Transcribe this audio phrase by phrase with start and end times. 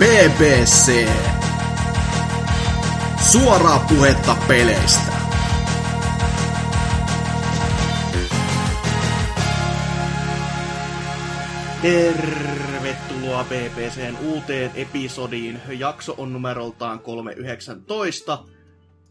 [0.00, 1.08] BBC.
[3.30, 5.12] Suoraa puhetta peleistä.
[11.82, 15.60] Tervetuloa BBCn uuteen episodiin.
[15.68, 18.44] Jakso on numeroltaan 319.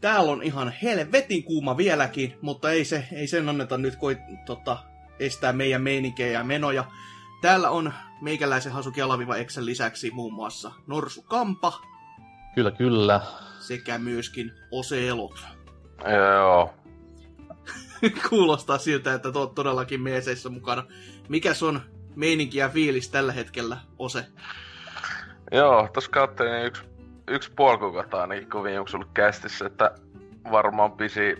[0.00, 4.16] Täällä on ihan helvetin kuuma vieläkin, mutta ei, se, ei sen anneta nyt koi,
[4.46, 4.78] tota,
[5.20, 6.84] estää meidän meininkejä ja menoja.
[7.42, 11.72] Täällä on meikäläisen Hasuki Alaviva Excel lisäksi muun muassa Norsu Kampa.
[12.54, 13.20] Kyllä, kyllä.
[13.58, 15.46] Sekä myöskin Oselot.
[16.16, 16.74] Joo.
[18.28, 20.84] Kuulostaa siltä, että oot todellakin meeseissä mukana.
[21.28, 21.80] Mikäs on
[22.16, 24.26] meininki ja fiilis tällä hetkellä, Ose?
[25.52, 26.82] Joo, tossa katselin yksi,
[27.28, 29.94] yksi puoli kuukautta ainakin kovin onko ollut kästissä, että
[30.50, 31.36] varmaan pisi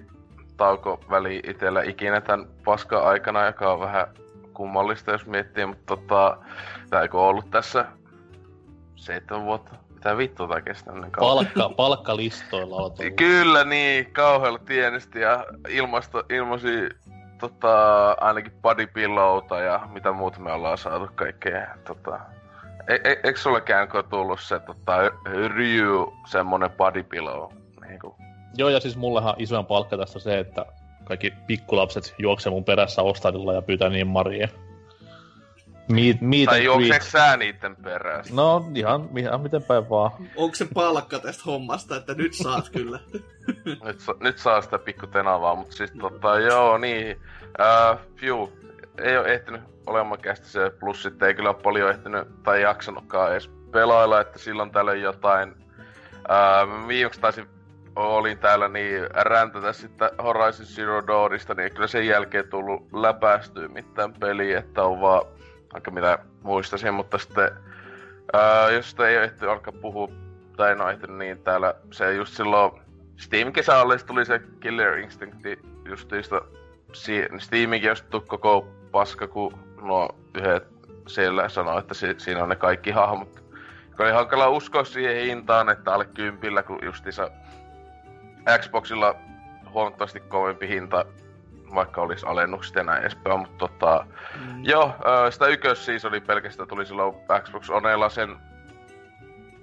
[0.56, 4.06] tauko väli itellä ikinä tämän paska aikana, joka on vähän
[4.60, 6.36] kummallista, jos miettii, mutta tota,
[6.90, 7.86] tää on ollut tässä
[8.96, 9.70] seitsemän vuotta.
[9.94, 13.16] Mitä vittua tää kestää niin Palkka, palkkalistoilla on tullut.
[13.16, 16.88] Kyllä niin, kauhealla tienesti ja ilmasta, ilmasi
[17.40, 21.76] tota, ainakin bodypillowta ja mitä muuta me ollaan saatu kaikkea.
[21.86, 22.20] Tota,
[22.88, 24.96] e, e, eikö sulle käänko tullut se tota,
[25.46, 27.52] Ryu semmonen bodypillow?
[27.88, 28.14] Niin kuin?
[28.56, 30.66] Joo, ja siis mullehan isoin palkka tässä se, että
[31.10, 34.50] kaikki pikkulapset juoksee mun perässä ostadilla ja pyytää niin Marie.
[35.92, 38.34] Meet, meet tai juokseeko sä niitten perässä?
[38.34, 40.10] No ihan, ihan miten päin vaan.
[40.36, 43.00] Onko se palkka tästä hommasta, että nyt saat kyllä?
[43.84, 47.16] nyt, nyt saa sitä pikku tenavaa, mutta siis tota, joo niin.
[47.46, 48.52] Uh, fiu,
[48.98, 53.32] ei ole ehtinyt olemaan kästi se, plus sitten ei kyllä ole paljon ehtinyt tai jaksanutkaan
[53.32, 55.50] edes pelailla, että silloin tällöin jotain.
[55.50, 57.48] Uh, viimeksi taisin
[57.96, 64.12] olin täällä niin räntätä sitten Horizon Zero Dawnista, niin kyllä sen jälkeen tullut läpäistyä mitään
[64.12, 65.22] peliä, että on vaan
[65.72, 67.50] aika mitä muistasin, mutta sitten
[68.32, 70.08] ää, jos sitä ei ehtinyt alkaa puhua,
[70.56, 72.72] tai en ole ehtinyt niin täällä, se just silloin
[73.16, 76.40] Steam kesällä tuli se Killer Instincti justiista,
[77.38, 80.64] Steaminkin jos koko paska, kun nuo yhdet
[81.06, 83.40] siellä sanoo, että si- siinä on ne kaikki hahmot.
[83.98, 87.30] Oli hankala uskoa siihen hintaan, että alle kympillä, kun justiinsa
[88.58, 89.14] Xboxilla
[89.72, 91.04] huomattavasti kovempi hinta,
[91.74, 94.06] vaikka olisi alennukset ja näin edespäin, mutta tota,
[94.40, 94.64] mm.
[94.64, 94.94] joo,
[95.30, 95.44] sitä
[96.08, 98.36] oli pelkästään tuli silloin Xbox Onella sen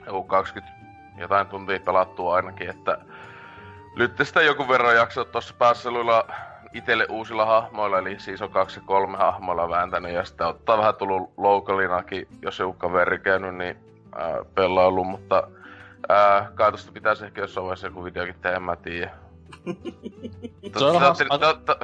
[0.05, 0.77] joku 20
[1.17, 2.97] jotain tuntia pelattua ainakin, että
[3.95, 6.27] nyt sitä joku verran jaksoa tuossa päässeluilla
[6.73, 11.33] itelle uusilla hahmoilla, eli siis on kaksi kolme hahmoilla vääntänyt, ja sitten ottaa vähän tullut
[11.38, 13.77] localinakin, jos joku kaveri käynyt, niin
[14.19, 15.47] äh, pelailu, mutta
[16.09, 19.11] Ää, kai tosta pitäisi ehkä jossain vaiheessa joku videokin tehdä, en mä tiedä.
[20.61, 20.85] Te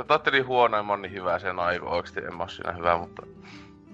[0.10, 3.24] ootte niin huono ja moni hyvää sen aikaa, oikeesti en mä siinä hyvä, mutta...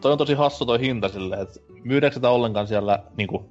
[0.01, 3.49] Toi on tosi hassu toi hinta silleen, että myydäänkö sitä ollenkaan siellä niinku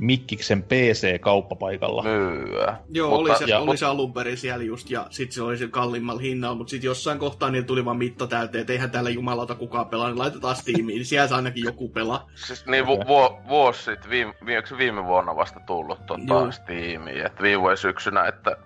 [0.00, 2.02] Mikkiksen PC-kauppapaikalla.
[2.02, 2.76] Myyä.
[2.90, 5.56] Joo, mutta, oli, se, ja, oli se alun perin siellä just, ja sitten se oli
[5.56, 9.10] se kalliimmalla hinnalla, mutta sitten jossain kohtaa niin tuli vaan mitta täyteen, että eihän täällä
[9.10, 12.30] jumalauta kukaan pelaa, niin laitetaan Steamiin, niin siellä ainakin joku pelaa.
[12.34, 14.34] Siis niin vu- vu- vuosi sitten, viime,
[14.78, 18.56] viime vuonna vasta tullut tota Steamiin, että viime vuoden syksynä, että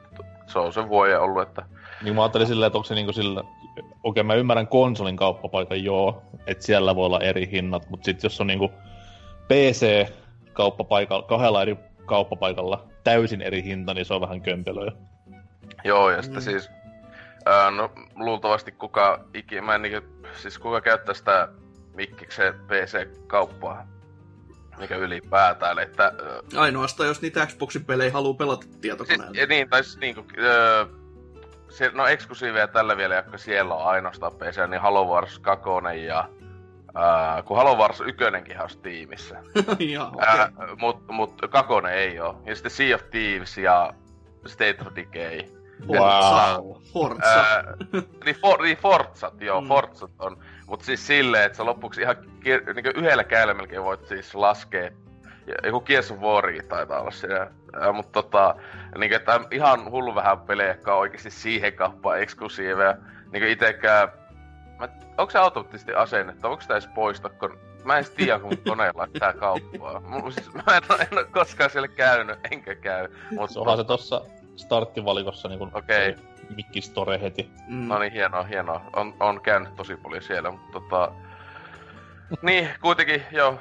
[0.47, 1.63] se on se vuoden ollut, että...
[2.03, 3.41] Niin mä ajattelin silleen, että onko se niinku sillä...
[3.41, 8.29] Okei, okay, mä ymmärrän konsolin kauppapaikan, joo, että siellä voi olla eri hinnat, mutta sitten
[8.29, 8.71] jos on niinku
[9.49, 10.13] PC
[10.53, 11.77] kauppapaikalla, kahdella eri
[12.07, 14.93] kauppapaikalla täysin eri hinta, niin se on vähän kömpelöä.
[15.85, 16.45] Joo, ja sitten mm.
[16.45, 16.71] siis,
[17.47, 20.03] ää, no luultavasti kuka ikinä, mä en niin,
[20.35, 21.49] siis kuka käyttää sitä
[21.95, 23.87] mikkiksen PC-kauppaa,
[24.79, 26.13] mikä ylipäätään, että...
[26.57, 29.41] Ainoastaan jos niitä Xboxin pelejä haluaa pelata tietokoneella.
[29.41, 30.87] Ja niin, tai siis niinku, öö,
[31.69, 35.65] se, no eksklusiiveja tällä vielä, jotka siellä on ainoastaan PC, niin Halo Wars 2
[36.07, 36.29] ja
[36.97, 38.25] Uh, kun Halo Wars 1
[38.63, 39.37] on Steamissa.
[39.93, 40.73] Joo, okay.
[40.73, 42.43] uh, mut, mut kakone ei oo.
[42.47, 43.95] Ja sitten Sea of Thieves ja
[44.47, 45.41] State of Decay.
[45.89, 46.77] Wow.
[46.93, 47.65] Forza.
[47.95, 49.69] Uh, niin, for, niin Forzat, joo, mm.
[49.69, 50.37] Forzat on.
[50.67, 54.91] Mut siis silleen, että sä loppuksi ihan kir- niin yhdellä käydellä melkein voit siis laskea
[55.65, 57.51] joku Gears of War taitaa olla siinä.
[57.89, 58.55] Uh, mut tota,
[58.99, 62.97] niin että ihan hullu vähän pelejä, jotka on oikeesti siihen kappaan eksklusiiveja.
[63.33, 64.09] Niin itekään
[64.83, 64.89] Mä,
[65.19, 66.47] onko se automaattisesti asennettu?
[66.47, 70.01] Onko sitä edes poista, kun mä en tiedä, kun koneella tää kauppaa.
[70.01, 73.09] Mulla, siis, mä en, en ole koskaan siellä käynyt, enkä käy.
[73.31, 74.21] Mutta onhan se tossa
[74.57, 76.11] starttivalikossa niin Okei.
[76.11, 76.25] Okay.
[76.57, 77.51] Mikkistore heti.
[77.69, 77.89] Mm.
[77.89, 78.81] No niin, hienoa, hienoa.
[78.97, 81.13] On, on käynyt tosi paljon siellä, mutta tota...
[82.43, 83.59] niin, kuitenkin, joo.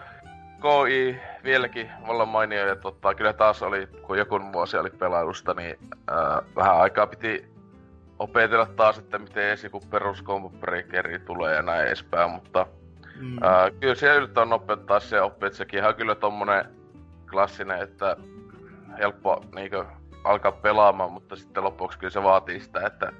[0.61, 5.77] KI vieläkin vallan mainio ja tota, kyllä taas oli, kun joku vuosi oli pelailusta, niin
[6.07, 7.51] ää, vähän aikaa piti
[8.21, 10.23] opetella taas, että miten edes joku perus
[11.25, 12.65] tulee ja näin edespäin, mutta
[13.19, 13.37] mm.
[13.43, 16.65] ää, kyllä siellä yllättävän nopeuttaa se oppii, että sekin ihan kyllä tommonen
[17.29, 18.17] klassinen, että
[18.97, 19.85] helppo niinkö
[20.23, 23.13] alkaa pelaamaan, mutta sitten loppuksi kyllä se vaatii sitä, että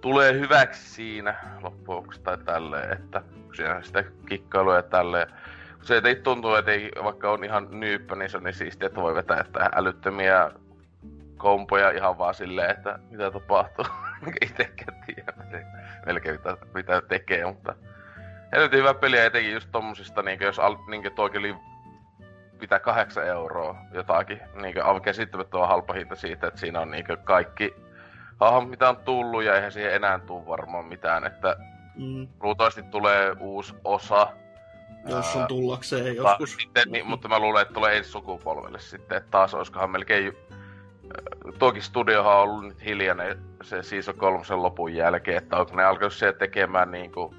[0.00, 3.22] tulee hyväksi siinä loppuksi tai tälleen, että
[3.56, 5.28] siinä sitä kikkailua ja tälleen.
[5.82, 9.00] Se ei tuntuu, että ei, vaikka on ihan nyyppä, niin se on niin siistiä, että
[9.00, 10.50] voi vetää että älyttömiä
[11.36, 13.84] kompoja ihan vaan silleen, että mitä tapahtuu.
[14.42, 15.32] Itsekään tiedä
[16.06, 17.74] melkein mitä, mitä tekee, mutta
[18.52, 21.54] helvetin hyvä peli etenkin just tommosista, niin jos al, niin toikin oli
[22.58, 27.74] pitää kahdeksan euroa jotakin, niin aivan käsittämättömän halpa hinta siitä, että siinä on niin kaikki
[28.40, 31.56] hahmot, mitä on tullut, ja eihän siihen enää tule varmaan mitään, että
[31.96, 32.28] mm.
[32.42, 34.26] luultavasti tulee uusi osa.
[35.08, 36.56] Jos on tullakseen joskus.
[36.60, 40.36] Sitten, niin, mutta mä luulen, että tulee ensi sukupolvelle sitten, että taas olisikohan melkein
[41.58, 46.12] Toki studiohan on ollut nyt hiljainen se Season 3 lopun jälkeen, että onko ne alkanut
[46.12, 47.34] siellä tekemään niinku,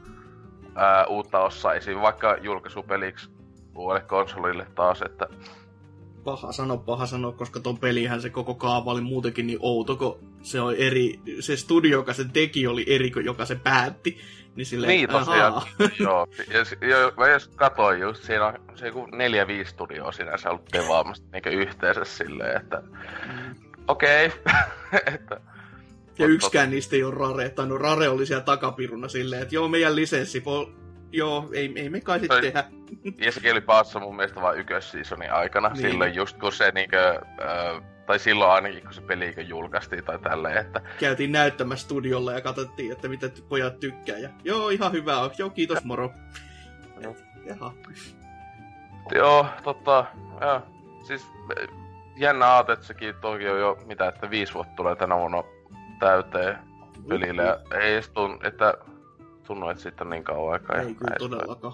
[0.75, 2.01] ää, uutta osaa esim.
[2.01, 3.29] vaikka julkaisupeliksi
[3.75, 5.27] uudelle konsolille taas, että...
[6.23, 10.19] Paha sano, paha sano, koska ton pelihän se koko kaava oli muutenkin niin outo, kun
[10.41, 14.17] se on eri, se studio, joka sen teki, oli eri kuin joka se päätti.
[14.56, 15.62] Niin, silleen, niin tosiaan,
[16.00, 16.27] joo.
[16.53, 20.74] Ja, ja, mä jos katsoin just, siinä on se joku neljä, viisi studioa sinänsä ollut
[20.74, 23.56] devaamassa niin yhteensä silleen, että mm.
[23.87, 24.31] Okei.
[26.13, 26.27] Okay.
[26.29, 29.67] ja yksikään niistä ei ole Rare, tai no Rare oli siellä takapiruna silleen, että joo,
[29.67, 30.71] meidän lisenssi, po-
[31.11, 32.63] joo, ei, ei me kai sitten tehdä.
[33.25, 35.81] Ja sekin oli paassa mun mielestä vain ykkösseasonin aikana, niin.
[35.81, 40.57] silloin just kun se niinkö, äh, tai silloin ainakin kun se peli julkaistiin tai tälleen,
[40.57, 40.81] että...
[40.99, 45.49] Käytiin näyttämässä studiolla ja katsottiin, että mitä pojat tykkää, ja joo, ihan hyvä on, joo,
[45.49, 46.11] kiitos moro.
[47.45, 47.73] Jaha.
[49.15, 50.05] Joo, totta,
[50.41, 50.61] joo.
[51.03, 51.27] Siis
[52.21, 55.44] jännä aate, että sekin toki on jo mitä, että viisi vuotta tulee tänä vuonna
[56.00, 56.57] täyteen
[57.09, 57.44] pelille.
[57.44, 58.73] Ja ei edes tunnu, että
[59.47, 60.75] tunnu, että sitten on niin kauan aikaa.
[60.75, 61.73] Ei kyllä todellakaan.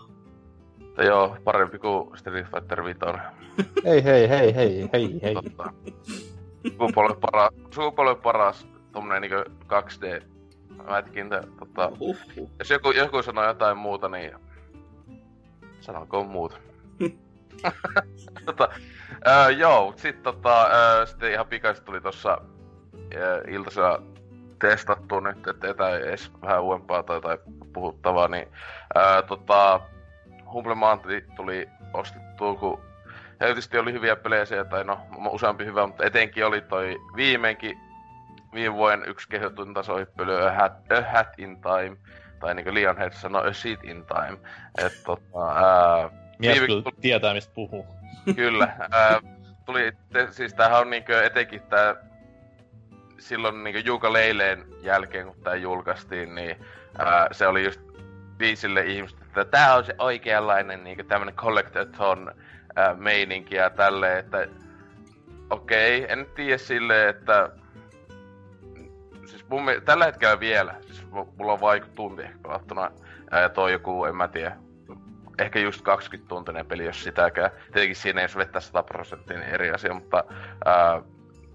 [0.78, 3.00] Mutta joo, parempi kuin Street Fighter 5.
[3.86, 5.34] hei, hei, hei, hei, hei, hei.
[5.34, 5.74] Totta.
[6.68, 10.24] Sukupolven paras, sukupolven paras tommonen niinku 2D
[10.88, 11.44] mätkintä.
[11.60, 12.18] Tota, uh-huh.
[12.60, 14.32] Jos joku, joku sanoo jotain muuta, niin
[15.80, 16.58] sanokoon muuta.
[18.46, 18.70] tota,
[19.28, 22.42] äh, joo, sit tota, äh, sitten ihan pikaisesti tuli tossa
[23.16, 24.02] äh, iltasella
[24.60, 27.38] testattu nyt, että etä edes vähän uudempaa tai, tai
[27.74, 28.48] puhuttavaa, niin
[28.96, 29.80] ää, tota,
[30.54, 32.82] Humble Mountain tuli ostettua, kun
[33.40, 37.78] helvetisti oli hyviä pelejä siellä, tai no useampi hyvä, mutta etenkin oli toi viimeinkin
[38.54, 41.98] viime vuoden yksi kehotun tasohyppely A Hat, A Hat in Time,
[42.40, 44.38] tai niin kuin Leonhead sanoi A Seat in Time.
[44.78, 46.68] Et, tota, ää, Mies viime...
[46.68, 47.86] kyllä tietää, mistä puhuu.
[48.36, 48.76] Kyllä.
[48.92, 49.20] Ää,
[49.66, 51.96] tuli, te, siis tämähän on niin etenkin tämä
[53.20, 56.56] silloin niin Juuka Leileen jälkeen, kun tämä julkaistiin, niin
[56.98, 57.82] ää, se oli just
[58.40, 62.32] viisille ihmisille, että tämä on se oikeanlainen niin tämmöinen collectathon
[62.76, 64.48] ää, meininki ja tälleen, että
[65.50, 67.50] okei, okay, en tiedä silleen, että
[69.26, 72.92] siis mun tällä hetkellä vielä, siis mulla on vaikka tunti ehkä pelattuna,
[73.32, 74.58] ja toi joku, en mä tiedä,
[75.40, 77.52] ehkä just 20 tuntinen peli, jos sitäkään.
[77.74, 80.24] Tietenkin siinä jos vettää 100 prosenttia, niin eri asia, mutta
[80.66, 81.02] ää,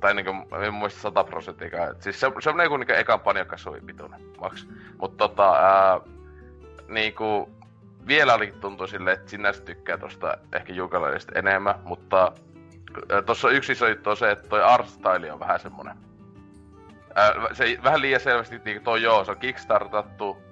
[0.01, 0.31] tai niinku,
[0.63, 1.95] en muista 100 prosenttia.
[2.01, 4.69] Siis se, se on niinku, niinku ekan panjakasui pituinen maks.
[4.99, 6.01] Mutta tota, ää,
[6.89, 7.51] niinku,
[8.07, 12.33] vielä olikin tuntuu silleen, että sinä tykkää tosta ehkä Jukalaisesta enemmän, mutta
[13.27, 15.97] tuossa yksi iso juttu on se, että toi art style on vähän semmonen.
[17.15, 20.43] Ää, se vähän liian selvästi, niin toi joo, se on kickstartattu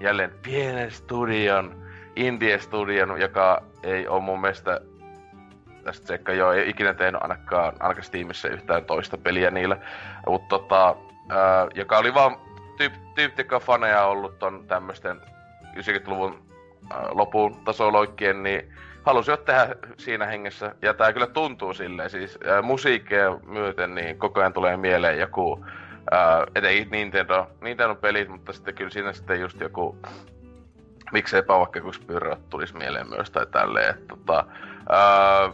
[0.00, 1.85] jälleen pienen studion,
[2.16, 4.80] indie-studion, joka ei ole mun mielestä
[5.86, 9.76] tästä tsekka joo, ei ikinä tehnyt ainakaan, ainakaan Steamissa yhtään toista peliä niillä.
[10.26, 10.96] Mutta tota,
[11.28, 12.36] ää, joka oli vaan
[12.76, 12.92] tyyp,
[13.60, 15.20] faneja ollut ton tämmösten
[15.76, 16.42] 90-luvun
[16.92, 20.74] ää, lopun tasoloikkien, niin halusivat tehdä siinä hengessä.
[20.82, 25.64] Ja tää kyllä tuntuu silleen, siis ää, musiikkeja myöten, niin koko ajan tulee mieleen joku,
[26.10, 29.98] ää, etenkin Nintendo, Nintendo-pelit, mutta sitten kyllä siinä sitten just joku
[31.12, 34.44] miksei vaikka kun Spyro tulisi mieleen myös tai tälleen, että tota,
[34.88, 35.52] ää,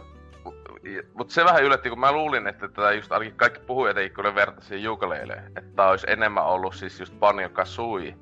[1.13, 4.35] mutta se vähän yllätti, kun mä luulin, että tätä just ainakin kaikki puhujat ei kyllä
[4.35, 5.43] vertaisi Jukaleileen.
[5.47, 8.15] Että tää olisi enemmän ollut siis just Banjo Kazooie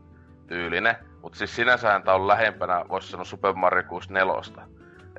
[0.47, 0.95] tyylinen.
[1.21, 4.67] Mutta siis sinänsähän tää on lähempänä, voisi sanoa Super Mario 64.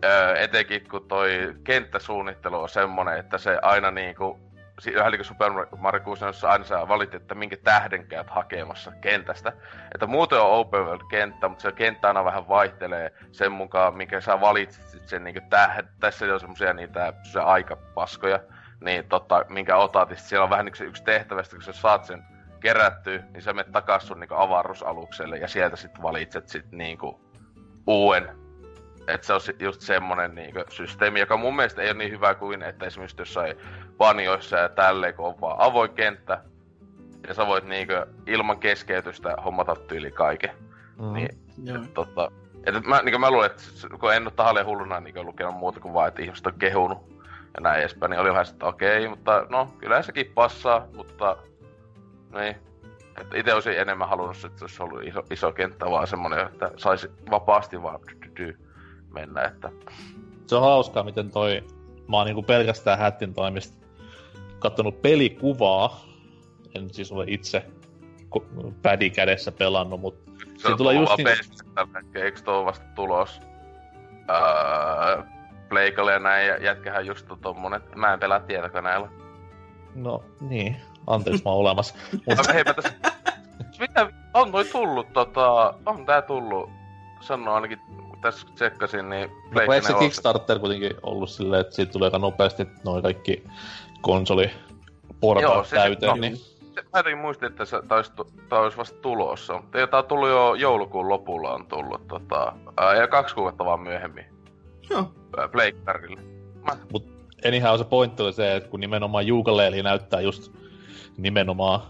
[0.05, 4.52] Öö, etenkin kun toi kenttäsuunnittelu on semmonen, että se aina niinku
[4.95, 9.53] vähän niin kuin Super Mario 64 aina sä valitit, että minkä tähden käyt hakemassa kentästä.
[9.95, 14.21] Että muuten on open world kenttä, mutta se kenttä aina vähän vaihtelee sen mukaan, minkä
[14.21, 15.89] sä valitsit sen niin tähden.
[16.01, 17.13] Tässä on semmosia niitä
[17.45, 18.41] aikapaskoja,
[18.81, 22.25] niin tota, minkä otat, niin siellä on vähän niin yksi tehtävästä, kun sä saat sen
[22.61, 27.21] kerättyä, niin sä menet takas sun niin avaruusalukselle ja sieltä sitten valitset sit niinku
[27.87, 28.42] uuden
[29.09, 32.63] että se on just semmonen niinku systeemi, joka mun mielestä ei ole niin hyvä kuin,
[32.63, 33.57] että esimerkiksi jossain
[33.99, 36.43] vanjoissa ja tälleen, kun on vaan avoin kenttä,
[37.29, 37.93] ja sä voit niinku
[38.27, 40.51] ilman keskeytystä hommata tyyli kaiken.
[40.99, 41.13] Mm.
[41.13, 41.29] Niin,
[41.75, 42.31] et, tota,
[42.65, 43.63] et, mä, niinku mä luulen, että
[44.01, 47.13] kun en ole tahalleen hulluna niin lukenut muuta kuin vaan, että ihmiset on kehunut
[47.55, 51.37] ja näin edespäin, niin oli vähän että okei, okay, mutta no, kyllä sekin passaa, mutta
[52.35, 52.57] niin.
[53.21, 56.71] Että itse olisin enemmän halunnut, että se olisi ollut iso, iso kenttä, vaan semmoinen, että
[56.77, 58.01] saisi vapaasti vaan
[59.13, 59.71] mennä, että...
[60.47, 61.65] Se on hauskaa, miten toi...
[62.09, 63.87] Mä oon niinku pelkästään hättin toimista
[64.59, 66.05] kattonut pelikuvaa.
[66.75, 67.67] En siis ole itse
[68.83, 71.29] pädi kädessä pelannut, mutta se on tulee just niin...
[72.15, 73.41] eikö tuo vasta tulos?
[74.31, 75.23] Öö,
[75.69, 79.09] Pleikalle ja näin, ja jätkähän just tommonen, mä en pelaa tietokoneella.
[79.95, 80.77] No niin,
[81.07, 81.95] anteeksi mä oon olemassa.
[82.27, 82.95] Mutta hei, mä tässä...
[83.81, 86.71] Mitä, on toi tullut tota, on tää tullut,
[87.21, 87.79] sanoo ainakin
[88.23, 89.31] tässä tsekkasin, niin...
[89.51, 93.45] No, eikö se Kickstarter kuitenkin ollut silleen, että siitä tulee aika nopeasti noin kaikki
[94.01, 94.51] konsoli
[95.21, 96.37] portaat täyteen, no, niin...
[96.75, 98.13] Se, mä jotenkin muistin, että se taisi,
[98.51, 99.53] olisi vasta tulossa.
[99.53, 103.81] Mutta tää on tullut jo joulukuun lopulla on tullut, tota, ää, ja kaksi kuukautta vaan
[103.81, 104.25] myöhemmin.
[104.91, 105.13] Joo.
[105.53, 106.21] Pleikkarille.
[106.65, 106.77] Mä...
[106.93, 107.07] Mut
[107.49, 110.53] anyhow se pointti oli se, että kun nimenomaan Juukaleeli näyttää just
[111.17, 111.81] nimenomaan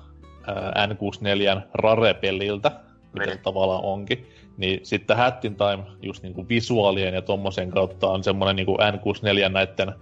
[0.47, 2.71] ää, N64 Rare-peliltä,
[3.13, 3.39] miten niin.
[3.39, 4.27] tavallaan onkin,
[4.63, 9.93] niin sitten Hattin Time just niinku visuaalien ja tommosen kautta on semmonen niinku N64 näitten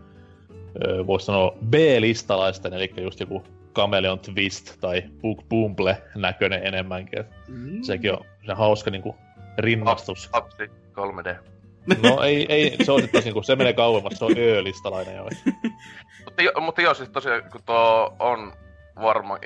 [1.07, 3.43] voisi sanoa B-listalaisten, eli just joku
[3.75, 7.25] Chameleon Twist tai Book Boomble näköinen enemmänkin.
[7.49, 7.83] Mm.
[7.83, 9.17] Sekin on se hauska niinku
[9.59, 10.29] rinnastus.
[10.33, 11.37] Apsi 3D.
[12.03, 15.25] No ei, ei se on sitten niinku, se menee kauemmas, se on Ö-listalainen jo.
[16.25, 18.53] mutta, jo, mutta joo, siis tosiaan kun tuo on
[18.97, 19.39] varma,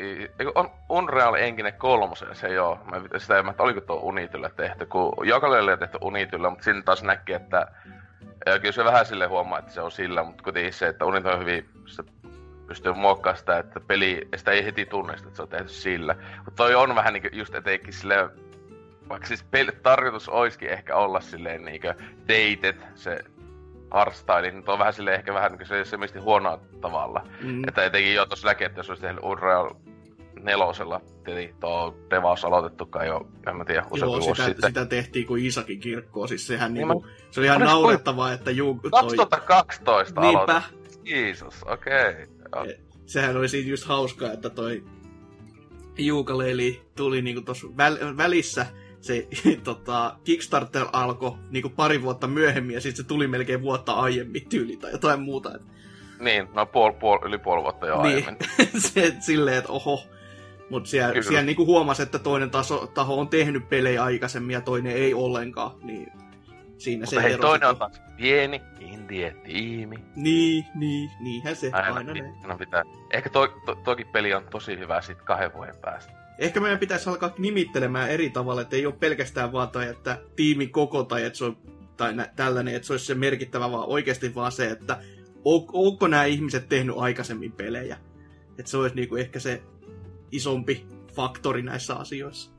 [0.55, 2.79] on Unreal Engine 3, se joo.
[2.91, 6.83] Mä sitä en, että oliko tuo Unityllä tehty, kun Jokalelle on tehty Unityllä, mutta siinä
[6.83, 7.67] taas näki, että
[8.47, 11.29] ja kyllä se vähän sille huomaa, että se on sillä, mutta kuitenkin se, että Unity
[11.29, 12.03] on hyvin, se
[12.67, 16.17] pystyy muokkaamaan sitä, että peli, sitä ei heti tunnista, että se on tehty sillä.
[16.37, 18.31] Mutta toi on vähän niinku just etenkin sille,
[19.09, 21.89] vaikka siis peli, tarkoitus olisikin ehkä olla silleen niinku
[22.29, 23.25] dated, se
[23.95, 27.27] artstyle, niin on vähän sille ehkä vähän niinku se, se huonoa tavalla.
[27.43, 27.69] Mm.
[27.69, 29.75] Että etenkin jo tuossa näkee, että jos olisi tehnyt Unreal
[30.43, 34.71] nelosella tietenkin tuo devaus aloitettukaan jo, en mä tiedä, useampi Joo, sitä, sitten.
[34.71, 38.81] sitä tehtiin kuin Isakin kirkkoa, siis sehän niin niinku, se oli ihan naurettavaa, että juu...
[38.83, 38.91] Toi...
[38.91, 40.63] 2012 Niinpä.
[41.05, 42.27] Jeesus, okei.
[42.47, 42.71] Okay.
[42.71, 44.85] E, sehän oli siitä just hauskaa, että toi
[45.99, 48.67] Juukaleli tuli niinku tuossa väl- välissä,
[49.05, 49.29] se
[49.65, 54.77] tota, Kickstarter alkoi niinku pari vuotta myöhemmin ja sitten se tuli melkein vuotta aiemmin tyyli
[54.77, 55.55] tai jotain muuta.
[55.55, 55.69] Että...
[56.21, 58.15] Niin, no puol, puol, yli puoli vuotta jo niin.
[58.15, 58.37] aiemmin.
[58.93, 60.03] se, silleen, että oho,
[60.71, 64.93] mutta siellä, siellä niinku huomasi, että toinen taso, taho on tehnyt pelejä aikaisemmin ja toinen
[64.93, 65.71] ei ollenkaan.
[65.83, 66.13] Niin
[66.79, 69.97] siinä Mutta se hei, toinen on taas pieni indie-tiimi.
[70.17, 72.83] Niin, niin, niinhän se aina, aina pitää.
[73.13, 76.24] Ehkä to, to, toki peli on tosi hyvä sit kahden vuoden päästä.
[76.39, 80.71] Ehkä meidän pitäisi alkaa nimittelemään eri tavalla, että ei ole pelkästään vaan tai että tiimin
[80.71, 81.57] koko tai että se on
[81.97, 84.99] tai nä, tällainen, että se olisi se merkittävä, vaan oikeasti vaan se, että
[85.45, 87.97] on, onko nämä ihmiset tehnyt aikaisemmin pelejä.
[88.59, 89.63] Että se olisi niinku ehkä se
[90.33, 90.87] isompi
[91.17, 92.51] faktori näissä asioissa.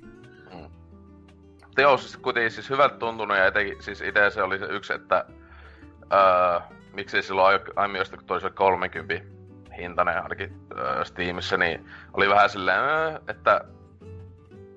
[0.54, 0.70] Mm.
[1.78, 5.26] Joo, siis kuitenkin siis hyvältä tuntunut ja etenkin siis itse se oli se yksi, että
[6.14, 9.35] öö, miksei silloin aiemmin jostain kun toisella 30
[9.78, 13.62] hintainen ainakin öö, Steamissa, niin oli vähän silleen, öö, että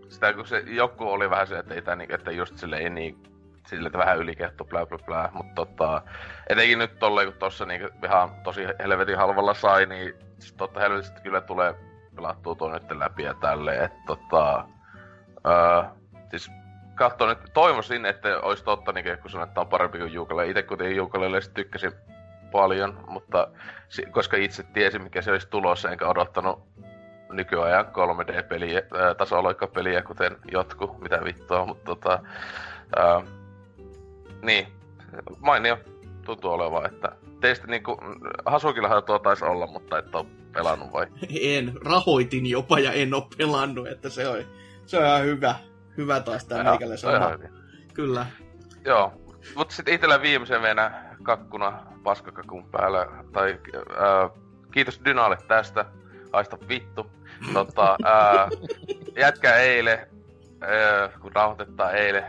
[0.09, 3.23] sitä kun se joku oli vähän se, että, ei tämän, että just sille ei niin
[3.67, 6.02] sille, että vähän ylikehto, bla bla bla, mutta tota,
[6.49, 10.14] etenkin nyt tolleen, kun tossa niin ihan tosi helvetin halvalla sai, niin
[10.57, 11.75] totta helvetistä kyllä tulee
[12.17, 14.64] pelattua tuon nyt läpi ja tälleen, että tota...
[15.47, 15.83] Öö,
[16.31, 16.50] siis
[16.95, 20.47] katso nyt, toivoisin, että olisi totta, niin kun sanoin, että on parempi kuin Juukale.
[20.47, 21.93] Itse kuitenkin Juukalelle tykkäsin
[22.52, 23.49] paljon, mutta
[24.11, 26.62] koska itse tiesin, mikä se olisi tulossa, enkä odottanut
[27.33, 28.83] nykyajan 3D-peliä,
[29.19, 32.23] tasoloikkapeliä, kuten jotkut, mitä vittua, mutta tota,
[32.97, 33.23] ää,
[34.43, 34.69] niin,
[35.38, 35.78] mainio
[36.25, 38.00] tuntuu olevan, että teistä niinku,
[38.47, 41.07] Hasukillahan tuo taisi olla, mutta et ole pelannut vai?
[41.40, 44.38] En, rahoitin jopa ja en ole pelannut, että se on,
[44.87, 45.55] se on ihan hyvä,
[45.97, 47.38] hyvä taas tää meikälle sama.
[47.95, 48.26] Kyllä.
[48.85, 49.12] Joo,
[49.55, 53.60] mutta sitten itellä viimeisen venä kakkuna paskakakun päällä, tai
[53.96, 54.30] ää,
[54.70, 55.84] kiitos Dynalle tästä,
[56.32, 57.10] haista vittu.
[57.52, 58.48] Tota, ää,
[59.16, 60.08] jätkä eile,
[60.60, 62.25] ää, kun nauhoitetaan eile,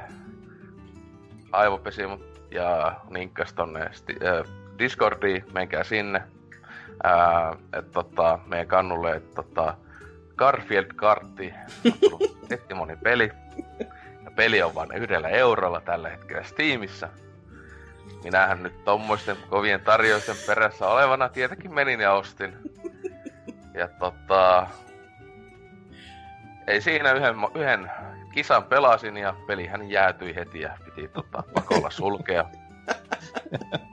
[1.52, 3.90] aivopesi mut ja linkkas tonne ää,
[4.80, 6.24] Discordiin, menkää sinne.
[7.04, 9.78] Ää, et tota, meidän kannulle, että tota,
[10.36, 11.54] Garfield-kartti
[12.72, 13.32] on moni peli.
[14.36, 17.10] Peli on vain yhdellä eurolla tällä hetkellä Steamissa.
[18.24, 22.54] Minähän nyt tommoisten kovien tarjousten perässä olevana tietenkin menin ja ostin.
[23.74, 24.68] Ja tota...
[26.68, 27.92] Ei siinä yhden, yhden
[28.34, 32.46] kisan pelasin ja pelihän jäätyi heti ja piti tota, pakolla sulkea.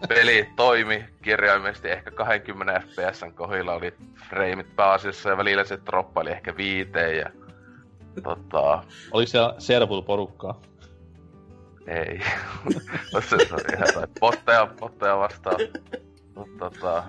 [0.09, 3.95] Peli toimi kirjaimellisesti ehkä 20 fps kohdilla oli
[4.28, 7.30] frameit pääasiassa ja välillä se droppaili ehkä viiteen ja
[8.23, 8.85] tota...
[9.11, 10.61] Oliko siellä servul porukkaa?
[11.86, 12.20] Ei.
[13.28, 15.56] se on ihan tai potteja, potteja vastaan.
[16.34, 17.04] Mutta tota...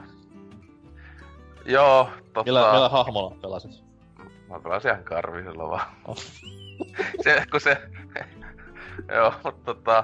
[1.66, 2.44] Joo, tota...
[2.46, 3.72] Millä, millä hahmolla pelasit?
[4.50, 5.96] Mä pelasin ihan karvisella vaan.
[6.06, 6.18] Oh.
[7.24, 7.82] se, kun se...
[9.16, 10.04] Joo, mutta tota...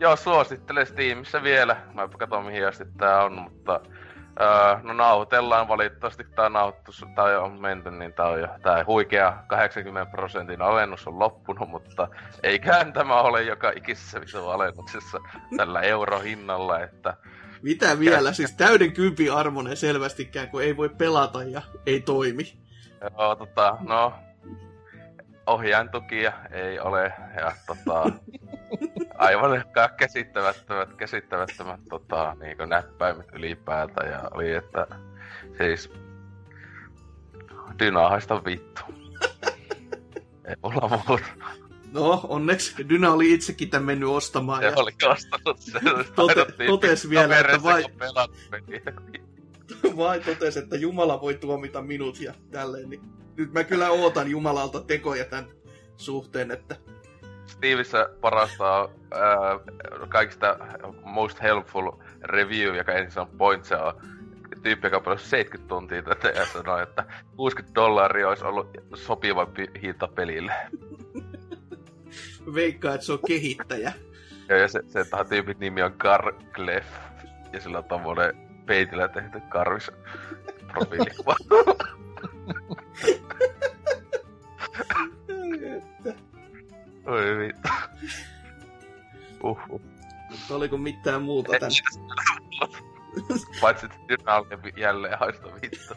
[0.00, 1.76] Joo, suosittelen Steamissa vielä.
[1.94, 3.80] Mä katson mihin asti tää on, mutta...
[4.40, 9.42] Öö, no nauhoitellaan valitettavasti tää nauhoitus, tää on menty, niin tää on jo, tää huikea
[9.46, 12.08] 80 prosentin alennus on loppunut, mutta
[12.42, 15.18] eiköhän tämä ole joka ikisessä visu alennuksessa
[15.56, 17.16] tällä eurohinnalla, että...
[17.62, 18.32] Mitä vielä?
[18.32, 22.56] Siis täyden kympi armonen selvästikään, kun ei voi pelata ja ei toimi.
[23.18, 24.12] Joo, tota, no,
[25.46, 28.12] ohjaintukia ei ole, ja tota,
[29.18, 29.64] aivan
[29.96, 34.86] käsittämättömät, käsittämättömät tota, niin näppäimet ylipäätä, ja oli, että
[35.58, 35.90] siis
[37.78, 38.82] dynahaista vittu.
[40.48, 41.24] ei mulla muuta.
[41.92, 44.62] No, onneksi Dyna oli itsekin tämän mennyt ostamaan.
[44.62, 44.72] Se ja...
[44.76, 45.82] oli ostanut sen.
[46.16, 47.84] Tote, totes vielä, että vai...
[49.96, 52.90] vai totes, että Jumala voi tuomita minut ja tälleen.
[52.90, 53.00] Niin
[53.36, 55.46] nyt mä kyllä ootan Jumalalta tekoja tämän
[55.96, 56.76] suhteen, että...
[57.46, 58.88] Stevissä parasta äh,
[60.08, 60.58] kaikista
[61.04, 63.94] most helpful review, joka ensin on point, se on
[64.62, 67.04] tyyppi, joka on 70 tuntia tätä ja sanoi, että
[67.36, 69.46] 60 dollaria olisi ollut sopiva
[69.82, 70.52] hinta pelille.
[72.54, 73.92] Veikkaa, että se on kehittäjä.
[74.48, 76.86] Joo, ja se, se tyypin nimi on Garglef.
[77.52, 78.34] Ja sillä on tommonen
[78.66, 79.90] peitillä tehty karvis
[80.72, 81.36] profiilikuva.
[87.06, 87.68] Oi vittu.
[89.42, 89.80] Uhuh.
[90.50, 91.70] Oliko mitään muuta tän?
[93.60, 95.94] Paitsi että Dynalke jälleen haista vittu.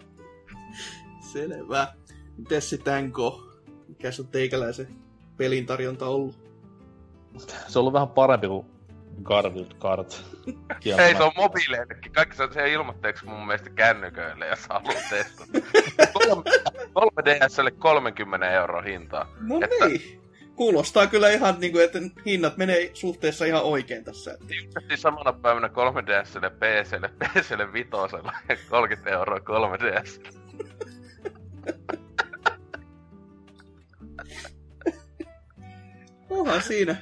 [1.32, 1.94] Selvä.
[2.36, 3.42] Mites se Tanko?
[3.88, 4.98] Mikä se on teikäläisen
[5.36, 6.38] pelin tarjonta ollut?
[7.68, 8.66] Se on ollut vähän parempi kuin
[9.22, 10.24] Garfield Kart.
[11.06, 12.12] Ei, se on mobiileillekin.
[12.12, 15.58] Kaikki se, se ilmoitteeksi mun mielestä kännyköille, jos haluaa testata.
[16.98, 19.32] 3DSlle 30 euro hintaa.
[19.40, 19.86] No että...
[19.86, 20.20] niin.
[20.56, 24.38] Kuulostaa kyllä ihan niin kuin, että hinnat menee suhteessa ihan oikein tässä.
[24.40, 30.38] Ilmeisesti samana päivänä 3DSlle, PClle, PClle vitosella ja 30 euroa 3DS.
[36.30, 36.96] Onhan siinä.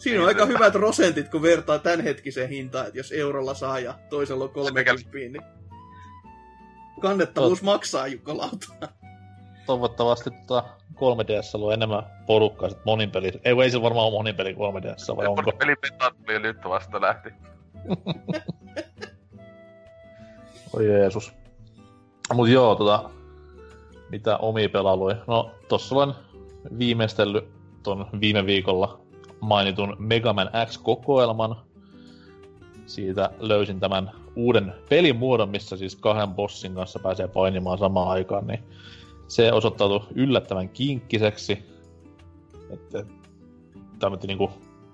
[0.00, 4.44] Siinä on aika hyvät prosentit, kun vertaa tämänhetkiseen hintaan, että jos eurolla saa ja toisella
[4.44, 5.42] on 30 niin
[7.00, 7.64] kannettavuus Tot...
[7.64, 8.66] maksaa Lauta.
[9.66, 13.32] Toivottavasti tota 3DS on enemmän porukkaa sit monin peli.
[13.44, 15.52] Ei, ei se varmaan ole monin peli 3DS, vai onko?
[15.52, 15.74] Peli
[16.26, 17.30] tuli nyt vasta lähti.
[20.72, 21.32] Oi Jeesus.
[22.34, 23.10] Mut joo, tota,
[24.10, 25.16] mitä omi pelailuja.
[25.26, 26.14] No, tossa olen
[26.78, 27.44] viimeistellyt
[27.82, 29.00] ton viime viikolla
[29.40, 31.56] mainitun Mega Man X-kokoelman.
[32.86, 38.64] Siitä löysin tämän uuden pelimuodon, missä siis kahden bossin kanssa pääsee painimaan samaan aikaan, niin
[39.28, 41.58] se osoittautui yllättävän kinkkiseksi.
[42.70, 43.04] Että
[43.98, 44.50] tämmöinen niinku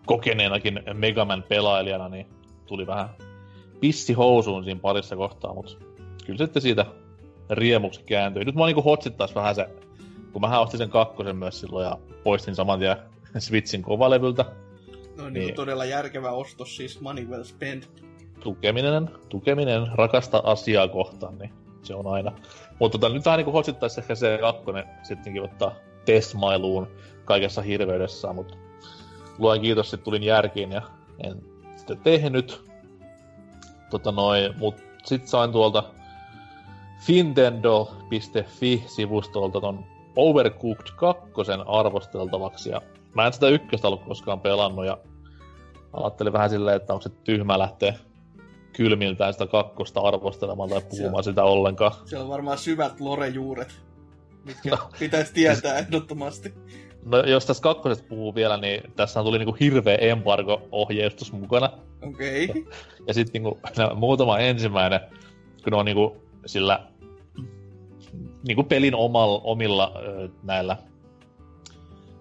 [0.07, 2.27] kokeneenakin Megaman pelailijana, niin
[2.67, 3.09] tuli vähän
[3.81, 5.73] pissi housuun siinä parissa kohtaa, mutta
[6.27, 6.87] kyllä sitten siitä
[7.51, 8.45] riemuksi kääntyi.
[8.45, 9.69] Nyt mä niinku hotsittais vähän se,
[10.33, 12.97] kun mä ostin sen kakkosen myös silloin ja poistin saman tien
[13.40, 14.44] Switchin kovalevyltä.
[15.16, 17.90] No niin, niin todella järkevä ostos, siis money well spent.
[18.40, 22.33] Tukeminen, tukeminen rakasta asiaa kohtaan, niin se on aina.
[22.79, 26.88] Mutta tota, nyt vähän niin hotsittaisi ehkä se kakkonen sittenkin ottaa testmailuun
[27.25, 28.57] kaikessa hirveydessään, mutta
[29.38, 30.83] luen kiitos, että tulin järkiin ja
[31.25, 31.42] en
[31.77, 32.66] sitä tehnyt.
[33.90, 35.85] Tota noin, mut sit sain tuolta
[37.07, 39.85] Fintendo.fi-sivustolta ton
[40.16, 41.22] Overcooked 2
[41.66, 42.83] arvosteltavaksi ja
[43.17, 44.99] mä en sitä ykköstä ollut koskaan pelannut ja
[45.93, 47.95] ajattelin vähän silleen, että onko se tyhmä lähteä
[48.73, 51.93] kylmiltään sitä kakkosta arvostelemaan tai puhumaan sitä ollenkaan.
[52.05, 53.73] Siellä on varmaan syvät lore-juuret,
[54.45, 54.79] mitkä no.
[54.99, 56.55] pitäisi tietää ehdottomasti.
[57.05, 61.71] No jos tässä kakkosesta puhuu vielä, niin tässä tuli niinku hirveä embargo-ohjeistus mukana.
[62.03, 62.45] Okei.
[62.45, 62.63] Okay.
[62.63, 62.77] Ja,
[63.07, 63.61] ja sitten niinku,
[63.95, 65.01] muutama ensimmäinen,
[65.65, 66.87] kun ne on niinku sillä
[68.47, 69.93] niinku pelin omalla, omilla
[70.43, 70.77] näillä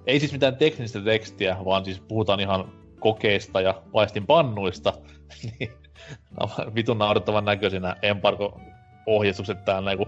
[0.07, 4.93] ei siis mitään teknistä tekstiä, vaan siis puhutaan ihan kokeista ja paistin pannuista,
[5.59, 5.71] niin
[6.75, 10.07] vitun naurettavan näköisinä embargo-ohjeistukset täällä, niin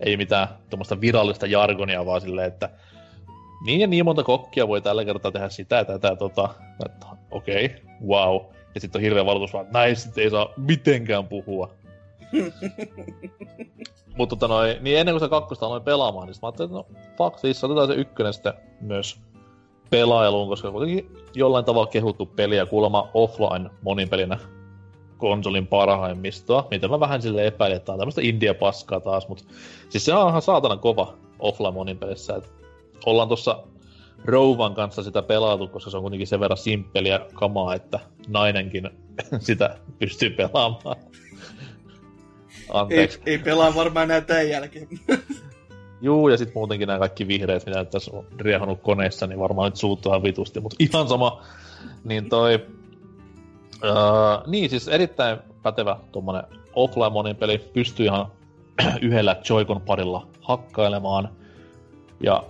[0.00, 2.70] ei mitään tuommoista virallista jargonia, vaan silleen, että
[3.64, 6.54] niin ja niin monta kokkia voi tällä kertaa tehdä sitä ja tätä, tota,
[6.86, 8.40] että okei, okay, wow.
[8.74, 11.74] Ja sitten on hirveä valitus vaan, että näistä ei saa mitenkään puhua.
[14.16, 17.00] Mutta tota noi, niin ennen kuin se kakkosta aloin pelaamaan, niin mä ajattelin, että no
[17.18, 19.20] fuck this, otetaan se ykkönen sitten myös
[19.90, 24.38] pelailuun, koska kuitenkin jollain tavalla kehuttu peli ja kuulemma offline moninpelinä
[25.18, 29.44] konsolin parhaimmistoa, mitä mä vähän sille epäilin, että on tämmöistä India-paskaa taas, mutta
[29.88, 32.48] siis se on ihan saatana kova offline moninpelissä, että
[33.06, 33.62] ollaan tuossa
[34.24, 38.90] Rouvan kanssa sitä pelaatu, koska se on kuitenkin sen verran simppeliä kamaa, että nainenkin
[39.38, 40.96] sitä pystyy pelaamaan.
[42.72, 43.20] Anteeksi.
[43.26, 44.88] Ei, ei pelaa varmaan enää tämän jälkeen.
[46.02, 49.76] Juu, ja sitten muutenkin nämä kaikki vihreät, mitä tässä on riehannut koneessa, niin varmaan nyt
[49.76, 51.42] suuttaa vitusti, mutta ihan sama.
[52.04, 52.66] Niin toi...
[53.84, 57.58] Uh, niin, siis erittäin pätevä tuommoinen offline monin peli.
[57.58, 58.26] Pystyy ihan
[59.02, 61.28] yhdellä Joy-Con parilla hakkailemaan.
[62.22, 62.44] Ja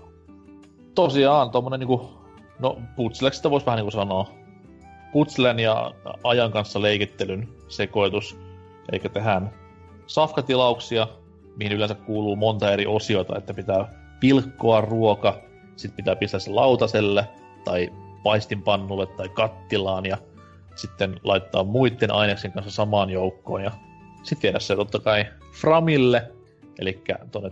[0.94, 2.10] tosiaan tuommoinen niinku...
[2.58, 4.30] No, putsleksista voisi vähän niinku sanoa.
[5.12, 8.38] Putslen ja ajan kanssa leikittelyn sekoitus.
[8.92, 9.59] Eikä tehdään
[10.10, 11.06] safkatilauksia,
[11.56, 13.88] mihin yleensä kuuluu monta eri osiota, että pitää
[14.20, 15.40] pilkkoa ruoka,
[15.76, 17.28] sitten pitää pistää se lautaselle
[17.64, 17.92] tai
[18.22, 20.18] paistinpannulle tai kattilaan ja
[20.74, 23.70] sitten laittaa muiden aineksen kanssa samaan joukkoon ja
[24.22, 25.26] sitten viedä se totta kai
[25.60, 26.30] Framille,
[26.78, 27.50] eli tuonne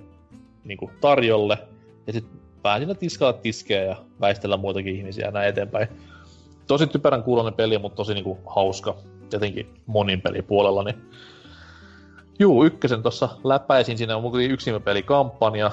[0.65, 1.59] niin tarjolle,
[2.07, 2.41] ja sitten
[2.79, 5.89] siinä tiskalla tiskejä ja väistellä muitakin ihmisiä näin eteenpäin.
[6.67, 8.97] Tosi typerän kuulonen peli, mutta tosi niinku hauska,
[9.33, 11.11] jotenkin monin pelipuolella, niin
[12.39, 13.99] Juu, ykkösen tuossa läpäisin.
[13.99, 15.71] Siinä on mun yksinpelikampanja.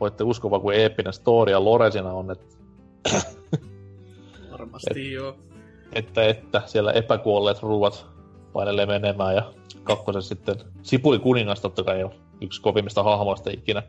[0.00, 2.30] Voitte uskoa, kuin eeppinen story ja lore siinä on.
[2.30, 2.56] Että...
[4.50, 5.36] Varmasti et, joo.
[5.92, 8.06] Että, että siellä epäkuolleet ruuat
[8.52, 9.52] painelee menemään ja
[9.84, 13.82] kakkosen sitten Sipuli kuningas totta kai on yksi kovimmista hahmoista ikinä.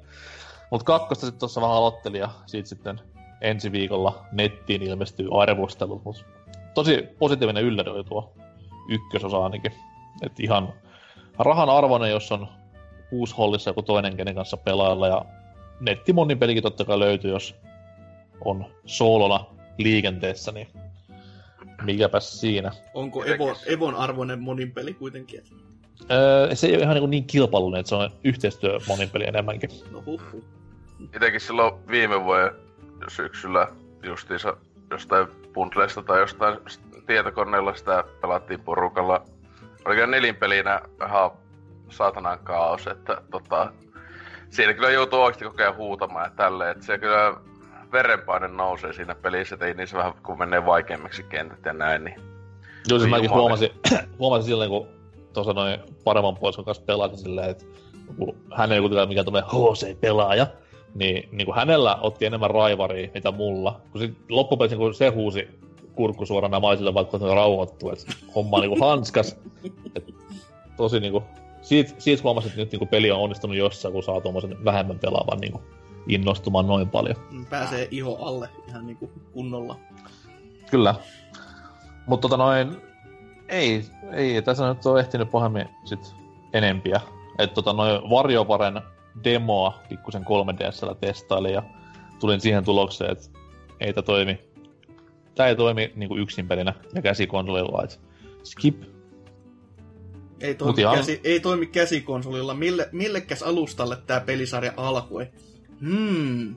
[0.72, 3.02] Mutta kakkosta sitten tuossa vähän aloittelin ja siitä sitten
[3.42, 6.04] ensi viikolla nettiin ilmestyy arvostelut.
[6.04, 6.26] Mut
[6.74, 8.34] tosi positiivinen yllätys tuo
[8.90, 9.72] ykkösosa ainakin.
[10.24, 10.74] Et ihan
[11.40, 12.48] rahan arvoinen, jos on
[13.38, 15.26] hollissa joku toinen kenen kanssa pelailla ja
[15.80, 17.56] nettimonin pelikin totta kai löytyy, jos
[18.46, 19.46] on soolona
[19.78, 20.68] liikenteessä, niin
[21.84, 22.72] mikäpäs siinä.
[22.94, 25.44] Onko Evo, Evon arvoinen monin peli kuitenkin?
[26.12, 29.70] Öö, se ei ole ihan niin, niin kilpailullinen, että se on yhteistyö monin peli enemmänkin.
[29.92, 30.44] No huhhuh.
[31.16, 32.52] Itekin silloin viime vuoden
[33.08, 33.68] syksyllä
[34.04, 34.58] justiinsa
[34.92, 36.58] jostain bundleista tai jostain
[37.08, 39.26] tietokoneella sitä pelattiin porukalla
[39.88, 41.32] Oliko nelinpelinä ihan
[41.90, 43.74] saatanan kaos, että tota,
[44.50, 47.36] siinä kyllä joutuu oikeasti koko ajan huutamaan ja tälleen, että se kyllä
[47.92, 52.16] verenpaine nousee siinä pelissä, että ei niissä vähän kun menee vaikeammaksi kentät ja näin, niin...
[52.88, 53.70] Joo, siis mäkin huomasin,
[54.20, 54.88] huomasin silleen, kun
[55.34, 57.66] tuossa noin paremman puolison kanssa pelasin silleen, että
[58.18, 60.48] kun hän ei kuitenkaan mikään tämmöinen HC-pelaaja,
[60.96, 63.82] niin, niin kuin hänellä otti enemmän raivaria, mitä mulla.
[63.92, 65.60] Kun se, loppupeleissä kun se huusi
[65.98, 69.36] kurkku suorana maisille, vaikka se rauhoittuu, että homma on niinku hanskas.
[69.96, 70.14] Et
[70.78, 71.24] tosi niinku,
[71.62, 75.40] siitä, siitä huomasin, että nyt niinku peli on onnistunut jossain, kun saa tuommoisen vähemmän pelaavan
[75.40, 75.62] niinku
[76.08, 77.16] innostumaan noin paljon.
[77.32, 79.76] Mm, pääsee iho alle ihan niinku kunnolla.
[80.72, 80.96] Kyllä.
[82.08, 82.78] Mutta tota noin,
[83.50, 86.16] ei, ei, tässä nyt ole ehtinyt pahemmin sit
[86.54, 87.02] enempiä.
[87.40, 88.82] Että tota noin Varjovaren
[89.24, 91.64] demoa pikkusen 3DSllä testailin ja
[92.20, 93.40] tulin siihen tulokseen, että
[93.80, 94.40] ei tämä toimi
[95.38, 98.00] Tää ei toimi niinku yksin pelinä ja käsikonsolilla, et
[98.44, 98.84] skip.
[100.40, 100.98] Ei toimi, ihan...
[100.98, 102.54] käsi, ei toimi käsikonsolilla.
[102.54, 105.28] Mille, millekäs alustalle tämä pelisarja alkoi?
[105.82, 106.56] Hmm,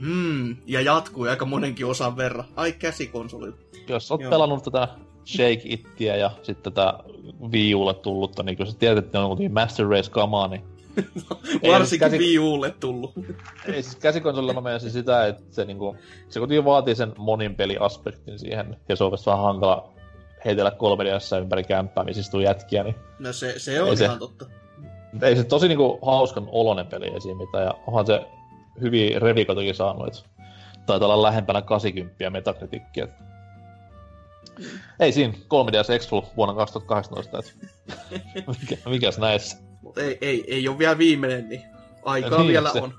[0.00, 2.44] hmm, ja jatkui aika monenkin osan verran.
[2.56, 3.56] Ai käsikonsolilla.
[3.88, 4.30] Jos oot Joo.
[4.30, 4.88] pelannut tätä
[5.26, 6.94] Shake Ittiä ja sitten tätä
[7.52, 10.62] Wii Ulle tullutta, niin kyllä sä tiedät, että ne on Master Race-kamaa, niin
[11.68, 12.18] Varsinkin käsi...
[12.18, 13.12] Wii Ulle tullut.
[13.66, 15.96] Ei siis käsikonsolilla mä menisin sitä, että se, niinku,
[16.28, 19.92] se kuitenkin vaatii sen monin peliaspektin siihen, ja se on vähän hankala
[20.44, 21.04] heitellä 3
[21.40, 22.94] ympäri kämppää, missä istuu jätkiä, niin...
[23.18, 24.46] No se, se on ihan se, totta.
[25.22, 27.36] Ei se tosi niinku hauskan olonen peli esim.
[27.36, 28.26] mitä, ja onhan se
[28.80, 30.28] hyvin revikotakin saanut, että
[30.86, 33.08] taitaa olla lähempänä 80 metakritikkiä.
[34.58, 34.64] Mm.
[35.00, 37.52] Ei siinä 3DS Exful vuonna 2018, että
[38.60, 39.65] mikä, mikäs näissä?
[39.86, 41.62] Mutta ei, ei, ei ole vielä viimeinen, niin
[42.04, 42.94] aikaa niin, vielä se, on.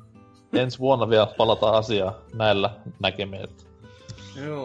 [0.53, 2.69] ensi vuonna vielä palataan asiaa näillä
[2.99, 3.47] näkemiin.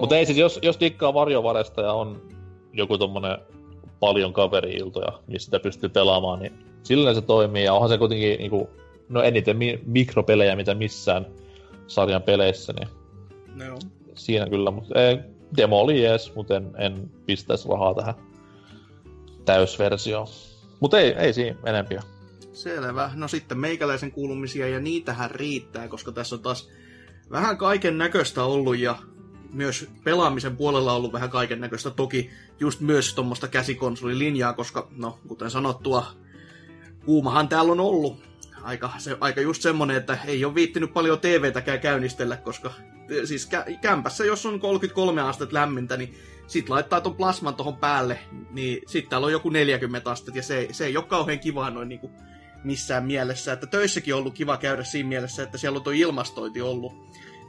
[0.00, 2.22] Mutta ei siis, jos, jos dikkaa varjovaresta ja on
[2.72, 3.38] joku tommonen
[4.00, 7.64] paljon kaveri-iltoja, missä sitä pystyy pelaamaan, niin silloin se toimii.
[7.64, 8.70] Ja onhan se kuitenkin niinku,
[9.08, 11.26] no eniten mi- mikropelejä, mitä missään
[11.86, 12.88] sarjan peleissä, niin
[13.68, 13.78] no.
[14.14, 14.70] siinä kyllä.
[14.70, 15.18] Mutta ei,
[15.56, 18.14] demo oli jees, mutta en, en pistäisi rahaa tähän
[19.44, 20.28] täysversioon.
[20.82, 22.02] Mutta ei, ei siinä enempiä.
[22.52, 23.10] Selvä.
[23.14, 26.70] No sitten meikäläisen kuulumisia ja niitähän riittää, koska tässä on taas
[27.30, 28.98] vähän kaiken näköistä ollut ja
[29.52, 31.90] myös pelaamisen puolella ollut vähän kaiken näköistä.
[31.90, 36.06] Toki just myös tuommoista käsikonsolilinjaa, koska no, kuten sanottua,
[37.04, 38.22] kuumahan täällä on ollut.
[38.62, 42.72] Aika, se, aika just semmonen, että ei ole viittinyt paljon TVtäkään käynnistellä, koska
[43.24, 46.14] siis kä- kämpässä, jos on 33 astetta lämmintä, niin
[46.46, 48.18] sit laittaa ton plasman tuohon päälle,
[48.50, 51.88] niin sitten täällä on joku 40 astetta, ja se, se ei ole kauhean kiva noin
[51.88, 52.10] niinku
[52.64, 53.52] missään mielessä.
[53.52, 56.92] Että töissäkin on ollut kiva käydä siinä mielessä, että siellä on tuo ilmastointi ollut.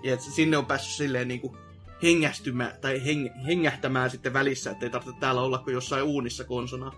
[0.04, 1.58] Ja että sinne on päässyt silleen niinku
[2.04, 6.92] hengästymään tai heng, hengähtämään sitten välissä, ettei tarvitse täällä olla kuin jossain uunissa konsona.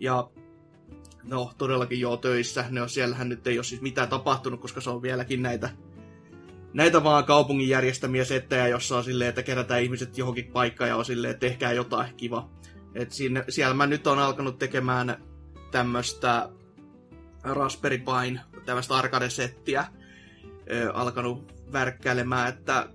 [0.00, 0.30] Ja
[1.22, 4.90] no todellakin joo töissä, ne on, siellähän nyt ei ole siis mitään tapahtunut, koska se
[4.90, 5.70] on vieläkin näitä
[6.72, 11.04] näitä vaan kaupungin järjestämiä settejä, jossa on silleen, että kerätään ihmiset johonkin paikkaan ja on
[11.04, 12.50] silleen, että tehkää jotain kiva.
[12.94, 15.24] Et siinä, siellä mä nyt on alkanut tekemään
[15.70, 16.48] tämmöistä
[17.42, 19.84] Raspberry Pine, tämmöistä arcade-settiä,
[20.94, 22.88] alkanut värkkäilemään, että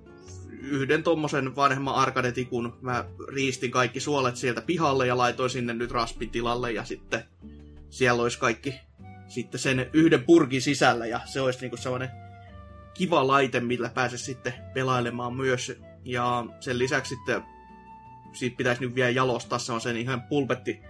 [0.62, 6.30] yhden tommosen vanhemman arkadetikun mä riistin kaikki suolet sieltä pihalle ja laitoin sinne nyt raspin
[6.30, 7.24] tilalle ja sitten
[7.90, 8.74] siellä olisi kaikki
[9.28, 12.23] sitten sen yhden purkin sisällä ja se olisi niinku sellainen
[12.94, 15.72] kiva laite, millä pääse sitten pelailemaan myös.
[16.06, 17.44] Ja sen lisäksi sitten
[18.34, 20.82] siitä pitäisi nyt vielä jalostaa sen ihan pulpetti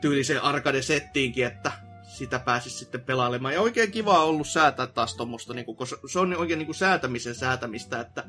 [0.00, 3.54] tyylisen arcade-settiinkin, että sitä pääsisi sitten pelailemaan.
[3.54, 6.76] Ja oikein kiva on ollut säätää taas tuommoista, niin koska se on oikein niin kuin
[6.76, 8.24] säätämisen säätämistä, että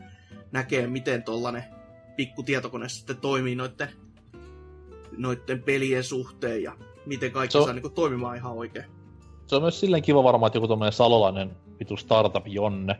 [0.52, 1.64] näkee, miten tuollainen
[2.16, 3.90] pikku tietokone sitten toimii noiden,
[5.18, 8.86] noiden pelien suhteen ja miten kaikki so, saa niin kuin, toimimaan ihan oikein.
[9.48, 12.96] Se on myös silleen kiva varmaan, että joku tuommoinen salolainen vitu startup Jonne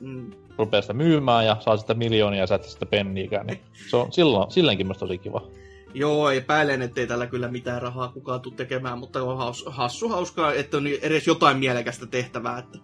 [0.00, 0.32] mm.
[0.58, 4.12] rupeaa sitä myymään ja saa sitä miljoonia ja sä et sitä penniikään, niin se on
[4.12, 5.42] silloin, silleenkin myös tosi kiva.
[5.94, 10.52] Joo, epäilen, ettei tällä kyllä mitään rahaa kukaan tule tekemään, mutta on haus, hassu hauskaa,
[10.52, 12.58] että on edes jotain mielekästä tehtävää.
[12.58, 12.78] Että...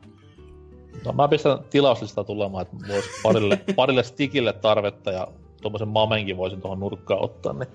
[1.04, 5.26] No mä pistän tilauslistaa tulemaan, että voisi parille, parille stikille tarvetta ja
[5.62, 7.68] tuommoisen mamenkin voisin tuohon nurkkaan ottaa, niin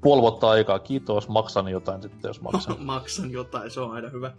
[0.00, 2.76] puoli vuotta aikaa, kiitos, maksan jotain sitten, jos maksan.
[2.84, 4.32] maksan jotain, se on aina hyvä.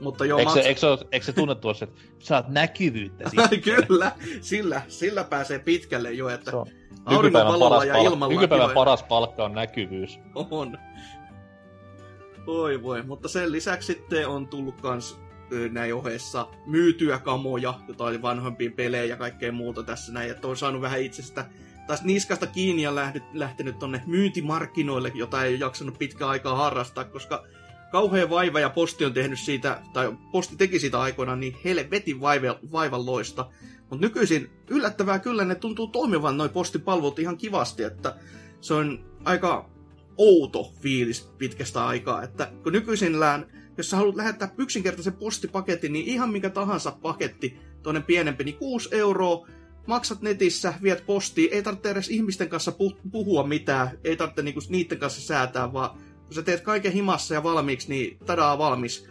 [0.00, 0.62] Mutta joo, eikö, maks...
[0.62, 1.86] se, eikö, se, eikö se tunnettu että
[2.18, 3.30] saat näkyvyyttä
[3.64, 6.52] Kyllä, sillä, sillä pääsee pitkälle jo, että
[7.04, 8.34] auringon paras ja ilmalla.
[8.34, 10.18] Nykypäivän paras palkka on näkyvyys.
[10.34, 10.78] On.
[12.46, 15.20] Oi voi, mutta sen lisäksi sitten on tullut kans
[15.70, 20.82] näin ohessa myytyä kamoja, jotain vanhempia pelejä ja kaikkea muuta tässä näin, että on saanut
[20.82, 21.46] vähän itsestä
[21.86, 27.44] taas niskasta kiinni ja lähdet, lähtenyt tonne myyntimarkkinoille, jota ei jaksanut pitkään aikaa harrastaa, koska
[27.92, 32.58] kauhean vaiva ja posti on tehnyt siitä, tai posti teki siitä aikoinaan niin helvetin vaiva,
[32.72, 33.50] vaivan loista.
[33.80, 38.16] Mutta nykyisin yllättävää kyllä ne tuntuu toimivan noin postipalvelut ihan kivasti, että
[38.60, 39.70] se on aika
[40.16, 43.46] outo fiilis pitkästä aikaa, että kun nykyisillään,
[43.76, 48.88] jos sä haluat lähettää yksinkertaisen postipaketin, niin ihan mikä tahansa paketti, toinen pienempi, niin 6
[48.92, 49.48] euroa,
[49.86, 52.72] maksat netissä, viet postiin, ei tarvitse edes ihmisten kanssa
[53.12, 55.98] puhua mitään, ei tarvitse niinku niiden kanssa säätää, vaan
[56.28, 59.08] kun sä teet kaiken himassa ja valmiiksi, niin tadaa valmis.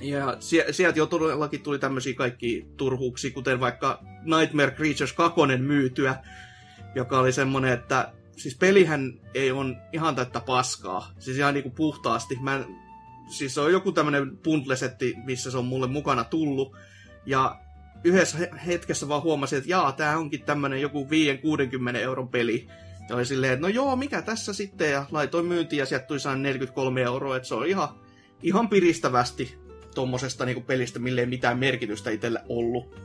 [0.00, 0.36] Ja
[0.70, 6.16] sieltä jo todellakin tuli tämmöisiä kaikki turhuuksia, kuten vaikka Nightmare Creatures 2 myytyä,
[6.94, 11.12] joka oli semmonen, että siis pelihän ei on ihan täyttä paskaa.
[11.18, 12.38] Siis ihan niinku puhtaasti.
[12.40, 12.64] Mä en,
[13.28, 16.76] siis se on joku tämmönen bundlesetti, missä se on mulle mukana tullut.
[17.26, 17.60] Ja
[18.04, 21.08] yhdessä hetkessä vaan huomasin, että jaa, tää onkin tämmönen joku
[21.92, 22.68] 5-60 euron peli.
[23.08, 26.18] Ja oli silleen, että no joo, mikä tässä sitten, ja laitoin myyntiin ja sieltä tuli
[26.36, 27.88] 43 euroa, että se on ihan,
[28.42, 29.58] ihan piristävästi
[29.94, 32.96] tuommoisesta niinku pelistä, mille ei mitään merkitystä itselle ollut.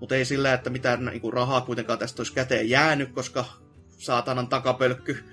[0.00, 3.44] Mutta ei sillä, että mitään niinku rahaa kuitenkaan tästä olisi käteen jäänyt, koska
[3.98, 5.24] saatanan takapölkky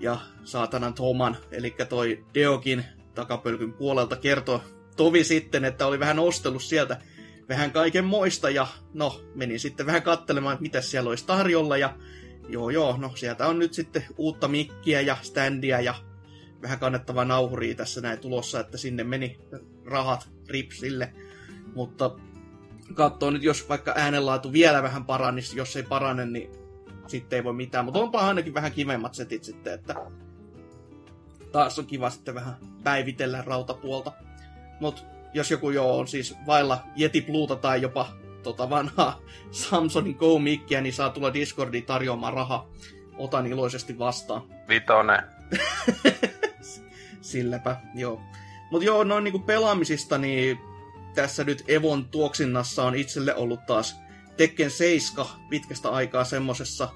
[0.00, 2.84] ja saatanan Toman, eli toi Deokin
[3.14, 4.60] takapölkyn puolelta kertoi
[4.96, 7.00] tovi sitten, että oli vähän ostellut sieltä
[7.48, 11.96] vähän kaiken moista ja no, menin sitten vähän katselemaan, mitä siellä olisi tarjolla ja
[12.48, 15.94] joo joo, no sieltä on nyt sitten uutta mikkiä ja standia ja
[16.62, 19.40] vähän kannettavaa nauhuria tässä näin tulossa, että sinne meni
[19.84, 21.12] rahat ripsille.
[21.74, 22.10] Mutta
[22.94, 26.50] katsoo nyt, jos vaikka äänenlaatu vielä vähän paranisi, jos ei parane, niin
[27.06, 27.84] sitten ei voi mitään.
[27.84, 29.94] Mutta onpa ainakin vähän kivemmat setit sitten, että
[31.52, 34.12] taas on kiva sitten vähän päivitellä rautapuolta.
[34.80, 35.02] Mutta
[35.34, 40.92] jos joku jo on siis vailla Yeti Bluuta tai jopa tota vanhaa Samsonin go niin
[40.92, 42.70] saa tulla Discordiin tarjoamaan rahaa.
[43.18, 44.42] Otan iloisesti vastaan.
[44.68, 45.18] Vitone.
[47.20, 48.20] Silläpä, joo.
[48.70, 50.58] Mutta joo, noin niinku pelaamisista, niin
[51.14, 53.96] tässä nyt Evon tuoksinnassa on itselle ollut taas
[54.36, 56.88] Tekken 7 pitkästä aikaa semmosessa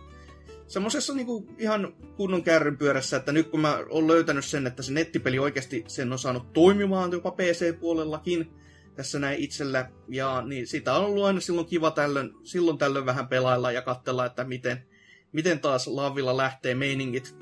[0.66, 4.92] semmoisessa niinku ihan kunnon kärryn pyörässä, että nyt kun mä oon löytänyt sen, että se
[4.92, 8.50] nettipeli oikeasti sen on saanut toimimaan jopa PC-puolellakin
[8.96, 13.28] tässä näin itsellä, ja niin sitä on ollut aina silloin kiva tällöin, silloin tällöin vähän
[13.28, 14.86] pelailla ja katsella, että miten,
[15.32, 17.36] miten taas Lavilla lähtee meiningit.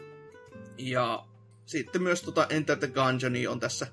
[0.79, 1.27] Ja
[1.67, 3.87] sitten myös tota Enter the Gungeon on tässä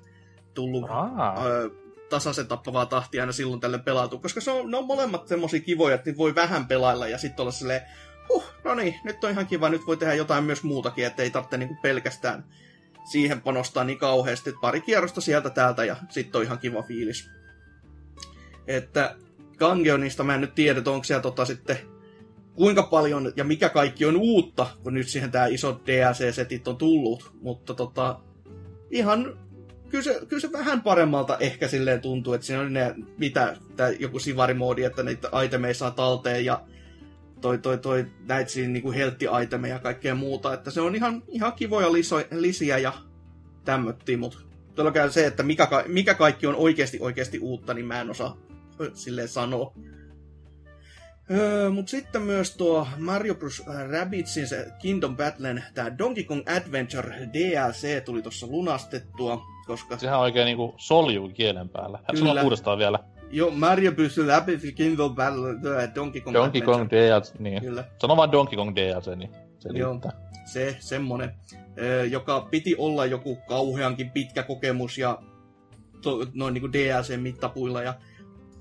[0.54, 1.70] tullut ö,
[2.10, 5.94] tasaisen tappavaa tahtia aina silloin tälle pelautu, koska se on, ne on molemmat semmosia kivoja,
[5.94, 7.80] että voi vähän pelailla ja sitten olla silleen,
[8.28, 11.56] huh, no niin, nyt on ihan kiva, nyt voi tehdä jotain myös muutakin, ettei tarvitse
[11.56, 12.44] niinku pelkästään
[13.04, 17.30] siihen panostaa niin kauheasti, että pari kierrosta sieltä täältä ja sitten on ihan kiva fiilis.
[18.66, 19.16] Että
[19.58, 21.78] Gangeonista mä en nyt tiedä, onko siellä tota sitten
[22.54, 27.32] kuinka paljon ja mikä kaikki on uutta, kun nyt siihen tämä iso DLC-setit on tullut,
[27.40, 28.20] mutta tota,
[28.90, 29.38] ihan
[29.88, 33.90] kyllä se, kyllä se vähän paremmalta ehkä silleen tuntuu, että siinä on ne, mitä, tää,
[33.90, 36.60] joku sivarimoodi, että niitä itemeja saa talteen ja
[37.40, 41.52] toi, toi, toi, näitä siinä niinku heltti-itemeja ja kaikkea muuta, että se on ihan, ihan
[41.52, 42.92] kivoja liso, lisiä ja
[43.64, 44.38] tämmöttiä, mutta
[44.74, 48.36] todellakaan se, että mikä, mikä kaikki on oikeasti oikeasti uutta, niin mä en osaa
[48.94, 49.74] silleen sanoa.
[51.30, 53.62] Öö, Mutta sitten myös tuo Mario Bros.
[53.90, 59.98] Rabbitsin se Kingdom Battlen, tämä Donkey Kong Adventure DLC tuli tuossa lunastettua, koska...
[59.98, 61.98] Sehän oikein niinku soljuu kielen päällä.
[62.10, 62.28] Kyllä.
[62.28, 62.98] Sano uudestaan vielä.
[63.30, 64.16] Joo, Mario Bros.
[64.26, 65.42] Rabbids Kingdom Battle,
[65.94, 66.64] Donkey Kong Donkey Adventure.
[66.64, 67.62] Kong DLC, niin.
[67.62, 67.84] Kyllä.
[68.00, 70.00] Sano vaan Donkey Kong DLC, niin se Joo,
[70.44, 71.34] se, semmonen,
[72.10, 75.18] joka piti olla joku kauheankin pitkä kokemus ja
[76.02, 77.94] to, noin niinku DLC-mittapuilla ja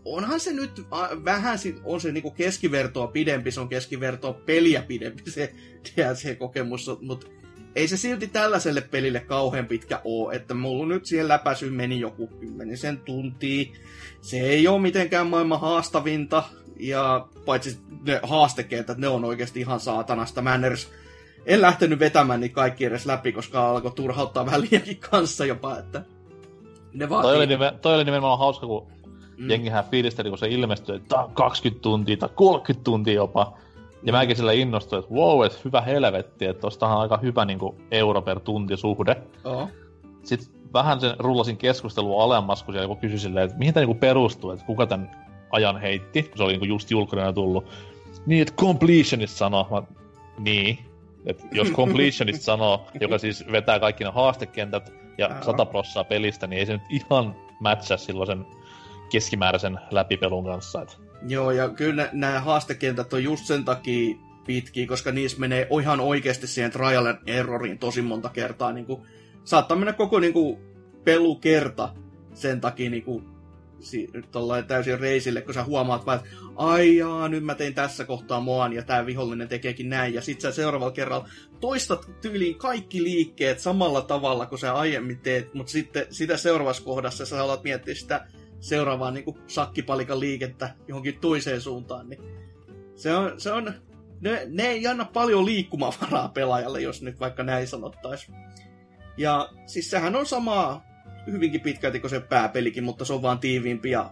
[0.06, 0.86] onhan se nyt
[1.26, 5.54] vähän, on se niinku keskivertoa pidempi, se on keskivertoa peliä pidempi se
[5.86, 7.28] DLC-kokemus, mutta
[7.76, 12.28] ei se silti tällaiselle pelille kauhean pitkä oo, että mulla nyt siihen läpäisy meni joku
[12.28, 13.66] kymmenisen tuntia.
[14.22, 16.44] Se ei ole mitenkään maailman haastavinta,
[16.80, 20.44] ja paitsi ne haastekentät, ne on oikeasti ihan saatanasta.
[20.68, 20.92] Edes,
[21.46, 26.04] en lähtenyt vetämään niitä kaikki edes läpi, koska alkoi turhauttaa vähän liiankin kanssa jopa, että
[26.94, 27.30] ne vaatii...
[27.30, 28.88] Toi oli, nimen, toi oli nimenomaan hauska, kun
[29.42, 29.50] Mm.
[29.50, 33.58] Jengihän fiilisteli, kun se ilmestyi, että tämä on 20 tuntia tai 30 tuntia jopa.
[34.04, 37.60] Ja mäkin sillä innostuin, että wow, että hyvä helvetti, että tostahan on aika hyvä niin
[37.60, 39.18] kuin, euro per tunti suhde.
[39.44, 39.70] Oh.
[40.24, 43.98] Sitten vähän sen rullasin keskustelua alemmas, kun siellä joku kysyi silleen, että mihin tämä niin
[43.98, 45.12] perustuu, että kuka tämän
[45.52, 47.66] ajan heitti, kun se oli niin just julkinen tullut.
[48.26, 49.68] Niin, että completionist sanoo.
[49.72, 49.84] Mä,
[50.40, 50.80] niin.
[51.26, 56.60] että jos completionist sanoo, joka siis vetää kaikki ne haastekentät ja 100 prossaa pelistä, niin
[56.60, 58.46] ei se nyt ihan matcha silloin sen
[59.12, 60.82] keskimääräisen läpipelun kanssa.
[60.82, 60.98] Et.
[61.28, 66.48] Joo, ja kyllä nämä haastekentät on just sen takia pitkiä, koska niissä menee ihan oikeasti
[66.48, 68.72] siihen trial and erroriin tosi monta kertaa.
[68.72, 69.02] Niin kuin,
[69.44, 70.58] saattaa mennä koko niin kuin,
[71.04, 71.96] pelukerta
[72.34, 73.26] sen takia niin kuin,
[73.80, 74.10] si-
[74.68, 78.74] täysin reisille, kun sä huomaat vaan, että ai jaa, nyt mä tein tässä kohtaa moan
[78.74, 80.14] ja tämä vihollinen tekeekin näin.
[80.14, 85.54] Ja sit sä seuraavalla kerralla toistat tyyliin kaikki liikkeet samalla tavalla kuin sä aiemmin teet,
[85.54, 88.28] mutta sitten sitä seuraavassa kohdassa sä alat miettiä sitä
[88.62, 92.22] seuraavaa niin kuin sakkipalikan liikettä johonkin toiseen suuntaan, niin
[92.96, 93.74] se on, se on
[94.22, 98.38] ne, ne ei anna paljon liikkumavaraa pelaajalle, jos nyt vaikka näin sanottaisiin.
[99.18, 100.86] Ja siis sehän on samaa
[101.28, 104.12] hyvinkin pitkälti kuin se pääpelikin, mutta se on vaan tiiviimpi ja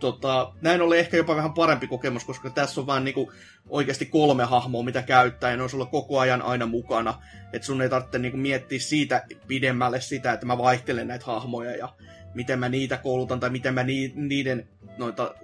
[0.00, 3.32] tota, näin ollen ehkä jopa vähän parempi kokemus, koska tässä on vaan niinku
[3.68, 7.22] oikeasti kolme hahmoa, mitä käyttää, ja ne on sulla koko ajan aina mukana.
[7.52, 11.88] Että sun ei tarvitse niinku miettiä siitä pidemmälle sitä, että mä vaihtelen näitä hahmoja ja
[12.34, 13.82] miten mä niitä koulutan tai miten mä
[14.14, 14.68] niiden
[14.98, 15.34] noita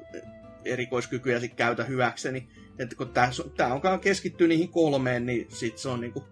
[0.65, 2.49] erikoiskykyjä sit käytä hyväkseni.
[2.79, 6.25] Että kun tää, tää onkaan keskittyy niihin kolmeen, niin sit se on niinku,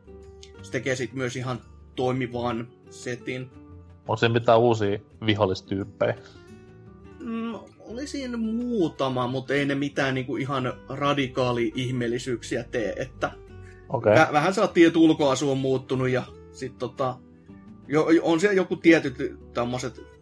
[0.63, 1.61] se tekee sit myös ihan
[1.97, 3.51] toimivan setin.
[4.09, 6.15] On se mitään uusia vihollistyyppejä?
[7.21, 13.31] Mm, oli siinä muutama, mutta ei ne mitään niinku ihan radikaali ihmeellisyyksiä tee, että
[13.89, 14.17] okay.
[14.17, 17.19] väh- vähän saatiin, että ulkoasu on muuttunut ja sit tota,
[17.89, 19.17] jo, on siellä joku tietyt
[19.55, 20.16] tämmöiset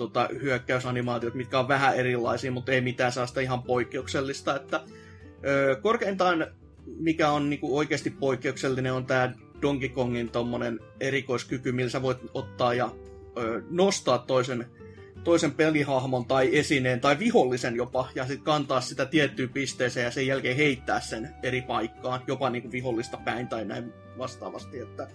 [0.00, 4.56] tota, hyökkäysanimaatiot, mitkä on vähän erilaisia, mutta ei mitään sellaista ihan poikkeuksellista.
[4.56, 4.80] Että,
[5.46, 6.46] ö, korkeintaan,
[6.98, 12.74] mikä on niinku oikeasti poikkeuksellinen, on tämä Donkey Kongin tommonen erikoiskyky, millä sä voit ottaa
[12.74, 12.90] ja
[13.38, 14.66] ö, nostaa toisen,
[15.24, 20.26] toisen pelihahmon tai esineen tai vihollisen jopa, ja sitten kantaa sitä tiettyyn pisteeseen ja sen
[20.26, 25.08] jälkeen heittää sen eri paikkaan, jopa niinku vihollista päin tai näin vastaavasti, että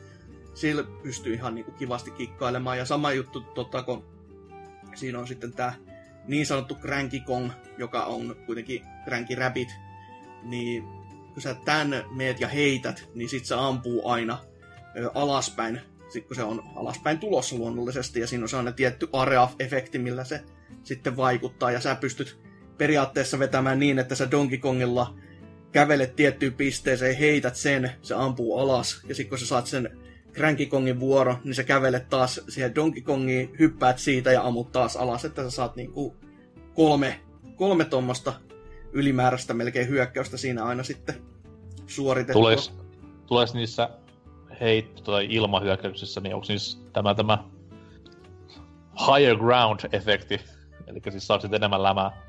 [0.53, 2.78] sillä pystyy ihan niinku kivasti kikkailemaan.
[2.78, 4.14] Ja sama juttu, tota, kun
[4.96, 5.74] siinä on sitten tämä
[6.28, 9.70] niin sanottu Cranky Kong, joka on kuitenkin Cranky Rabbit,
[10.43, 10.84] niin
[11.34, 14.38] kun sä tän meet ja heität, niin sit se ampuu aina
[14.98, 20.00] ö, alaspäin, sit kun se on alaspäin tulossa luonnollisesti, ja siinä on sellainen tietty area-efekti,
[20.00, 20.43] millä se
[20.84, 22.39] sitten vaikuttaa, ja sä pystyt
[22.78, 25.16] periaatteessa vetämään niin, että sä Donkey Kongilla
[25.72, 30.05] kävelet tiettyyn pisteeseen, heität sen, se ampuu alas, ja sitten kun sä saat sen
[30.36, 34.98] Cranky Kongin vuoro, niin sä kävelet taas siihen Donkey Kongiin, hyppäät siitä ja ammut taas
[34.98, 36.16] alas, että sä saat niinku
[36.74, 37.20] kolme,
[37.56, 38.34] kolme tuommoista
[38.94, 41.16] ylimääräistä melkein hyökkäystä siinä aina sitten
[41.88, 42.42] suoritettua.
[42.42, 42.74] Tules,
[43.28, 43.90] tules niissä
[44.62, 47.44] heitto- tai ilmahyökkäyksissä, niin onko niissä tämä, tämä
[49.08, 50.40] higher ground-efekti,
[50.88, 52.26] eli siis saa sitten enemmän lämää?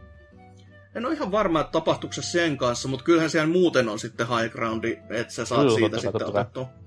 [0.94, 4.26] En ole ihan varma, että tapahtuuko se sen kanssa, mutta kyllähän siellä muuten on sitten
[4.28, 6.85] high groundi, että sä saat Kyllä, siitä totta sitten totta otettua.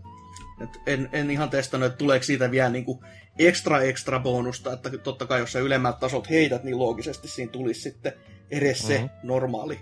[0.61, 3.03] Et en, en ihan testannut, että tuleeko siitä vielä niinku
[3.39, 7.81] ekstra ekstra bonusta, että totta kai jos sä ylemmät tasot heität, niin loogisesti siinä tulisi
[7.81, 8.13] sitten
[8.51, 9.07] edes se Mhm.
[9.23, 9.79] normaali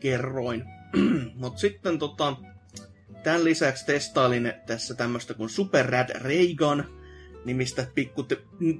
[0.00, 0.64] kerroin.
[1.34, 2.36] Mutta sitten tota,
[3.22, 6.84] tämän lisäksi testailin tässä tämmöistä kuin Super Rad Raygun
[7.44, 8.26] nimistä pikku,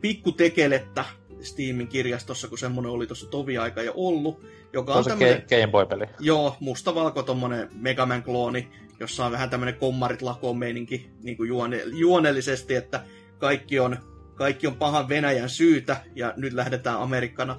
[0.01, 1.05] pikku tekelettä
[1.41, 5.39] Steamin kirjastossa, kun semmonen oli tuossa tovi-aika jo ollut, joka on on se tämmönen...
[5.43, 6.05] Ga- Game Boy-peli.
[6.21, 8.69] Joo, mustavalko tommonen Megaman klooni,
[9.01, 13.05] jossa on vähän tämmönen kommarit lakoon meininki niin kuin juone, juonellisesti, että
[13.39, 13.97] kaikki on,
[14.35, 17.59] kaikki on pahan Venäjän syytä ja nyt lähdetään Amerikkana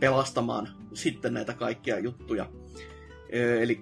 [0.00, 2.46] pelastamaan sitten näitä kaikkia juttuja.
[3.60, 3.80] Eli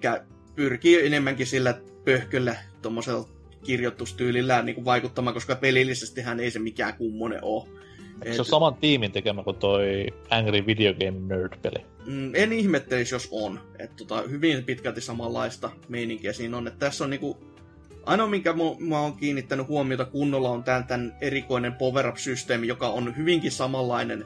[0.55, 3.29] pyrkii enemmänkin sillä pöhköllä tuommoisella
[3.63, 7.67] kirjoitustyylillään niin kuin vaikuttamaan, koska pelillisesti hän ei se mikään kummonen ole.
[8.21, 11.85] Eikö se ole saman tiimin tekemä kuin toi Angry Video Game Nerd-peli?
[12.05, 13.59] Mm, en ihmettelisi, jos on.
[13.79, 16.67] Et tota, hyvin pitkälti samanlaista meininkiä siinä on.
[16.67, 17.37] Et tässä on niinku...
[18.05, 23.51] Ainoa, minkä mä, oon kiinnittänyt huomiota kunnolla, on tämän, tämän erikoinen power-up-systeemi, joka on hyvinkin
[23.51, 24.25] samanlainen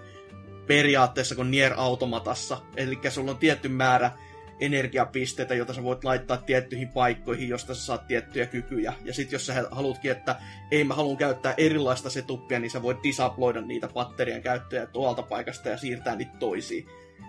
[0.68, 2.62] periaatteessa kuin Nier Automatassa.
[2.76, 4.12] Eli sulla on tietty määrä
[4.60, 8.94] energiapisteitä, joita sä voit laittaa tiettyihin paikkoihin, josta sä saat tiettyjä kykyjä.
[9.04, 10.36] Ja sitten jos sä haluatkin, että
[10.72, 15.70] ei mä haluan käyttää erilaista setupia, niin sä voit disabloida niitä patterien käyttöjä tuolta paikasta
[15.70, 16.88] ja siirtää niitä toisiin.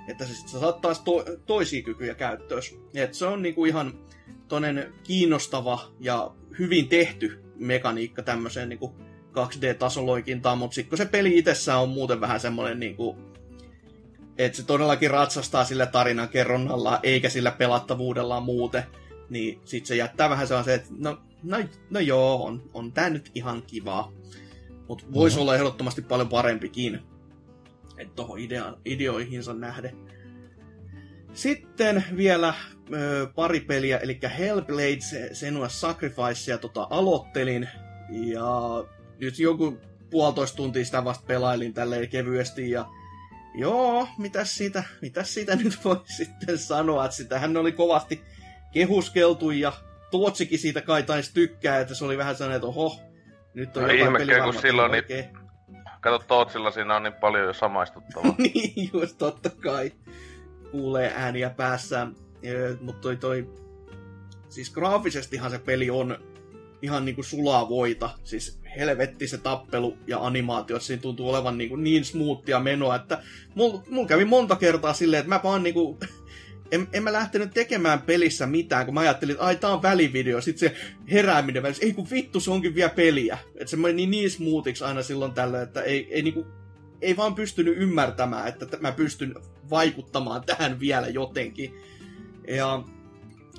[0.09, 2.63] Että sä, sit sä saat taas to, toisia kykyjä käyttöön.
[2.95, 3.99] Et se on niinku ihan
[4.49, 8.95] tonen kiinnostava ja hyvin tehty mekaniikka tämmöiseen niinku
[9.37, 13.19] 2D-tasoloikintaan, mutta sitten kun se peli itsessään on muuten vähän semmoinen niinku,
[14.39, 18.83] että se todellakin ratsastaa sillä tarinan kerronnalla, eikä sillä pelattavuudellaan muuten,
[19.31, 21.57] niin sitten se jättää vähän sellaisen, että no, no,
[21.91, 24.13] no joo, on, on tää nyt ihan kivaa.
[24.89, 25.43] Mutta voisi Mhm.
[25.43, 27.01] olla ehdottomasti paljon parempikin,
[27.99, 29.97] että tuohon idea, ideoihinsa nähden.
[31.33, 32.55] Sitten vielä
[32.95, 37.69] ö, pari peliä, eli Hellblade, se- Senua Sacrificea tota, aloittelin,
[38.11, 38.85] ja
[39.19, 39.79] nyt joku
[40.11, 42.87] puolitoista tuntia sitä vasta pelailin tälleen kevyesti, ja
[43.57, 48.25] joo, mitäs siitä, mitäs siitä nyt voi sitten sanoa, että sitähän oli kovasti
[48.73, 49.73] kehuskeltu, ja
[50.11, 53.01] Tootsikin siitä kai taisi tykkää, että se oli vähän sellainen, että oho,
[53.55, 55.47] nyt on No jotain ihmekään, kun silloin niin-.
[56.01, 58.35] Kato, Tootsilla siinä on niin paljon jo samaistuttavaa.
[58.39, 59.93] niin, just totta kai.
[60.71, 62.17] Kuulee ääniä päässään.
[62.81, 63.51] Mutta toi, toi...
[64.49, 66.19] Siis graafisestihan se peli on
[66.83, 68.11] ihan niinku sulaa voita.
[68.25, 73.23] Siis helvetti se tappelu ja animaatiot, siinä tuntuu olevan niinku niin smoothia menoa, että
[73.55, 75.99] mulla mul kävi monta kertaa silleen, että mä vaan niinku...
[76.71, 80.41] En, en mä lähtenyt tekemään pelissä mitään, kun mä ajattelin, että ai tää on välivideo,
[80.41, 80.77] sit se
[81.11, 83.39] herääminen välissä, ei kun vittu, se onkin vielä peliä.
[83.55, 86.47] Että se meni niin, niin smoothiksi aina silloin tällöin, että ei, ei niinku
[87.03, 89.35] ei vaan pystynyt ymmärtämään, että mä pystyn
[89.71, 91.75] vaikuttamaan tähän vielä jotenkin.
[92.49, 92.83] Ja,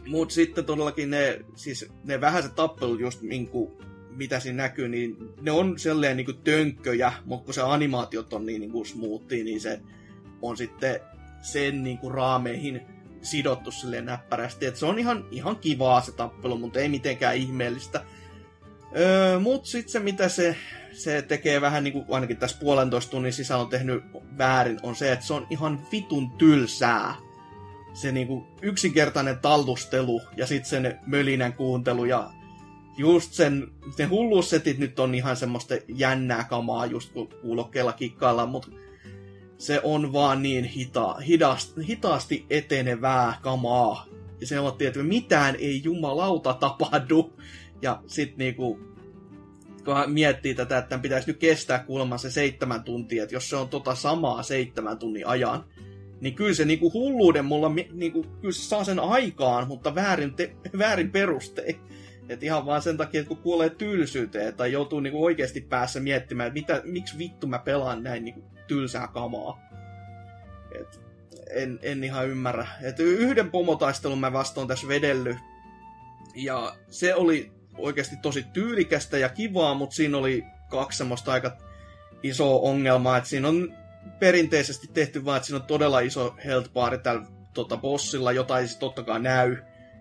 [0.07, 3.81] mut sitten todellakin ne, siis ne vähäiset tappelut just niinku,
[4.17, 8.61] mitä siinä näkyy, niin ne on sellainen niinku tönkköjä, mutta kun se animaatiot on niin
[8.61, 9.79] niinku smoothia, niin se
[10.41, 10.99] on sitten
[11.41, 12.81] sen niinku raameihin
[13.21, 14.65] sidottu silleen näppärästi.
[14.65, 18.05] Et se on ihan, ihan kivaa se tappelu, mutta ei mitenkään ihmeellistä.
[18.97, 20.55] Öö, mut sitten se, mitä se,
[20.91, 24.03] se tekee vähän niin kuin ainakin tässä puolentoista tunnin sisällä on tehnyt
[24.37, 27.15] väärin, on se, että se on ihan vitun tylsää.
[27.93, 32.29] Se niinku yksinkertainen tallustelu ja sitten sen mölinän kuuntelu ja
[32.97, 33.67] just sen,
[33.97, 38.71] ne hulluussetit nyt on ihan semmoista jännää kamaa just kun kuulokkeella kikkaillaan, mutta
[39.57, 44.05] se on vaan niin hita, hidast, hitaasti etenevää kamaa.
[44.41, 47.33] Ja se on, että mitään ei jumalauta tapahdu.
[47.81, 48.79] Ja sit niinku,
[49.85, 53.49] kun hän miettii tätä, että tämän pitäisi nyt kestää kuulemma se seitsemän tuntia, että jos
[53.49, 55.63] se on tota samaa seitsemän tunnin ajan,
[56.21, 60.55] niin kyllä se niinku hulluuden mulla, niinku, kyllä se saa sen aikaan, mutta väärin, te-
[60.77, 61.79] väärin perustein.
[62.29, 66.47] Et ihan vaan sen takia, että kun kuolee tylsyyteen tai joutuu niinku oikeasti päässä miettimään,
[66.47, 69.59] että mitä, miksi vittu mä pelaan näin niinku tylsää kamaa.
[70.79, 71.01] Et
[71.49, 72.67] en, en ihan ymmärrä.
[72.81, 75.37] Et yhden pomotaistelun mä vastaan tässä vedellyt.
[76.35, 81.57] Ja se oli oikeasti tosi tyylikästä ja kivaa, mutta siinä oli kaksi semmoista aika
[82.23, 83.73] isoa ongelmaa, että siinä on
[84.19, 88.67] perinteisesti tehty vaan, että siinä on todella iso health bar tällä tota, bossilla, jota ei
[88.67, 89.57] siis totta kai näy.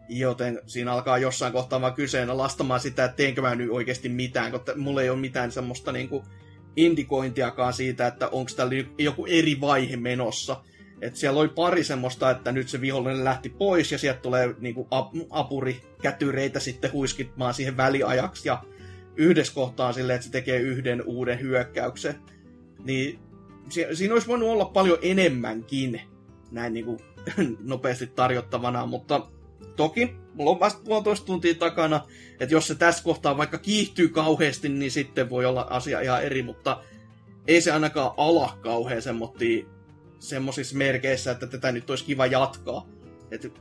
[0.09, 4.73] Joten siinä alkaa jossain kohtaa vaan kyseenalaistamaan sitä, että teenkö mä nyt oikeasti mitään, koska
[4.77, 6.25] mulla ei ole mitään semmoista niinku
[6.77, 10.63] indikointiakaan siitä, että onko täällä joku eri vaihe menossa.
[11.01, 14.89] Et siellä oli pari semmoista, että nyt se vihollinen lähti pois ja sieltä tulee niinku
[15.31, 18.63] apuri kätyreitä sitten huiskitmaan siihen väliajaksi ja
[19.17, 22.15] yhdessä kohtaa silleen, että se tekee yhden uuden hyökkäyksen.
[22.85, 23.19] Niin
[23.93, 26.01] siinä olisi voinut olla paljon enemmänkin
[26.51, 26.97] näin niinku
[27.61, 29.29] nopeasti tarjottavana, mutta
[29.77, 32.01] toki mulla on vasta puolitoista tuntia takana,
[32.41, 36.43] että jos se tässä kohtaa vaikka kiihtyy kauheasti, niin sitten voi olla asia ihan eri,
[36.43, 36.83] mutta
[37.47, 39.03] ei se ainakaan ala kauhean
[40.19, 42.87] semmoisissa merkeissä, että tätä nyt olisi kiva jatkaa.
[43.31, 43.53] Et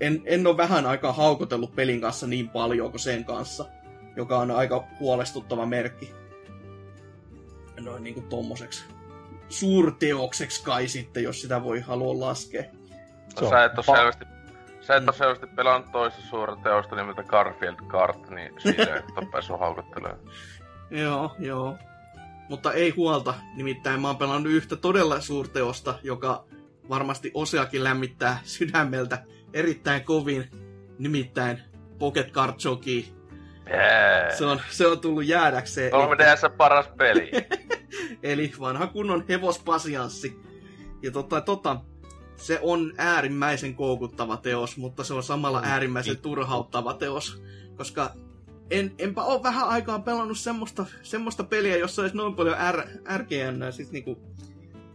[0.00, 3.66] en, en ole vähän aikaa haukotellut pelin kanssa niin paljon kuin sen kanssa,
[4.16, 6.12] joka on aika huolestuttava merkki.
[7.80, 8.84] Noin niinku tommoseksi
[9.48, 12.64] suurteokseksi kai sitten, jos sitä voi halua laskea.
[13.40, 14.37] No, sä et ole selvästi
[14.88, 15.12] Sä et mm.
[15.12, 20.20] selvästi pelannut toista suurta teosta nimeltä Garfield Kart, niin siitä et ole päässyt haukottelemaan.
[21.04, 21.76] joo, joo.
[22.48, 26.44] Mutta ei huolta, nimittäin mä oon pelannut yhtä todella suurteosta, joka
[26.88, 30.50] varmasti oseakin lämmittää sydämeltä erittäin kovin,
[30.98, 31.62] nimittäin
[31.98, 33.04] Pocket Card Jockey.
[33.70, 34.36] Yeah.
[34.38, 35.92] Se, on, se on tullut jäädäkseen.
[35.92, 37.30] 3DS paras peli.
[38.22, 40.40] Eli vanha kunnon hevospasianssi.
[41.02, 41.80] Ja tota, tota,
[42.38, 45.68] se on äärimmäisen koukuttava teos, mutta se on samalla mm.
[45.68, 47.42] äärimmäisen turhauttava teos,
[47.76, 48.14] koska
[48.70, 52.82] en, enpä ole vähän aikaa pelannut semmoista, semmoista peliä, jossa olisi noin paljon R,
[53.16, 54.18] RGN, siis niinku,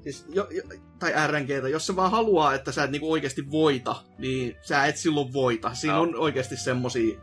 [0.02, 0.64] siis jo, jo,
[1.00, 4.98] tai RNGtä, jos se vaan haluaa, että sä et niinku oikeasti voita, niin sä et
[4.98, 5.74] silloin voita.
[5.74, 6.02] Siinä no.
[6.02, 7.20] on oikeasti semmosia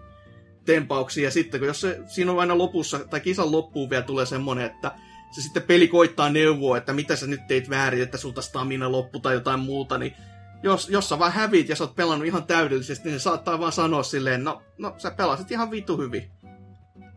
[0.64, 4.27] tempauksia, ja sitten kun jos se, siinä on aina lopussa, tai kisan loppuun vielä tulee
[4.27, 4.93] semmonen, että
[5.31, 9.20] se sitten peli koittaa neuvoa, että mitä sä nyt teit väärin, että sulta stamina loppu
[9.20, 10.16] tai jotain muuta, niin
[10.62, 13.72] jos, jos sä vaan hävit ja sä oot pelannut ihan täydellisesti, niin se saattaa vaan
[13.72, 16.31] sanoa silleen, no, no sä pelasit ihan vitu hyvin.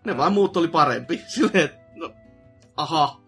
[0.06, 1.22] Ne vaan muut oli parempi.
[1.36, 2.12] Silleen, no,
[2.78, 3.22] aha.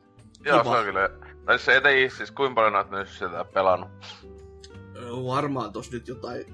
[0.46, 0.72] Joo, kiva.
[0.74, 1.10] se on kyllä.
[1.46, 3.90] Tai se ei siis kuinka paljon oot nyt sitä pelannut?
[5.26, 6.46] Varmaan tos nyt jotain,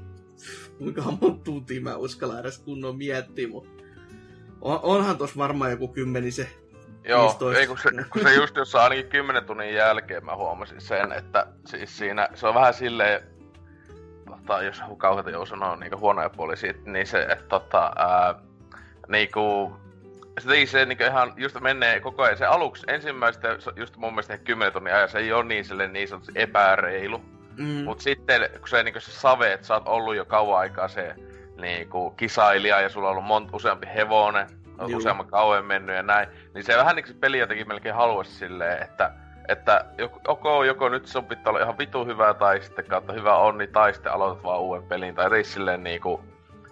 [0.77, 3.83] kuinka monta tuntia mä uskallan edes kunnon miettiä, mutta
[4.61, 6.47] on, onhan tos varmaan joku kymmenisen
[7.03, 7.59] Joo, 15.
[7.59, 11.47] ei kun se, kun se just jossain ainakin 10 tunnin jälkeen mä huomasin sen, että
[11.65, 13.21] siis siinä se on vähän silleen,
[14.29, 18.35] tota, jos kauheita jou sanoo niinku huonoja puolia siitä, niin se, että tota, ää,
[19.07, 19.75] niinku,
[20.39, 24.73] se, se niinku ihan just menee koko ajan, se aluksi ensimmäistä, just mun mielestä 10
[24.73, 27.21] tunnin ajan, se ei ole niin silleen niin sanotusti epäreilu.
[27.57, 27.83] Mm.
[27.83, 31.15] Mut sitten, kun se niinku se save, että sä oot ollut jo kauan aikaa se
[31.57, 34.47] niinku kisailija ja sulla on ollut monta useampi hevonen,
[34.89, 34.97] Juu.
[34.97, 38.83] useamman kauan mennyt ja näin, niin se vähän niin se peli jotenkin melkein haluaisi silleen,
[38.83, 39.11] että
[39.47, 39.85] että
[40.27, 43.93] joko, joko nyt sun pitää olla ihan vitu hyvää tai sitten kautta hyvä onni tai
[43.93, 46.23] sitten aloitat vaan uuden pelin tai ei silleen niinku,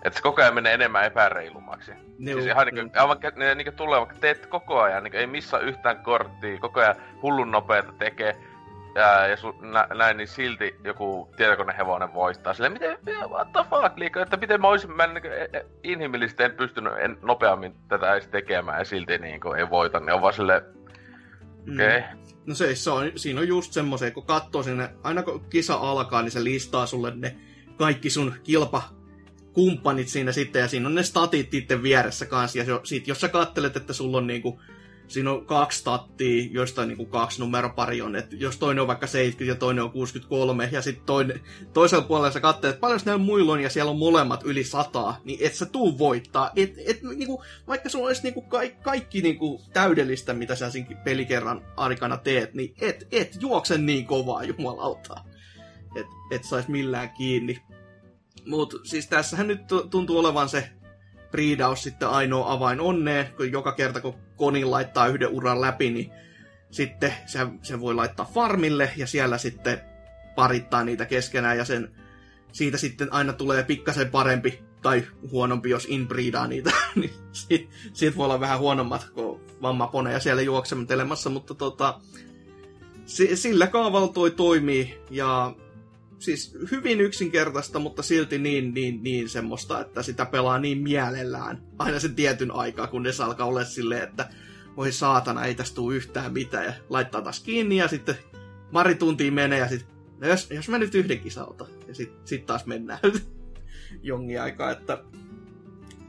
[0.04, 1.92] että se koko ajan menee enemmän epäreilummaksi.
[2.20, 5.60] Juu, siis ihan niinku, aivan ne niinku tulee, vaikka teet koko ajan, niinku ei missä
[5.60, 8.36] yhtään korttia, koko ajan hullun nopeeta tekee,
[9.00, 12.54] ja, ja su, nä, näin, niin silti joku tietokonehevonen voittaa.
[12.54, 12.98] Silleen, miten,
[13.30, 15.24] what the fuck, liikaa, että miten mä olisin, mä niin,
[15.84, 20.14] inhimillisesti en pystynyt en, nopeammin tätä edes tekemään ja silti niin kuin, ei voita, niin
[20.14, 20.62] on vaan silleen,
[21.74, 21.98] okei.
[21.98, 22.00] Okay.
[22.00, 22.20] Mm.
[22.46, 26.22] No se, se on, siinä on just semmoisia, kun katsoo sinne, aina kun kisa alkaa,
[26.22, 27.36] niin se listaa sulle ne
[27.78, 28.82] kaikki sun kilpa
[29.54, 33.28] kumppanit siinä sitten, ja siinä on ne statit itse vieressä kanssa, ja sit, jos sä
[33.28, 34.62] kattelet, että sulla on niinku
[35.10, 38.16] siinä on kaksi tattia, joista niinku kaksi numeropari on.
[38.16, 41.42] Et jos toinen on vaikka 70 ja toinen on 63, ja sitten toinen,
[41.74, 45.22] toisella puolella sä katselet, että paljon näillä muilla on, ja siellä on molemmat yli sataa,
[45.24, 46.52] niin et sä tuu voittaa.
[46.56, 51.66] Et, et, niinku, vaikka sulla olisi niinku ka- kaikki niinku täydellistä, mitä sä siinä pelikerran
[51.78, 55.16] aikana teet, niin et, et juokse niin kovaa, jumalauta.
[55.96, 57.62] Et, et sais millään kiinni.
[58.46, 60.70] Mutta siis tässähän nyt tuntuu olevan se
[61.32, 66.12] priidaus sitten ainoa avain onneen, kun joka kerta kun Koni laittaa yhden uran läpi, niin
[66.72, 69.82] sitten se, se voi laittaa farmille ja siellä sitten
[70.36, 71.92] parittaa niitä keskenään ja sen,
[72.52, 78.26] siitä sitten aina tulee pikkasen parempi tai huonompi, jos inbreedaa niitä, niin siitä, siitä voi
[78.26, 82.00] olla vähän huonommat kuin vammaponeja siellä juoksemetelemassa, mutta tota,
[83.36, 85.56] sillä kaavalla toi toimii ja
[86.20, 91.62] siis hyvin yksinkertaista, mutta silti niin, niin, niin semmoista, että sitä pelaa niin mielellään.
[91.80, 94.30] Aina sen tietyn aikaa, kunnes alkaa olla silleen, että
[94.78, 96.66] voi saatana, ei tästä tule yhtään mitään.
[96.66, 98.16] Ja laittaa taas kiinni ja sitten
[98.72, 101.66] pari tuntia menee ja sitten, no jos, jos mä nyt yhden kisalta.
[101.88, 103.00] Ja sitten sit taas mennään
[104.04, 105.04] jongi aikaa, että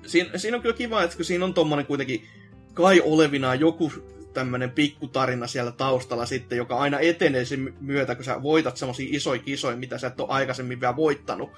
[0.06, 2.26] siinä, siinä on kyllä kiva, että kun siinä on tommonen kuitenkin
[2.74, 3.92] kai olevinaan joku
[4.34, 9.42] tämmönen pikkutarina siellä taustalla sitten, joka aina etenee sen myötä, kun sä voitat semmosia isoja
[9.42, 11.50] kisoja, mitä sä et ole aikaisemmin vielä voittanut.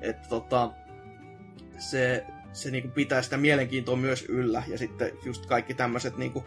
[0.00, 0.70] Että tota,
[1.78, 4.62] se, se niinku pitää sitä mielenkiintoa myös yllä.
[4.68, 6.44] Ja sitten just kaikki tämmöiset niinku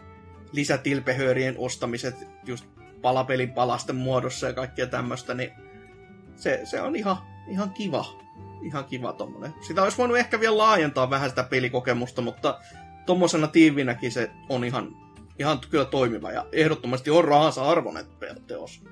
[0.52, 2.14] lisätilpehöörien ostamiset
[2.46, 2.64] just
[3.02, 5.52] palapelin palasten muodossa ja kaikkea tämmöistä, niin
[6.36, 7.16] se, se on ihan,
[7.48, 8.22] ihan kiva.
[8.62, 9.54] Ihan kiva tommonen.
[9.60, 12.58] Sitä olisi voinut ehkä vielä laajentaa vähän sitä pelikokemusta, mutta
[13.06, 14.96] tommosena tiivinäkin se on ihan,
[15.42, 18.06] ihan kyllä toimiva ja ehdottomasti on rahansa arvoinen
[18.46, 18.82] teos.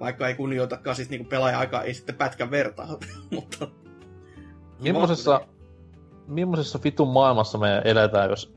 [0.00, 2.98] Vaikka ei kunnioitakaan siis niinku pelaaja-aikaa, ei sitten pätkän vertaa,
[3.34, 3.68] mutta...
[4.80, 5.40] Millaisessa,
[6.26, 8.54] millaisessa vitun maailmassa me eletään, jos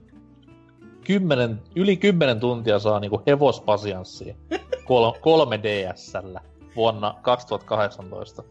[1.06, 4.36] kymmenen, yli 10 tuntia saa niinku hevospasianssia
[4.88, 6.40] kol, 3DSllä
[6.76, 8.44] vuonna 2018?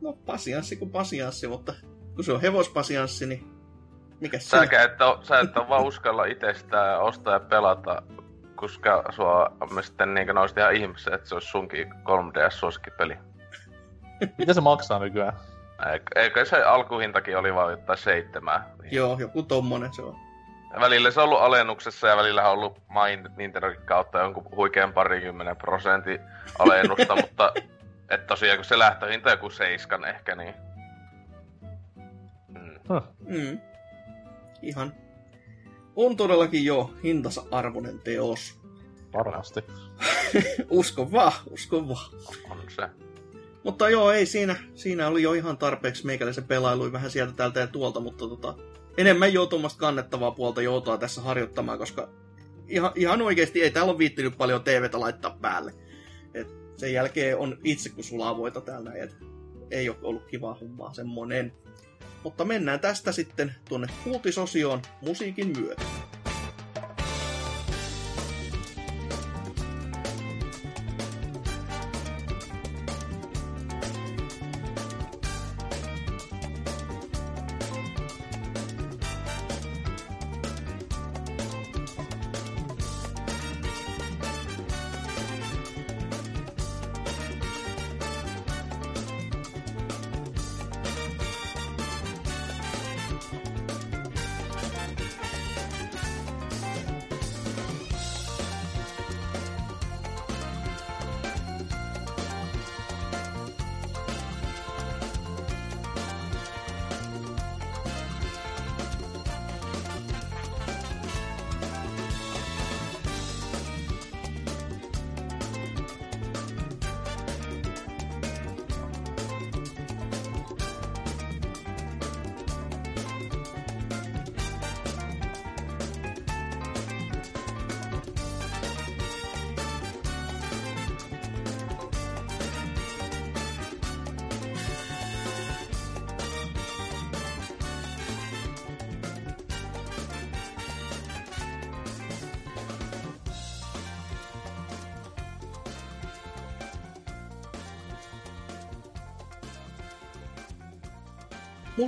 [0.00, 1.74] No pasianssi kuin pasianssi, mutta
[2.14, 3.59] kun se on hevospasianssi, niin
[4.20, 4.64] mikä se on?
[4.64, 8.02] Et ole, sä et ole vaan uskalla itsestään ostaa ja pelata,
[8.54, 13.18] koska sua me sitten niin nousit ihan ihmeessä, että se olisi sunkin 3DS-suosikkipeli.
[14.38, 15.32] Mitä se maksaa nykyään?
[16.16, 18.70] Eikö se alkuhintakin oli vaan jotain seitsemää?
[18.90, 20.16] Joo, joku tommonen se on.
[20.80, 25.56] Välillä se on ollut alennuksessa ja välillä on ollut main Nintendokin kautta jonkun huikean parikymmenen
[25.56, 26.20] prosentin
[26.58, 27.52] alennusta, mutta
[28.08, 30.54] et tosiaan kun se lähtöhinta joku seiskan ehkä, niin...
[32.48, 32.74] Mm.
[32.88, 33.02] Huh.
[33.18, 33.60] Mm.
[34.62, 34.92] Ihan.
[35.96, 38.60] On todellakin jo hintansa arvoinen teos.
[39.12, 39.60] Varmasti.
[40.70, 42.10] uskon vaan, uskon vaan.
[42.50, 42.88] On se.
[43.64, 47.66] Mutta joo, ei siinä, siinä oli jo ihan tarpeeksi meikäläisen pelailuin vähän sieltä täältä ja
[47.66, 48.54] tuolta, mutta tota,
[48.96, 52.08] enemmän jo tuommoista kannettavaa puolta joutua tässä harjoittamaan, koska
[52.68, 55.74] ihan, ihan oikeasti ei täällä ole viittinyt paljon TVtä laittaa päälle.
[56.34, 59.16] Et sen jälkeen on itse kun sulavoita täällä, et
[59.70, 61.52] ei ole ollut kiva hommaa semmonen.
[62.22, 65.82] Mutta mennään tästä sitten tuonne uutisosioon musiikin myötä.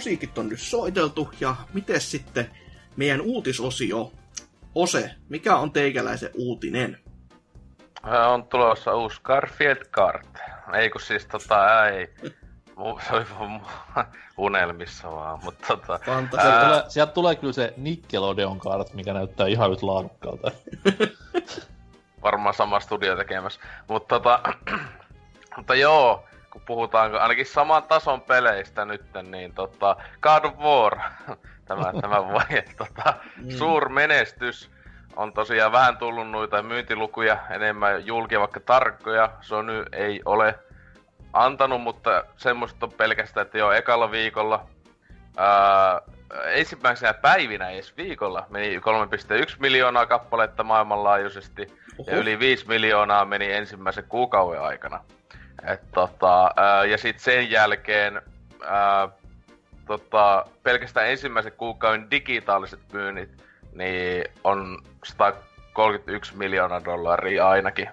[0.03, 2.51] Musiikit on nyt soiteltu, ja miten sitten
[2.97, 4.13] meidän uutisosio,
[4.75, 6.99] Ose, mikä on teikäläisen uutinen?
[8.33, 10.29] On tulossa uusi Garfield Kart.
[10.75, 12.15] Ei kun siis tota, ei.
[13.09, 13.25] Se oli
[14.39, 15.93] unelmissa vaan, mutta tota...
[15.93, 16.29] Ää...
[16.31, 20.51] Sieltä, tulee, sieltä tulee kyllä se Nickelodeon Kart, mikä näyttää ihan nyt laadukkaalta.
[22.23, 23.61] Varmaan sama studio tekemässä.
[23.89, 24.43] Mutta tota...
[25.57, 30.99] mutta joo, kun puhutaan ainakin saman tason peleistä nyt, niin tota, God of War,
[31.69, 33.51] tämä, tämä vaihe, tota, mm.
[33.51, 34.71] suur menestys.
[35.17, 40.59] On tosiaan vähän tullut noita myyntilukuja enemmän julkia, vaikka tarkkoja Sony ei ole
[41.33, 44.67] antanut, mutta semmoista on pelkästään, että jo ekalla viikolla,
[45.37, 46.01] ää,
[46.47, 51.67] ensimmäisenä päivinä edes viikolla meni 3,1 miljoonaa kappaletta maailmanlaajuisesti
[51.99, 52.11] Oho.
[52.11, 55.05] ja yli 5 miljoonaa meni ensimmäisen kuukauden aikana.
[55.73, 58.23] Et tota, ää, ja sitten sen jälkeen
[58.65, 59.09] ää,
[59.87, 63.43] tota, pelkästään ensimmäisen kuukauden digitaaliset myynnit
[63.73, 67.89] niin on 131 miljoonaa dollaria ainakin.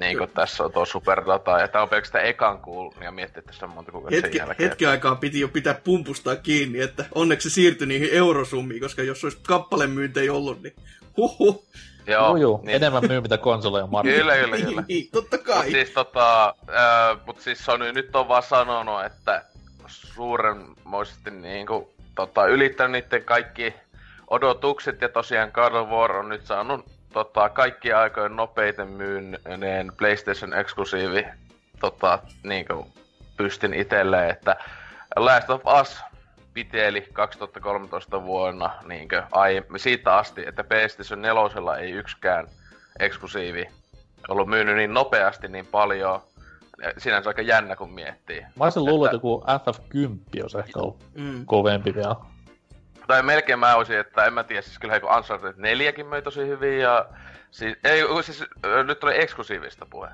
[0.00, 3.52] Niin kuin tässä on tuo superdata, ja tämä on pelkästään ekan kuul, ja miettii, että
[3.52, 4.68] tässä on monta kuukautta hetki, sen jälkeen.
[4.68, 9.24] Hetki aikaa piti jo pitää pumpustaa kiinni, että onneksi se siirtyi niihin eurosummiin, koska jos
[9.24, 10.74] olisi kappalemyyntejä ollut, niin
[11.16, 11.64] huhu.
[12.06, 12.60] Joo, Juu, juu.
[12.64, 12.76] Niin.
[12.76, 14.32] enemmän myy mitä konsoleja markkinoilla.
[14.32, 14.84] Kyllä, kyllä, kyllä.
[14.88, 15.56] niin, totta kai.
[15.56, 19.44] Mut siis, tota, äh, mut siis Sony nyt on vaan sanonut, että
[19.86, 23.74] suurenmoisesti niinku, tota, ylittänyt niiden kaikki
[24.30, 30.54] odotukset ja tosiaan God of War on nyt saanut tota, kaikki aikojen nopeiten myynneen PlayStation
[30.54, 31.26] eksklusiivi
[31.80, 32.86] tota, niinku,
[33.36, 34.56] pystin itselleen, että
[35.16, 36.00] Last of Us
[36.56, 42.46] piteli 2013 vuonna niinkö, ai, siitä asti, että PlayStation 4 ei yksikään
[42.98, 43.68] eksklusiivi
[44.28, 46.20] ollut myynyt niin nopeasti niin paljon.
[46.98, 48.40] Sinänsä aika jännä, kun miettii.
[48.40, 51.46] Mä olisin luullut, että joku FF10 olisi ehkä ollut mm.
[51.46, 52.16] kovempi vielä.
[53.06, 56.46] Tai melkein mä olisin, että en mä tiedä, siis kyllä kun Uncharted 4 möi tosi
[56.46, 57.06] hyvin ja...
[57.50, 58.44] Siis, ei, siis
[58.86, 60.08] nyt oli eksklusiivista puhe.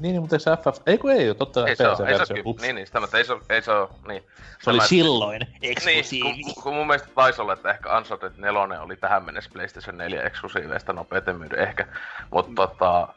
[0.00, 0.80] Niin, niin, mutta eikö FF...
[0.86, 3.00] Ei kun ei ole, totta kai ei se ole, ei se ole, niin, niin, sitä
[3.18, 4.22] ei se ole, ei se ole, niin.
[4.62, 6.32] Se oli silloin eksklusiivi.
[6.32, 9.98] Niin, kun, kun, mun mielestä taisi olla, että ehkä Uncharted 4 oli tähän mennessä PlayStation
[9.98, 11.86] 4 eksklusiiveista nopeiten myydy ehkä.
[12.30, 13.08] Mutta tota,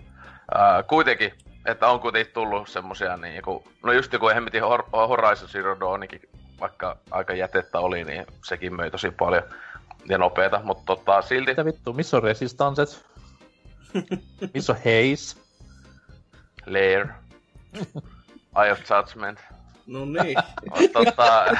[0.56, 1.34] ää, kuitenkin,
[1.66, 4.64] että on kuitenkin tullut semmosia niinku, no just joku hemmetin
[4.94, 6.22] Horizon Zero Dawnikin,
[6.60, 9.44] vaikka aika jätettä oli, niin sekin möi tosi paljon
[10.10, 11.52] ja nopeeta, mutta tota, silti...
[11.52, 13.06] Mitä vittu, missä on Resistances?
[14.54, 15.49] missä on Haze?
[16.74, 17.08] Lair.
[18.64, 19.40] Eye of Judgment.
[19.88, 20.38] No niin.
[20.94, 21.46] tota,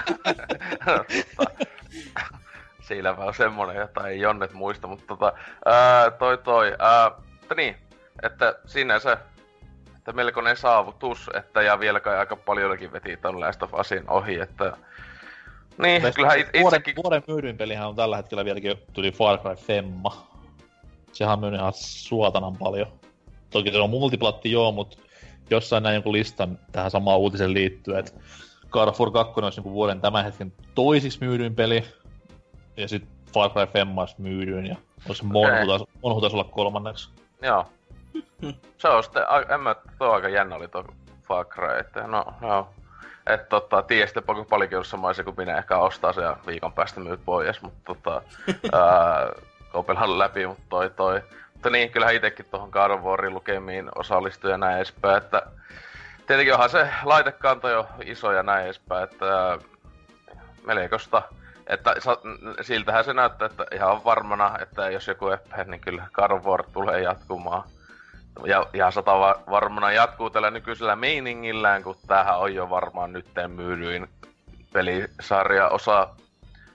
[2.88, 5.34] Siinä on semmonen, jota ei Jonnet muista, mutta tota,
[5.66, 7.76] ää, toi toi, ää, mutta niin,
[8.24, 9.18] että sinänsä,
[9.98, 14.40] että melkoinen saavutus, että ja vielä kai aika paljonkin veti ton Last of Usin ohi,
[14.40, 14.78] että
[15.82, 16.96] niin, Mes, kyllähän it, vuoden, itsekin...
[17.04, 20.28] Vuoden myydyin pelihän on tällä hetkellä vieläkin tuli Far Cry Femma.
[21.12, 22.99] Sehän on myynyt ihan suotanan paljon.
[23.50, 24.98] Toki se on multiplatti joo, mutta
[25.50, 28.12] jossain näin jonkun listan tähän samaan uutisen liittyen, että
[28.72, 31.84] Carrefour 2 olisi niin vuoden tämän hetken toisiksi myydyin peli,
[32.78, 34.76] ja sitten Far Cry Femma olisi myydyin, ja
[35.08, 35.86] olisi Monhu okay.
[36.04, 37.10] Monhu taisi olla kolmanneksi.
[37.42, 37.66] Joo.
[38.78, 39.24] Se on sitten,
[39.54, 40.86] en mä, tuo aika jännä oli tuo
[41.28, 42.70] Far Cry, että no, joo.
[43.28, 46.74] Että tota, tiedä sitten paljon paljonkin ollut samaisia kuin minä ehkä ostaa se ja viikon
[46.74, 48.22] päästä myyt pois, mutta tota,
[48.74, 51.22] ää, läpi, mutta toi toi.
[51.60, 55.42] Mutta niin, kyllähän itsekin tuohon God of Warin lukemiin osallistui ja näin edespäin, että
[56.28, 59.60] tietenkin onhan se laitekanto jo iso ja näin edespäin, että
[60.66, 61.22] melkoista.
[61.68, 61.96] Että
[62.62, 66.64] siltähän se näyttää, että ihan varmana, että jos joku eppää, niin kyllä God of War
[66.74, 67.64] tulee jatkumaan.
[68.46, 74.10] Ja ihan sata varmana jatkuu tällä nykyisellä meiningillään, kun tämähän on jo varmaan nytten myydyin
[74.74, 76.10] pelisarja osa,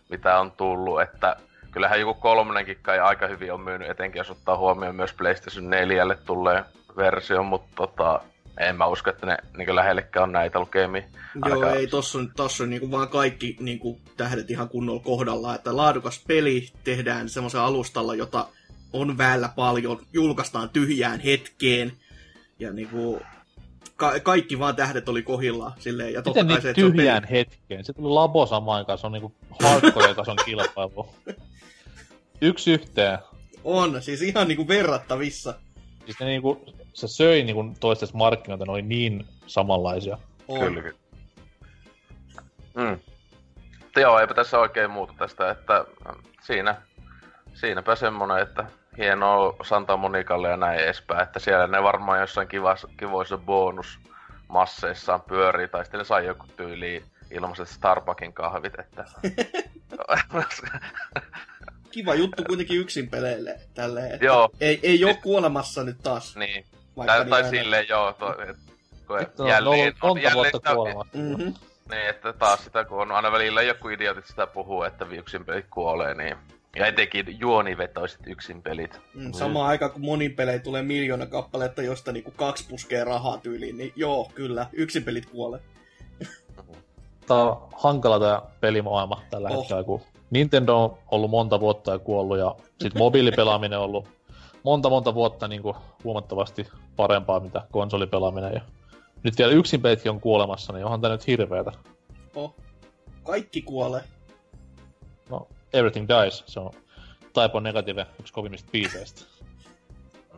[0.09, 1.37] mitä on tullut, että
[1.75, 6.05] kyllähän joku kolmonenkin kai aika hyvin on myynyt, etenkin jos ottaa huomioon myös PlayStation 4
[6.27, 6.65] tulee
[6.97, 8.21] versio, mutta tota,
[8.59, 11.03] en mä usko, että ne niin lähellekään on näitä lukemia.
[11.47, 11.73] Joo, Aika...
[11.73, 15.77] ei, tossa on, tossa on niin vaan kaikki niin kuin, tähdet ihan kunnolla kohdalla, että
[15.77, 18.47] laadukas peli tehdään semmoisen alustalla, jota
[18.93, 21.93] on väellä paljon, julkaistaan tyhjään hetkeen,
[22.59, 23.21] ja niin kuin,
[23.97, 27.29] ka- kaikki vaan tähdet oli kohilla silleen, ja totta Miten kai niin se, tyhjään se
[27.29, 27.39] peli...
[27.39, 27.85] hetkeen?
[27.85, 31.09] Se tuli labo samaan se on niinku hardcore-tason kilpailu.
[32.45, 33.19] Yksi yhteen.
[33.65, 35.55] On, siis ihan niinku verrattavissa.
[36.05, 40.19] Siis ne niinku, se söi niinku toistes markkinoita, ne oli niin samanlaisia.
[40.49, 40.61] On.
[40.61, 40.99] Kyllä, kyllä.
[42.75, 42.99] Mm.
[43.97, 45.85] Joo, eipä tässä oikein muuta tästä, että
[46.43, 46.83] siinä,
[47.55, 48.65] siinäpä semmonen, että
[48.99, 55.69] hienoa Santa Monikalle ja näin edespäin, että siellä ne varmaan jossain kivas, kivoissa bonusmasseissaan pyörii,
[55.69, 59.05] tai sitten ne sai joku tyyli ilmaiset Starbuckin kahvit, että...
[61.95, 63.61] kiva juttu kuitenkin yksin peleille.
[63.75, 64.51] Tälleen, että joo.
[64.61, 66.37] Ei, ei ole kuolemassa nyt taas.
[66.37, 66.65] Niin.
[67.07, 68.57] Tai, tai silleen joo, to, et,
[69.07, 71.19] kun et, no, jälleen, on, jälleen sitä, kuolemassa.
[71.19, 71.55] Mm-hmm.
[71.91, 75.67] Niin, että taas sitä kun on aina välillä joku idiotit sitä puhuu, että yksin pelit
[75.71, 76.37] kuolee, niin
[76.77, 79.01] ja etenkin juonivetoiset yksin pelit.
[79.15, 79.71] Mm, samaan mm.
[79.71, 84.31] aikaan kun monin pelejä tulee miljoona kappaletta, josta niinku kaksi puskee rahaa tyyliin, niin joo,
[84.35, 85.61] kyllä, yksin pelit kuolee.
[87.27, 89.59] Tää on hankala tää pelimaailma tällä oh.
[89.59, 90.01] hetkellä, kun
[90.35, 94.09] Nintendo on ollut monta vuotta ja kuollut ja sitten mobiilipelaaminen on ollut
[94.63, 98.61] monta monta vuotta niin kuin huomattavasti parempaa mitä konsolipelaaminen ja
[99.23, 101.73] nyt vielä yksin peitkin on kuolemassa, niin onhan tää nyt hirveetä.
[102.35, 102.55] Oh.
[103.23, 104.03] Kaikki kuolee.
[105.31, 106.73] No, Everything Dies, se on
[107.21, 109.23] Typo Negative, yksi kovimmista biiseistä.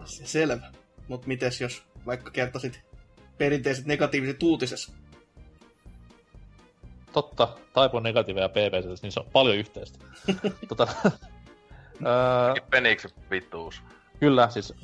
[0.04, 0.72] Se selvä.
[1.08, 2.80] Mut mites jos vaikka kertoisit
[3.38, 4.92] perinteiset negatiiviset uutisessa?
[7.16, 9.98] Totta, Taipo Negative ja PPC, niin se on paljon yhteistä.
[10.68, 10.86] tota,
[12.70, 13.82] Peniksi vittuus.
[14.20, 14.74] Kyllä, siis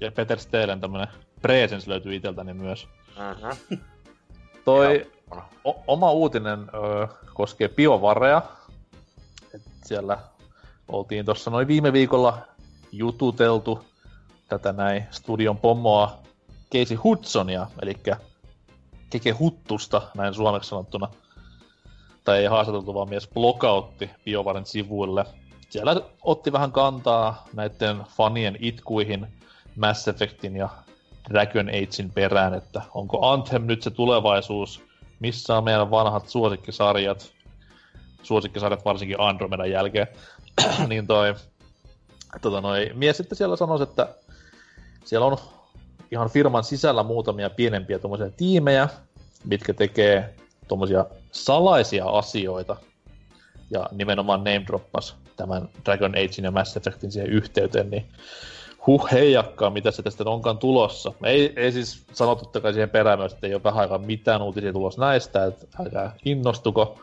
[0.00, 1.08] ja Peter Stelen tämmönen
[1.42, 2.88] presence löytyy iteltäni myös.
[3.08, 3.78] Uh-huh.
[4.64, 5.12] Toi
[5.64, 8.42] o- oma uutinen ö, koskee biovareja.
[9.54, 10.18] Et siellä
[10.88, 12.38] oltiin tuossa noin viime viikolla
[12.92, 13.84] jututeltu
[14.48, 16.18] tätä näin studion pommoa
[16.72, 17.94] Casey Hudsonia, eli
[19.10, 21.08] Keke Huttusta, näin suomeksi sanottuna–
[22.26, 25.24] tai ei haastateltu, vaan mies blokautti BioVaren sivuille.
[25.68, 29.26] Siellä otti vähän kantaa näiden fanien itkuihin
[29.76, 30.68] Mass Effectin ja
[31.30, 34.82] Dragon Agein perään, että onko Anthem nyt se tulevaisuus,
[35.20, 37.32] missä on meidän vanhat suosikkisarjat.
[38.22, 40.06] suosikkisarjat varsinkin Andromedan jälkeen,
[40.88, 41.34] niin toi,
[42.40, 44.08] tota noi, mies sitten siellä sanoi, että
[45.04, 45.36] siellä on
[46.10, 47.98] ihan firman sisällä muutamia pienempiä
[48.36, 48.88] tiimejä,
[49.44, 50.34] mitkä tekee
[50.68, 51.04] tuommoisia
[51.44, 52.76] salaisia asioita,
[53.70, 58.06] ja nimenomaan name droppas tämän Dragon Agein ja Mass Effectin siihen yhteyteen, niin
[58.86, 61.12] huh heijakkaa, mitä se tästä onkaan tulossa.
[61.24, 65.00] Ei, ei siis sanottu siihen perään myös, että ei ole vähän aikaa mitään uutisia tulossa
[65.00, 66.98] näistä, että älkää innostuko.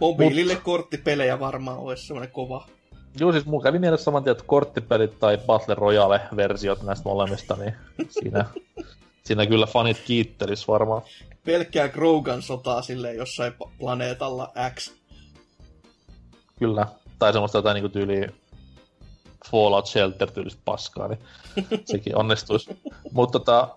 [0.00, 0.62] Mobiilille Mut...
[0.62, 2.66] korttipelejä varmaan olisi semmoinen kova.
[3.20, 7.74] Joo, siis mun kävi mielessä saman tien, että korttipelit tai Battle Royale-versiot näistä molemmista, niin
[8.08, 8.44] siinä,
[9.24, 11.02] siinä kyllä fanit kiittelis varmaan.
[11.46, 14.92] Pelkkää Grogan sotaa silleen jossain planeetalla X.
[16.58, 16.86] Kyllä.
[17.18, 18.32] Tai semmoista jotain niinku tyyliä
[19.50, 21.20] Fallout Shelter tyylistä paskaa, niin
[21.84, 22.78] sekin onnistuisi.
[23.12, 23.68] Mutta tota,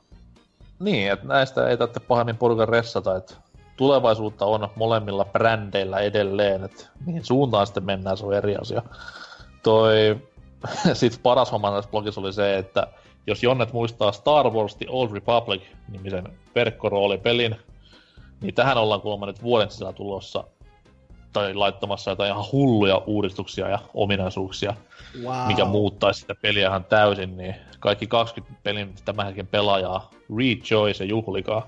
[0.80, 3.36] niin, että näistä ei tarvitse pahemmin porukan ressata, että
[3.78, 8.82] tulevaisuutta on molemmilla brändeillä edelleen, että mihin suuntaan sitten mennään, se on eri asia.
[9.63, 10.17] Toi,
[10.93, 12.88] sit paras homma tässä blogissa oli se, että
[13.30, 16.23] jos Jonnet muistaa Star Wars The Old Republic nimisen
[16.55, 17.55] verkkoroolipelin,
[18.41, 20.43] niin tähän ollaan kuulemma nyt vuoden sisällä tulossa
[21.34, 24.73] tai laittamassa jotain ihan hulluja uudistuksia ja ominaisuuksia,
[25.23, 25.47] wow.
[25.47, 31.09] mikä muuttaisi sitä peliä ihan täysin, niin kaikki 20 pelin tämän hetken pelaajaa rejoice ja
[31.09, 31.67] juhlikaa.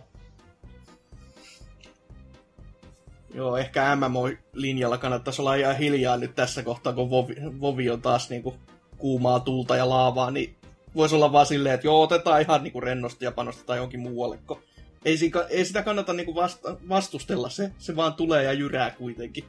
[3.34, 8.30] Joo, ehkä MMO-linjalla kannattaisi olla ihan hiljaa nyt tässä kohtaa, kun Vovi, Vovi on taas
[8.30, 8.56] niinku
[8.98, 10.56] kuumaa tulta ja laavaa, niin
[10.96, 14.64] voisi olla vaan silleen, että joo, otetaan ihan niinku rennosti ja panostetaan johonkin muualle, kun
[15.06, 19.44] ei, siinä, ei sitä kannata niinku vasta, vastustella, se, se vaan tulee ja jyrää kuitenkin.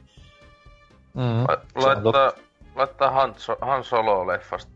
[1.13, 1.43] Mm,
[1.75, 2.33] laittaa,
[2.75, 4.71] laittaa Han, Han Solo-leffasta,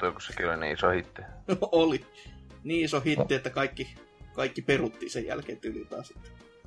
[0.00, 1.22] kun sekin oli niin iso hitti.
[1.72, 2.06] oli.
[2.64, 3.94] Niin iso hitti, että kaikki,
[4.32, 6.12] kaikki peruttiin sen jälkeen tyyliin taas.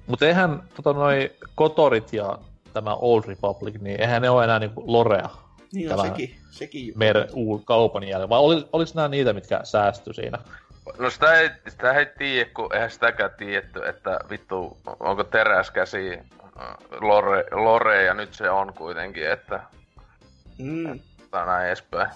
[0.08, 2.40] Mutta eihän tota, noi Kotorit ja
[2.74, 5.30] tämä Old Republic, niin eihän ne ole enää niinku Lorea.
[5.74, 7.28] Niin on sekin, sekin Mer
[7.66, 8.30] kaupan jälkeen.
[8.30, 10.40] Vai oli, olis nämä niitä, mitkä säästy siinä?
[10.98, 16.76] No sitä ei, sitä ei tiedä, kun eihän sitäkään tiedetty, että vittu, onko teräskäsi äh,
[17.02, 19.60] Lore, Lore ja nyt se on kuitenkin, että...
[20.58, 21.00] Mm.
[21.32, 22.12] Tai näin edespäin.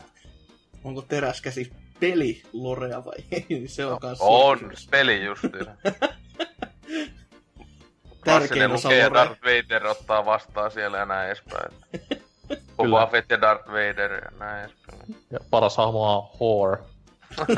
[0.84, 3.64] Onko teräskäsi peli Lorea vai ei?
[3.68, 4.24] Se on no, kanssa...
[4.26, 4.60] On,
[4.92, 5.72] peli justiinsa.
[8.26, 11.72] Tärkein osa lukee Darth Vader ottaa vastaan siellä ja näin edespäin.
[12.78, 15.16] Boba Fett ja Darth Vader ja näin edespäin.
[15.32, 16.78] Ja paras hahmo on Whore.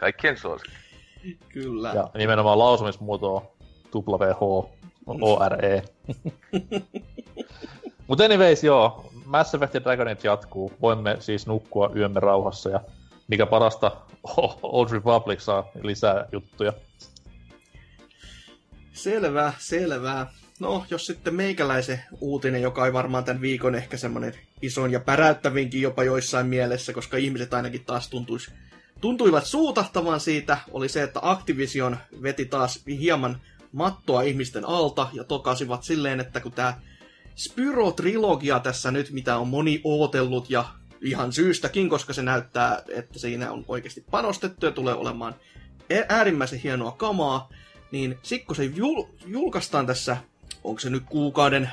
[0.00, 0.76] Kaikkien suosikki.
[1.48, 1.92] Kyllä.
[1.94, 3.42] Ja nimenomaan lausumismuoto on
[3.96, 4.42] WH,
[5.06, 5.82] ORE.
[8.06, 9.10] Mutta anyways, joo.
[9.24, 10.72] Mass Effect ja Dragon Age jatkuu.
[10.82, 12.80] Voimme siis nukkua yömme rauhassa ja
[13.28, 13.96] mikä parasta,
[14.62, 16.72] Old Republic saa lisää juttuja.
[18.92, 20.26] Selvä, selvä.
[20.62, 25.82] No, jos sitten meikäläisen uutinen, joka ei varmaan tämän viikon ehkä semmoinen ison ja päräyttävinkin
[25.82, 28.50] jopa joissain mielessä, koska ihmiset ainakin taas tuntuisi,
[29.00, 33.40] tuntuivat suutahtavan siitä, oli se, että Activision veti taas hieman
[33.72, 36.80] mattoa ihmisten alta ja tokasivat silleen, että kun tämä
[37.36, 40.64] Spyro-trilogia tässä nyt, mitä on moni ootellut ja
[41.00, 45.34] ihan syystäkin, koska se näyttää, että siinä on oikeasti panostettu ja tulee olemaan
[46.08, 47.48] äärimmäisen hienoa kamaa,
[47.92, 50.16] niin sikko se jul- julkaistaan tässä,
[50.64, 51.70] onko se nyt kuukauden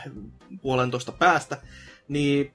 [0.61, 1.57] puolentoista päästä,
[2.07, 2.51] niin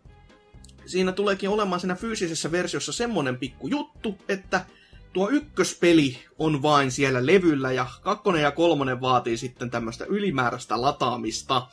[0.86, 4.64] siinä tuleekin olemaan siinä fyysisessä versiossa semmonen pikku juttu, että
[5.12, 11.66] tuo ykköspeli on vain siellä levyllä ja kakkonen ja kolmonen vaatii sitten tämmöistä ylimääräistä lataamista.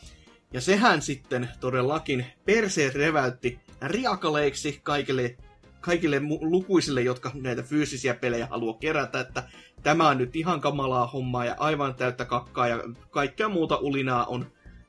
[0.53, 5.38] Ja sehän sitten todellakin perseet reväytti riakaleiksi kaikille,
[5.82, 9.43] kaikille lukuisille, jotka näitä fyysisiä pelejä haluaa kerätä, että
[9.84, 14.46] tämä on nyt ihan kamalaa hommaa ja aivan täyttä kakkaa ja kaikkea muuta ulinaa on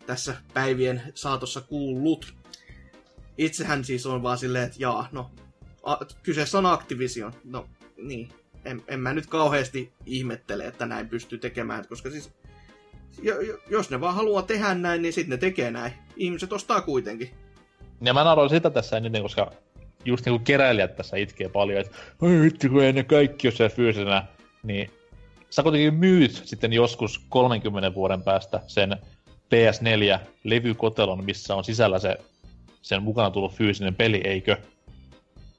[0.07, 2.35] tässä päivien saatossa kuullut.
[3.39, 5.31] Itsehän siis on vaan silleen, että jaa, no,
[5.83, 7.33] a, kyseessä on Activision.
[7.45, 8.29] No, niin.
[8.65, 12.31] En, en mä nyt kauheasti ihmettele, että näin pystyy tekemään, koska siis
[13.71, 15.93] jos ne vaan haluaa tehdä näin, niin sitten ne tekee näin.
[16.17, 17.31] Ihmiset ostaa kuitenkin.
[18.01, 19.53] Ja mä naroin sitä tässä eniten, koska
[20.05, 21.97] just niinku keräilijät tässä itkee paljon, että
[22.43, 24.27] vittu kun ei ne kaikki ole fyysisenä
[24.63, 24.91] niin
[25.51, 28.97] sä kuitenkin myyt sitten joskus 30 vuoden päästä sen
[29.55, 32.19] PS4-levykotelon, missä on sisällä se
[32.83, 34.57] sen mukana tullut fyysinen peli, eikö?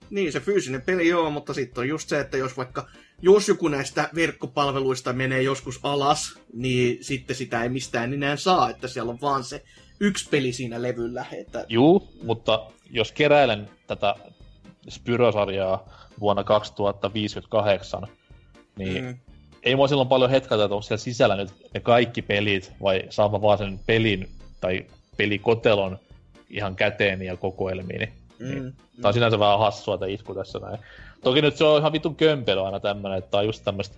[0.09, 2.87] Niin, se fyysinen peli joo, mutta sitten on just se, että jos vaikka
[3.21, 8.87] jos joku näistä verkkopalveluista menee joskus alas, niin sitten sitä ei mistään enää saa, että
[8.87, 9.63] siellä on vaan se
[9.99, 11.25] yksi peli siinä levyllä.
[11.31, 11.65] Että...
[11.69, 14.15] Juu, mutta jos keräilen tätä
[14.89, 15.89] Spyro-sarjaa
[16.19, 18.07] vuonna 2058,
[18.77, 19.15] niin mm.
[19.63, 23.41] ei mua silloin paljon hetkätä, että onko siellä sisällä nyt ne kaikki pelit, vai saama
[23.41, 24.29] vaan sen pelin
[24.61, 24.85] tai
[25.17, 25.99] pelikotelon
[26.49, 27.99] ihan käteen ja kokoelmiin.
[27.99, 28.63] Niin, Mm, niin.
[28.63, 28.73] mm.
[28.95, 30.79] Tämä on sinänsä vähän hassua tämä isku tässä näin.
[31.23, 33.95] Toki nyt se on ihan vitun kömpelö aina tämmönen, että tämä on just tämmöistä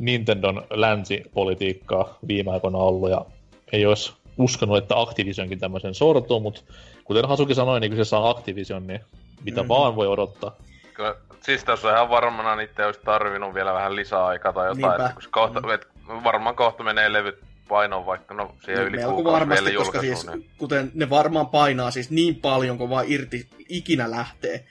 [0.00, 3.24] Nintendon länsipolitiikkaa viime aikoina ollut ja
[3.72, 6.60] ei olisi uskonut, että Activisionkin tämmöisen sortuu, mutta
[7.04, 9.00] kuten Hasuki sanoi, niin kyseessä on Activision, niin
[9.44, 9.68] mitä Mhm.
[9.68, 10.56] vaan voi odottaa.
[11.00, 14.82] Kyllä, siis tässä on ihan varmana niitä olisi tarvinnut vielä vähän lisää aikaa tai jotain,
[14.82, 15.06] Niinpä.
[15.06, 15.88] että kun kohta, et,
[16.24, 17.38] varmaan kohta menee levyt
[17.68, 21.90] painoon vaikka no siihen yli Melko kuukausi varmasti, koska siis, niin kuten ne varmaan painaa
[21.90, 24.64] siis niin paljon, kun vaan irti ikinä lähtee,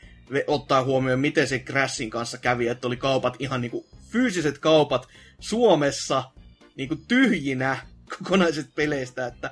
[0.47, 5.07] ottaa huomioon, miten se Crashin kanssa kävi, että oli kaupat ihan niinku fyysiset kaupat
[5.39, 6.23] Suomessa
[6.75, 7.77] niinku tyhjinä
[8.17, 9.51] kokonaiset peleistä, että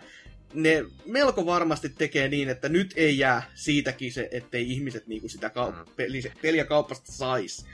[0.57, 5.47] ne melko varmasti tekee niin, että nyt ei jää siitäkin se, ettei ihmiset niinku sitä
[5.47, 5.85] kau- Mm.
[5.95, 7.65] peli, peliä kaupasta sais.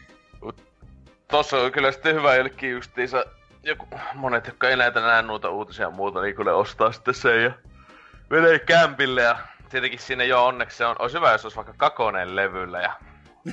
[1.28, 3.26] Tossa on kyllä sitten hyvä jollekin justiinsa
[3.64, 7.44] joku, monet, jotka ei näitä näe noita uutisia ja muuta, niin kyllä ostaa sitten sen
[7.44, 7.52] ja
[8.30, 9.38] menee kämpille ja
[9.70, 12.94] tietenkin sinne jo onneksi se on, olisi hyvä, jos olisi vaikka kakonen levyllä ja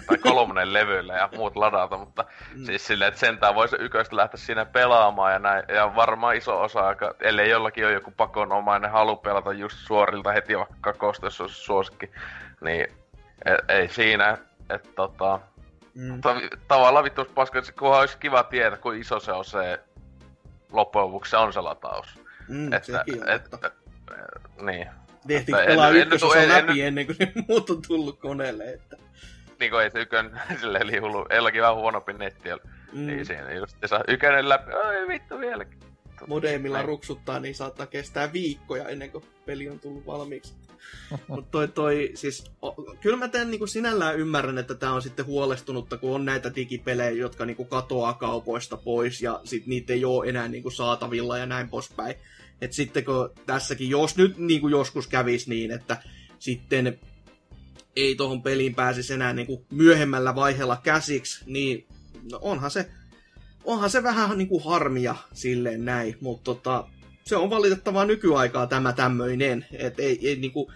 [0.06, 2.24] tai kolmonen levyllä ja muut ladata, mutta
[2.54, 2.64] Mm.
[2.64, 6.80] siis silleen, että sentään voisi yköistä lähteä siinä pelaamaan ja näin, ja varmaan iso osa
[6.80, 11.54] aika, ellei jollakin ole joku pakonomainen halu pelata just suorilta heti vaikka kakosta, jos olisi
[11.54, 12.10] suosikki,
[12.60, 12.86] niin
[13.44, 14.38] e- ei siinä,
[14.70, 15.40] että tota,
[15.94, 16.20] Mm.
[16.20, 16.34] Ta-
[16.68, 19.80] tavallaan vittu paska, että kunhan olisi kiva tietää, kuin iso se on se
[20.72, 22.18] loppujen lopuksi se on se lataus.
[22.48, 23.66] Mm, että, sekin on et, totta.
[23.66, 23.72] et,
[24.62, 24.88] niin.
[25.26, 28.64] Tehtiin en- pelaa en- en- ykkösosa en- läpi ennen kuin ne muut on tullut koneelle.
[28.64, 28.96] Että.
[29.60, 31.26] Niin kuin ei se ykön silleen liulu.
[31.30, 32.48] Eillakin vähän huonompi netti.
[32.48, 32.58] ja
[32.92, 33.06] Mm.
[33.06, 34.72] Niin siinä just se saa ykönen läpi.
[34.72, 35.78] Ai vittu vieläkin.
[36.26, 40.54] modemilla ruksuttaa, niin saattaa kestää viikkoja ennen kuin peli on tullut valmiiksi.
[41.28, 45.26] Mutta toi, toi, siis, o, kyllä mä tämän niin sinällään ymmärrän, että tämä on sitten
[45.26, 50.28] huolestunutta, kun on näitä digipelejä, jotka niin katoaa kaupoista pois ja sit niitä ei ole
[50.28, 52.14] enää niin saatavilla ja näin poispäin.
[52.60, 55.96] Et sitten kun tässäkin, jos nyt niin joskus kävisi niin, että
[56.38, 56.98] sitten
[57.96, 61.86] ei tuohon peliin pääsisi enää niin myöhemmällä vaiheella käsiksi, niin
[62.30, 62.90] no onhan se
[63.64, 66.86] onhan se vähän niin kuin harmia silleen näin, mutta tota,
[67.24, 70.72] se on valitettavaa nykyaikaa tämä tämmöinen, että ei, ei niin kuin,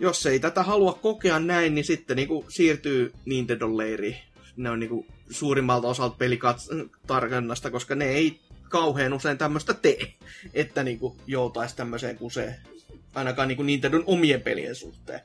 [0.00, 4.16] jos ei tätä halua kokea näin, niin sitten niin kuin siirtyy Nintendo leiriin.
[4.56, 10.14] Ne on niin kuin suurimmalta osalta pelitarkennasta, koska ne ei kauhean usein tämmöistä tee,
[10.54, 12.56] että niin kuin joutaisi tämmöiseen kuseen,
[13.14, 15.20] ainakaan niin kuin Nintendon omien pelien suhteen.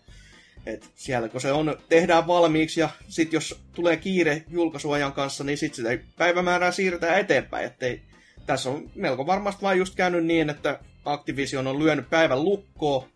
[0.66, 5.57] Et siellä kun se on, tehdään valmiiksi ja sitten jos tulee kiire julkaisuajan kanssa, niin
[5.57, 7.66] sitten sitä päivämäärää siirretään eteenpäin.
[7.66, 8.01] Ettei,
[8.45, 13.09] tässä on melko varmasti vain just käynyt niin, että Activision on lyönyt päivän lukkoon,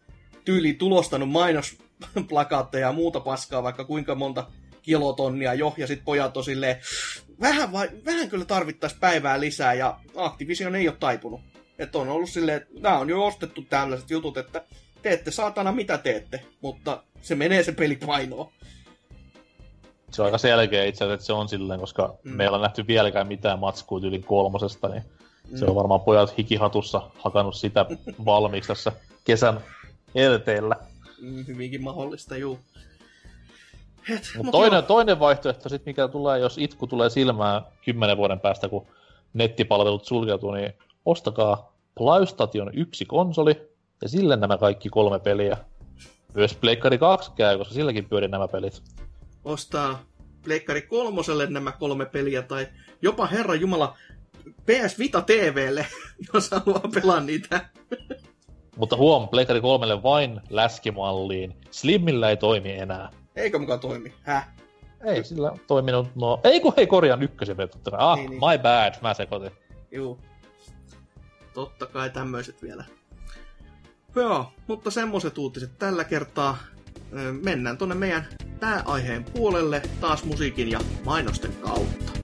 [0.45, 4.47] tyyli tulostanut mainosplakaatteja ja muuta paskaa, vaikka kuinka monta
[4.81, 6.75] kilotonnia jo, ja sitten pojat on silleen,
[7.41, 11.41] vähän, vai, vähän kyllä tarvittaisiin päivää lisää, ja Activision ei ole taipunut.
[11.79, 14.65] Että on ollut silleen, että nämä on jo ostettu tällaiset jutut, että
[15.05, 18.47] teette saatana mitä teette, mutta se menee se peli painoon.
[20.11, 22.31] Se on aika selkeä itse asiassa, että se on silleen, koska Mm.
[22.31, 25.03] meillä on nähty vieläkään mitään matskua yli kolmosesta, niin
[25.51, 25.57] mm.
[25.57, 27.85] se on varmaan pojat hikihatussa hakannut sitä
[28.25, 28.91] valmiiksi tässä
[29.23, 29.61] kesän
[30.15, 30.75] elteellä.
[31.21, 32.59] Mm, hyvinkin mahdollista, juu.
[34.09, 34.81] Et, Mut mut toinen, joo.
[34.81, 38.87] toinen vaihtoehto sit, mikä tulee, jos itku tulee silmään kymmenen vuoden päästä, kun
[39.33, 40.73] nettipalvelut sulkeutuu, niin
[41.05, 45.57] ostakaa PlayStation 1 konsoli ja sille nämä kaikki kolme peliä.
[46.33, 48.83] Myös Pleikkari 2 käy, koska silläkin pyörii nämä pelit.
[49.45, 49.99] ostaa
[50.43, 52.67] Pleikkari kolmoselle nämä kolme peliä, tai
[53.01, 53.97] jopa Herra Jumala
[54.65, 55.87] PS Vita TVlle,
[56.33, 57.69] jos haluaa pelaa niitä.
[58.77, 61.55] Mutta huom, Pleikkari 3 vain läskimalliin.
[61.71, 63.09] Slimmillä ei toimi enää.
[63.35, 64.13] Eikö mukaan toimi?
[64.21, 64.47] Häh?
[65.03, 66.39] Ei sillä toiminut, no...
[66.43, 67.67] Ei kun hei korjaan ykkösen kai.
[67.97, 68.39] Ah, Niin, niin.
[68.39, 69.51] my bad, mä sekoitin.
[69.91, 70.19] Juu.
[71.53, 72.83] Totta kai tämmöiset vielä.
[74.15, 76.57] Joo, mutta semmoset uutiset tällä kertaa.
[77.41, 78.27] Mennään tonne meidän
[78.59, 82.14] pääaiheen puolelle taas musiikin ja mainosten kautta.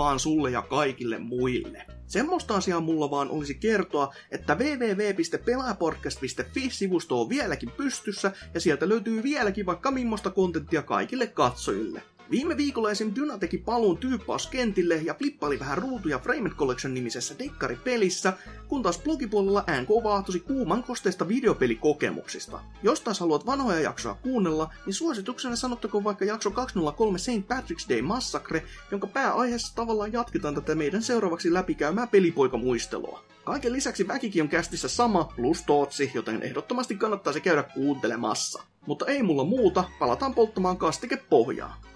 [0.00, 1.86] Vaan sulle ja kaikille muille.
[2.06, 9.66] Semmoista asiaa mulla vaan olisi kertoa, että www.pelaapodcast.fi-sivusto on vieläkin pystyssä ja sieltä löytyy vieläkin
[9.66, 12.02] vaikka millaista kontenttia kaikille katsojille.
[12.30, 13.12] Viime viikolla esim.
[13.14, 18.32] Dyna teki paluun tyyppauskentille ja flippaili vähän ruutuja Framed Collection nimisessä dekkaripelissä,
[18.68, 22.60] kun taas blogipuolella NK vaahtosi kuuman kosteista videopelikokemuksista.
[22.82, 27.28] Jos taas haluat vanhoja jaksoa kuunnella, niin suosituksena sanottako vaikka jakso 203 St.
[27.28, 33.24] Patrick's Day Massacre, jonka pääaiheessa tavallaan jatketaan tätä meidän seuraavaksi läpikäymää pelipoikamuistelua.
[33.44, 38.62] Kaiken lisäksi väkikin on kästissä sama plus Tootsi, joten ehdottomasti kannattaa se käydä kuuntelemassa.
[38.86, 41.89] Mutta ei mulla muuta, palataan polttamaan kastikepohjaa.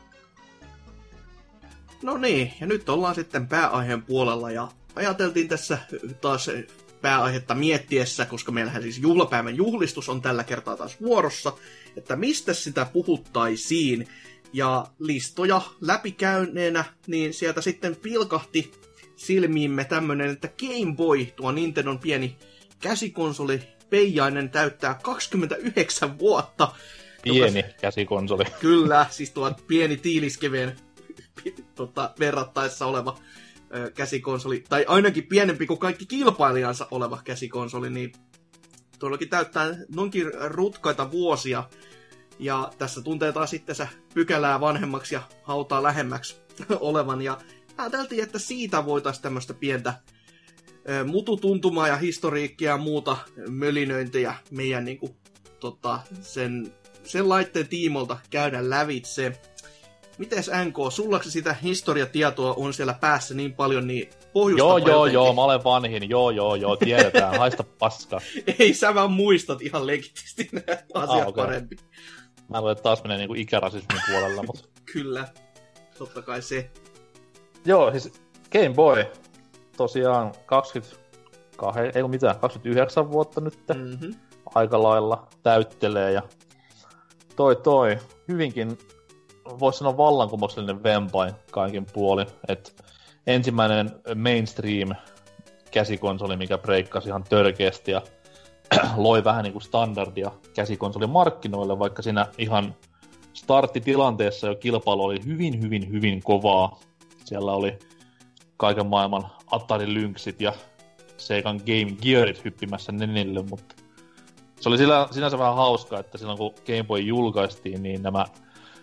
[2.04, 5.78] No niin, ja nyt ollaan sitten pääaiheen puolella ja ajateltiin tässä
[6.20, 6.50] taas
[7.02, 11.52] pääaihetta miettiessä, koska meillähän siis juhlapäivän juhlistus on tällä kertaa taas vuorossa,
[11.96, 14.08] että mistä sitä puhuttaisiin.
[14.52, 18.72] Ja listoja läpikäyneenä, niin sieltä sitten pilkahti
[19.16, 22.36] silmiimme tämmönen, että Game Boy, tuo Nintendon pieni
[22.80, 26.72] käsikonsoli, Peijainen täyttää 29 vuotta.
[27.22, 28.44] Pieni joka, käsikonsoli.
[28.60, 30.76] Kyllä, siis tuo pieni tiiliskeveen
[31.74, 33.18] tota, verrattaessa oleva
[33.74, 38.12] ö, käsikonsoli, tai ainakin pienempi kuin kaikki kilpailijansa oleva käsikonsoli, niin
[38.98, 41.64] todellakin täyttää nonkin rutkaita vuosia.
[42.38, 46.36] Ja tässä tuntee taas sitten se pykälää vanhemmaksi ja hautaa lähemmäksi
[46.80, 47.22] olevan.
[47.22, 47.38] Ja
[47.76, 49.94] ajateltiin, että siitä voitaisiin tämmöistä pientä
[51.06, 53.16] mututuntumaa ja historiikkia ja muuta
[53.48, 55.16] mölinöintejä meidän niin kuin,
[55.60, 56.72] tota, sen,
[57.04, 59.40] sen laitteen tiimolta käydä lävitse.
[60.18, 65.14] Mites NK, sulla sitä historiatietoa on siellä päässä niin paljon, niin pohjusta Joo, joo, jotenkin.
[65.14, 68.20] joo, mä olen vanhin, joo, joo, joo, tiedetään, haista paska.
[68.58, 71.44] Ei, sä vaan muistat ihan legitisti näitä asiat ah, okay.
[71.44, 71.78] paremmin.
[72.48, 74.68] Mä voin taas menee niinku ikärasismin puolella, mutta...
[74.92, 75.28] Kyllä,
[75.98, 76.70] totta kai se.
[77.64, 78.12] Joo, siis
[78.52, 79.04] Game Boy,
[79.76, 84.14] tosiaan 22, ei kun mitään, 29 vuotta nyt mm-hmm.
[84.54, 86.22] aika lailla täyttelee ja
[87.36, 87.98] toi toi
[88.28, 88.78] hyvinkin
[89.44, 92.26] voisi sanoa vallankumouksellinen vempain kaikin puolin.
[92.48, 92.84] Et
[93.26, 94.94] ensimmäinen mainstream
[95.70, 98.02] käsikonsoli, mikä breikkasi ihan törkeästi ja
[98.96, 102.74] loi vähän niin kuin standardia käsikonsolin markkinoille, vaikka siinä ihan
[103.32, 106.80] starttitilanteessa jo kilpailu oli hyvin, hyvin, hyvin kovaa.
[107.24, 107.78] Siellä oli
[108.56, 110.52] kaiken maailman Atari Lynxit ja
[111.16, 113.74] Seikan Game Gearit hyppimässä nenille, mutta
[114.60, 118.26] se oli sillä, sinänsä vähän hauskaa, että silloin kun Game Boy julkaistiin, niin nämä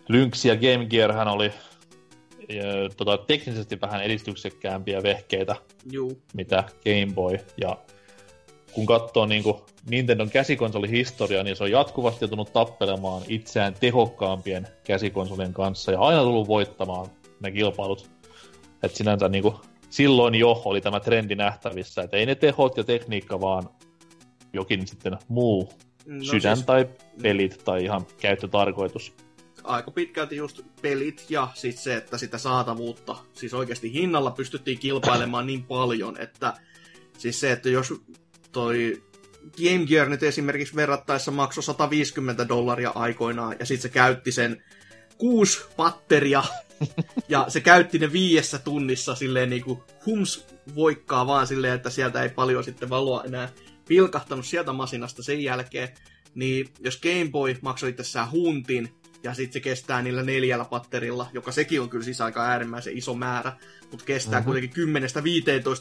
[0.08, 1.52] Lynx ja Game Gearhän oli
[2.49, 2.64] ja,
[2.97, 5.56] tota, teknisesti vähän edistyksekkäämpiä vehkeitä,
[5.91, 6.22] Juu.
[6.34, 7.39] mitä Game Boy.
[7.58, 7.78] Ja
[8.74, 9.58] kun katsoo niin kuin
[9.89, 16.47] Nintendon käsikonsolihistoriaa, niin se on jatkuvasti joutunut tappelemaan itseään tehokkaampien käsikonsolien kanssa ja aina tullut
[16.47, 17.08] voittamaan
[17.39, 18.10] ne kilpailut.
[18.84, 19.56] Et sinänsä niin kuin,
[19.89, 23.70] silloin jo oli tämä trendi nähtävissä, että ei ne tehot ja tekniikka, vaan
[24.54, 25.70] jokin sitten muu
[26.06, 26.66] no sydän siis...
[26.66, 26.89] tai
[27.22, 29.14] pelit tai ihan käyttötarkoitus
[29.64, 35.47] aika pitkälti just pelit ja sitten se, että sitä saatavuutta, siis oikeasti hinnalla pystyttiin kilpailemaan
[35.47, 36.54] niin paljon, että
[37.17, 37.93] siis se, että jos
[38.51, 39.04] toi
[39.58, 44.63] Game Gear nyt esimerkiksi verrattaessa maksoi 150 dollaria aikoinaan ja sitten se käytti sen
[45.17, 46.43] kuusi patteria
[47.29, 52.29] ja se käytti ne viidessä tunnissa silleen niinku hums voikkaa vaan silleen, että sieltä ei
[52.29, 53.50] paljon sitten valoa enää
[53.88, 55.89] pilkahtanut sieltä masinasta sen jälkeen.
[56.36, 58.93] Niin jos Game Boy maksoi itsessään huntin,
[59.24, 63.14] ja sitten se kestää niillä neljällä patterilla, joka sekin on kyllä siis aika äärimmäisen iso
[63.14, 63.54] määrä,
[63.92, 64.52] mutta kestää mm-hmm.
[64.52, 64.88] kuitenkin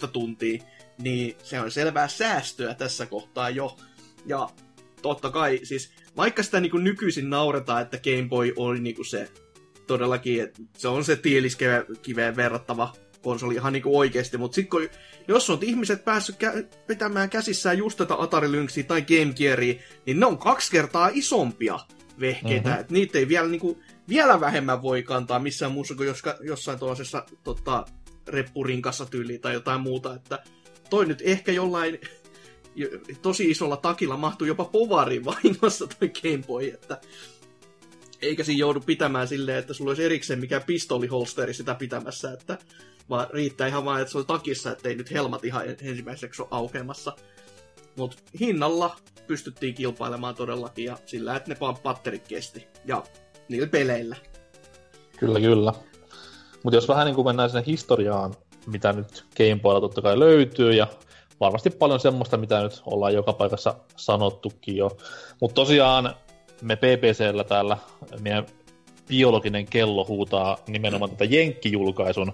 [0.04, 0.62] 10-15 tuntia,
[0.98, 3.76] niin se on selvää säästöä tässä kohtaa jo.
[4.26, 4.48] Ja
[5.02, 9.28] totta kai, siis vaikka sitä niin nykyisin nauretaan, että Game Boy oli niin se
[9.86, 12.92] todellakin, että se on se tiiliskiveen verrattava
[13.22, 14.88] konsoli ihan niin oikeasti, mutta sitten kun,
[15.28, 19.74] jos on ihmiset päässyt kä- pitämään käsissään just tätä Atari Lynxia tai Game Gearia,
[20.06, 21.78] niin ne on kaksi kertaa isompia
[22.20, 22.68] vehkeitä.
[22.68, 22.80] Mm-hmm.
[22.80, 23.78] Et niitä ei vielä, niinku,
[24.08, 27.84] vielä vähemmän voi kantaa missään muussa kuin jos, jossain tuollaisessa tota,
[28.28, 30.14] reppurinkassa tyyli tai jotain muuta.
[30.14, 30.38] Että
[30.90, 32.00] toi nyt ehkä jollain
[33.22, 37.00] tosi isolla takilla mahtuu jopa povariin vahingossa toi Game Boy, että
[38.22, 42.58] eikä siinä joudu pitämään silleen, että sulla olisi erikseen mikä pistoliholsteri sitä pitämässä, että
[43.10, 47.16] vaan riittää ihan vaan, että se on takissa, ettei nyt helmat ihan ensimmäiseksi ole aukeamassa.
[47.96, 48.96] Mutta hinnalla
[49.26, 52.66] pystyttiin kilpailemaan todellakin ja sillä, että ne vaan patterit kesti.
[52.84, 53.02] Ja
[53.48, 54.16] niillä peleillä.
[55.16, 55.72] Kyllä, kyllä.
[56.62, 58.34] Mutta jos vähän niin kuin mennään sinne historiaan,
[58.66, 60.86] mitä nyt Gameboylla totta kai löytyy, ja
[61.40, 64.90] varmasti paljon semmoista, mitä nyt ollaan joka paikassa sanottukin jo.
[65.40, 66.14] Mutta tosiaan
[66.62, 67.76] me PPCllä täällä
[68.20, 68.46] meidän
[69.08, 72.32] biologinen kello huutaa nimenomaan tätä Jenkkijulkaisun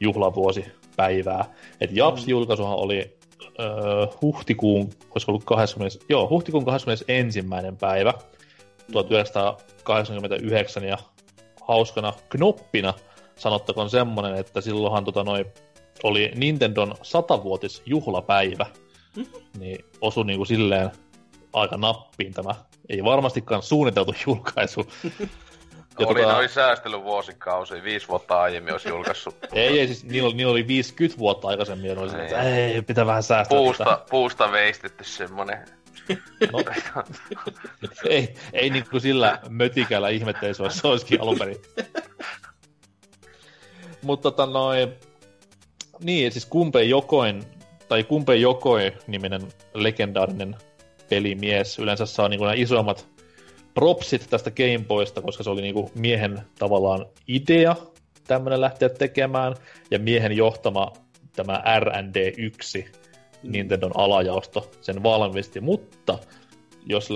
[0.00, 1.54] juhlavuosipäivää.
[1.80, 3.17] Et Japs-julkaisuhan oli
[3.60, 7.44] öö, huhtikuun, olisiko ollut 20, joo, huhtikuun 21.
[7.80, 8.14] päivä
[8.92, 10.98] 1989 ja
[11.68, 12.94] hauskana knoppina
[13.36, 15.46] sanottakoon semmonen, että silloinhan tota noi,
[16.02, 18.66] oli Nintendon satavuotisjuhlapäivä,
[19.16, 19.60] mm-hmm.
[19.60, 20.90] niin osui niinku silleen
[21.52, 22.54] aika nappiin tämä.
[22.88, 24.84] Ei varmastikaan suunniteltu julkaisu.
[25.98, 26.32] Ja oli tota...
[26.32, 29.36] noin säästely vuosikausi, viisi vuotta aiemmin olisi julkaissut.
[29.52, 33.06] ei, ei, siis niillä, niillä oli 50 vuotta aikaisemmin, ja oli ei, että ei, pitää
[33.06, 33.58] vähän säästää.
[33.58, 34.04] Puusta, tätä.
[34.10, 35.58] puusta veistetty semmonen.
[36.52, 36.58] No,
[38.08, 41.56] ei, ei niin kuin sillä mötikällä ihmetteisi, jos se olisikin alun perin.
[44.02, 44.92] Mutta tota noin,
[46.00, 47.44] niin, siis Kumpe Jokoin,
[47.88, 49.40] tai Kumpe Jokoi niminen
[49.74, 50.56] legendaarinen
[51.08, 53.08] pelimies yleensä saa niin kuin nämä isommat
[53.78, 57.76] propsit tästä Gameboysta, koska se oli niin kuin miehen tavallaan idea
[58.26, 59.54] tämmöinen lähteä tekemään,
[59.90, 60.92] ja miehen johtama
[61.36, 63.52] tämä R&D1, mm.
[63.52, 66.18] Nintendon alajaosto, sen valmisti, mutta
[66.86, 67.08] jos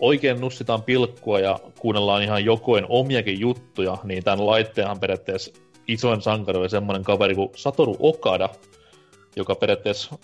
[0.00, 5.52] oikein nussitaan pilkkua ja kuunnellaan ihan jokoen omiakin juttuja, niin tämän laitteenhan periaatteessa
[5.88, 8.48] isoin sankari oli semmoinen kaveri kuin Satoru Okada,
[9.36, 10.18] joka periaatteessa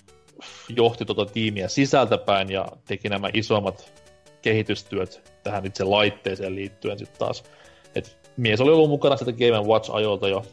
[0.69, 4.00] johti tuota tiimiä sisältäpäin ja teki nämä isommat
[4.43, 7.45] kehitystyöt tähän itse laitteeseen liittyen sitten taas.
[7.95, 10.45] Et mies oli ollut mukana sitä Game Watch-ajolta jo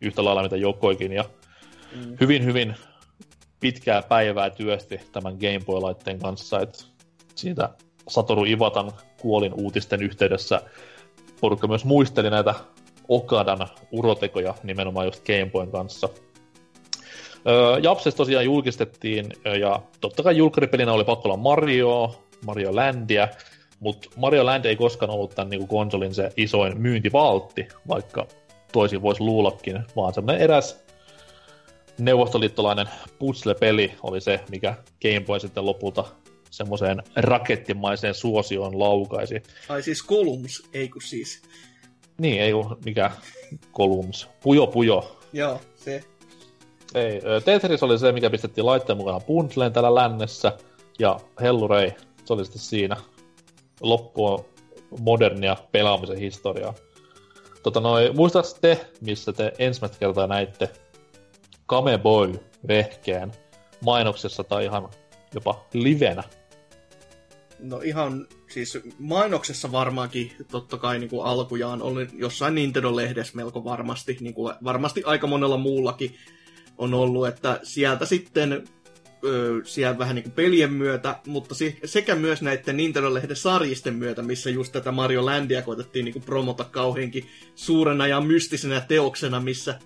[0.00, 1.24] yhtä lailla mitä jokoikin ja
[1.96, 2.16] mm.
[2.20, 2.74] hyvin hyvin
[3.60, 6.84] pitkää päivää työsti tämän Game Boy-laitteen kanssa, että
[7.34, 7.68] siitä
[8.08, 10.62] Satoru Ivatan kuolin uutisten yhteydessä
[11.40, 12.54] porukka myös muisteli näitä
[13.08, 16.08] Okadan urotekoja nimenomaan just Game Boyn kanssa.
[17.48, 19.26] Öö, Japses tosiaan julkistettiin,
[19.60, 23.28] ja totta kai julkkaripelinä oli pakko olla Mario, Mario Landia,
[23.80, 28.26] mutta Mario Land ei koskaan ollut tämän niin konsolin se isoin myyntivaltti, vaikka
[28.72, 30.84] toisin voisi luullakin, vaan semmoinen eräs
[31.98, 32.86] neuvostoliittolainen
[33.18, 36.04] puzzle-peli oli se, mikä Game Boy sitten lopulta
[36.50, 39.42] semmoiseen rakettimaiseen suosioon laukaisi.
[39.68, 41.42] Ai siis Columns, ei kun siis.
[42.18, 43.10] Niin, ei kun mikä
[43.76, 44.28] Columns.
[44.42, 45.18] Pujo Pujo.
[45.32, 46.04] Joo, se.
[46.94, 50.52] Ei, Tetris oli se, mikä pistettiin laitteen mukana bundleen täällä lännessä,
[50.98, 51.92] ja Hellurei,
[52.30, 52.96] se oli sitten siinä
[53.80, 54.44] loppua
[55.00, 56.74] modernia pelaamisen historiaa.
[57.62, 60.70] Tota noi, muistaaks te, missä te ensimmäistä kertaa näitte
[61.68, 63.32] Game Boy-vehkeen
[63.84, 64.88] mainoksessa tai ihan
[65.34, 66.22] jopa livenä?
[67.58, 74.16] No ihan, siis mainoksessa varmaankin totta kai niin kuin alkujaan oli jossain Nintendo-lehdessä melko varmasti,
[74.20, 76.14] niin kuin varmasti aika monella muullakin
[76.78, 78.64] on ollut, että sieltä sitten
[79.64, 84.72] siellä vähän niin kuin pelien myötä, mutta sekä myös näiden Nintendo-lehden sarjisten myötä, missä just
[84.72, 89.78] tätä Mario Landia koitettiin niin kuin promota kauheinkin suurena ja mystisenä teoksena, missä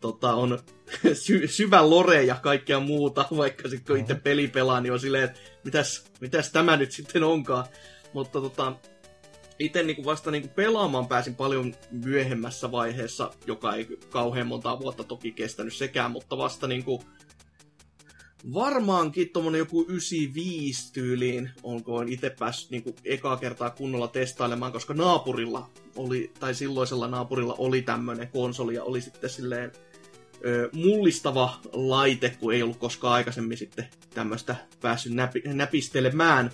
[0.00, 0.58] tota, on
[1.24, 5.24] sy- syvä lore ja kaikkea muuta, vaikka sitten kun itse peli pelaa, niin on silleen,
[5.24, 7.64] että mitäs, mitäs tämä nyt sitten onkaan.
[8.12, 8.72] Mutta tota,
[9.58, 15.32] itse niin vasta niin pelaamaan pääsin paljon myöhemmässä vaiheessa, joka ei kauhean monta vuotta toki
[15.32, 17.02] kestänyt sekään, mutta vasta niin kuin,
[18.54, 25.70] varmaankin tuommoinen joku 95 tyyliin, onko itse päässyt niin ekaa kertaa kunnolla testailemaan, koska naapurilla
[25.96, 29.72] oli, tai silloisella naapurilla oli tämmöinen konsoli ja oli sitten silleen
[30.44, 36.50] ö, mullistava laite, kun ei ollut koskaan aikaisemmin sitten tämmöistä päässyt näpi, näpistelemään.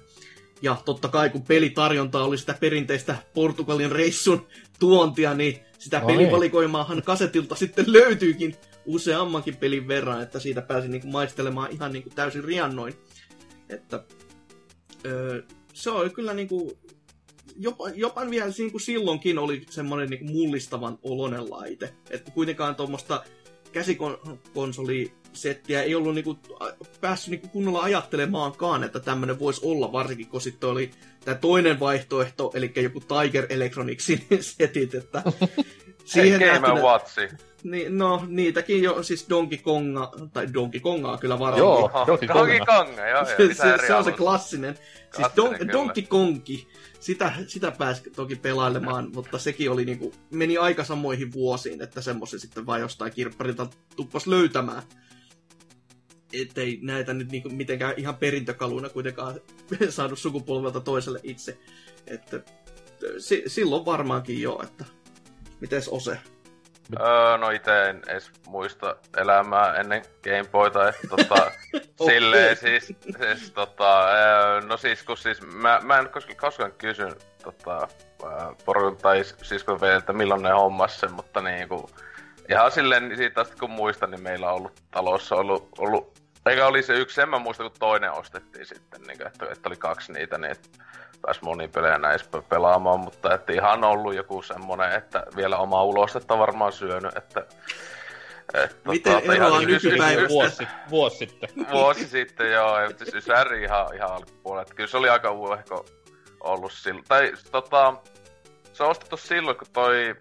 [0.62, 4.47] Ja totta kai kun pelitarjonta oli sitä perinteistä Portugalin reissun
[4.78, 8.56] tuontia, niin sitä pelivalikoimaahan kasetilta sitten löytyykin
[8.86, 12.94] useammankin pelin verran, että siitä pääsin niinku maistelemaan ihan niinku täysin riannoin.
[13.69, 14.05] Että
[15.06, 15.43] öö,
[15.73, 16.78] se oli kyllä niinku,
[17.56, 21.94] jopa, jopa vielä niinku silloinkin oli semmoinen niinku mullistavan olonen laite.
[22.11, 23.24] Että kuitenkaan tuommoista
[23.73, 26.39] käsikonsolisettiä ei ollut niinku,
[27.01, 30.90] päässyt niinku kunnolla ajattelemaankaan, että tämmöinen voisi olla, varsinkin kun sitten oli
[31.24, 35.23] tämä toinen vaihtoehto, eli joku Tiger Electronicsin setit, että
[36.05, 37.54] siihen Game Watchi.
[37.65, 41.59] Niin, no, niitäkin jo, siis Donkey Konga, tai Donkey Kongaa kyllä varmaan.
[41.59, 42.41] Joo, Donkey Konga.
[42.41, 44.78] Donkey Konga, joo, se, se, se on se klassinen.
[45.16, 46.69] Siis Don, Donkey Kongi,
[47.01, 52.41] sitä, sitä pääsi toki pelailemaan, mutta sekin oli niinku, meni aika samoihin vuosiin, että semmoisen
[52.41, 53.66] sitten vain jostain kirpparilta
[53.97, 54.82] tuppas löytämään.
[56.32, 59.41] Ettei näitä nyt niinku mitenkään ihan perintökaluina kuitenkaan
[59.89, 61.59] saanut sukupolvelta toiselle itse.
[62.07, 62.41] Että
[63.19, 64.85] si, silloin varmaankin jo, että
[65.61, 66.19] mites Ose?
[67.01, 71.35] Öö, no itse en edes muista elämää ennen Gameboyta, että tota,
[71.74, 72.15] okay.
[72.15, 77.12] silleen siis, siis tota, öö, no siis kun siis, mä, mä en koskaan, koskaan kysyn
[77.43, 77.89] tota,
[78.65, 81.90] porun tai siskon että milloin ne hommas sen, mutta niinku,
[82.48, 86.82] ihan silleen, siitä asti kun muistan, niin meillä on ollut talossa ollut, ollut eikä oli
[86.82, 90.39] se yksi, en mä muista, kun toinen ostettiin sitten, niin että, että, oli kaksi niitä,
[90.39, 90.69] niin että
[91.27, 96.39] pääsi moni pelejä näissä pelaamaan, mutta että ihan ollut joku semmonen, että vielä oma ulostetta
[96.39, 97.47] varmaan syönyt, että
[98.55, 100.29] että Miten tuota, eroaa nykypäivästä?
[100.29, 101.49] Vuosi, vuosi sitten.
[101.73, 102.77] Vuosi sitten, joo.
[102.97, 104.75] Siis Ysäri ihan, ihan alkupuolella.
[104.75, 105.85] Kyllä se oli aika uehko
[106.41, 107.05] ollut silloin.
[107.09, 107.95] Tai tota,
[108.73, 110.15] se on ostettu silloin, kun toi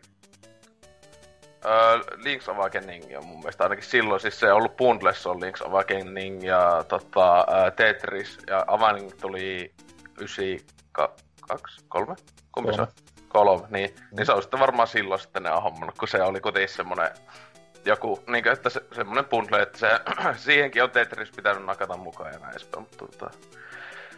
[1.66, 5.68] uh, Link's Awakening on mun mielestä ainakin silloin, siis se on ollut bundles on Link's
[5.68, 9.74] Awakening ja tota, uh, Tetris ja Awakening tuli
[10.98, 12.15] 92, 3?
[12.52, 12.88] Kumpi se on?
[13.28, 13.90] Kolme, niin.
[13.90, 14.18] Mm.
[14.18, 17.11] Niin se on sitten varmaan silloin sitten ne on hommannut, kun se oli kuitenkin semmonen
[17.86, 19.99] joku, niin kuin, että se, semmonen bundle, että se,
[20.45, 23.30] siihenkin on Tetris pitänyt nakata mukaan ja näin mutta tota,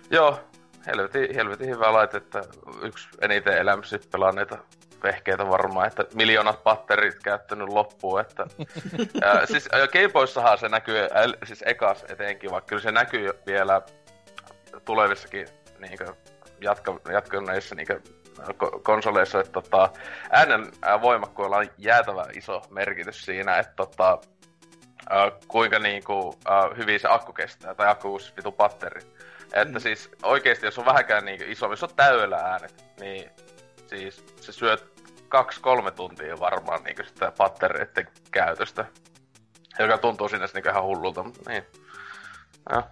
[0.10, 0.40] joo,
[0.88, 2.44] helvetin, helvetin hyvä laite, että
[2.82, 4.58] yksi eniten elämässä pelaaneita
[5.04, 8.48] vehkeitä varmaan, että miljoonat patterit käyttänyt loppuun, että
[9.24, 13.82] ää, siis Gameboyssahan se näkyy, ää, siis ekas etenkin, vaikka kyllä se näkyy vielä
[14.86, 15.48] tulevissakin
[15.80, 16.14] niinkö
[16.62, 18.02] jatka, jatkuneissa niinkö
[18.84, 19.90] konsoleissa, että tota,
[20.30, 20.72] äänen
[21.02, 24.20] voimakkuilla on jäätävä iso merkitys siinä, että tota,
[25.48, 29.02] kuinka niinku, ää, hyvin se akku kestää, tai akku vitu patteri.
[29.54, 29.80] Että mm.
[29.80, 33.32] siis oikeesti, jos on vähänkään niin iso, jos on täydellä äänet, niin
[33.88, 34.96] siis se syöt
[35.30, 38.86] kaksi-kolme tuntia varmaan niin sitä pattereiden käytöstä.
[39.80, 41.66] Joka tuntuu sinne niin ihan hullulta, mutta niin.
[42.70, 42.84] Ja,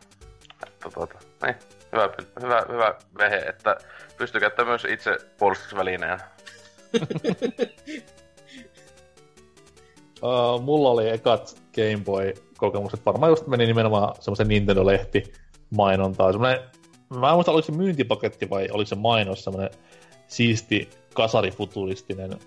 [0.68, 1.56] että tuota, niin.
[1.94, 2.10] Hyvä,
[2.42, 3.78] hyvä, hyvä vehe, että
[4.18, 6.20] pystyy käyttämään myös itse puolustusvälineenä.
[10.22, 13.06] uh, mulla oli ekat Game Boy-kokemukset.
[13.06, 15.34] Varmaan just meni nimenomaan semmoisen Nintendo-lehti
[15.70, 16.32] mainontaa.
[16.32, 16.60] Semmoinen,
[17.20, 19.72] mä en muista, oliko se myyntipaketti vai oliko se mainos, semmoinen
[20.28, 22.40] siisti kasarifuturistinen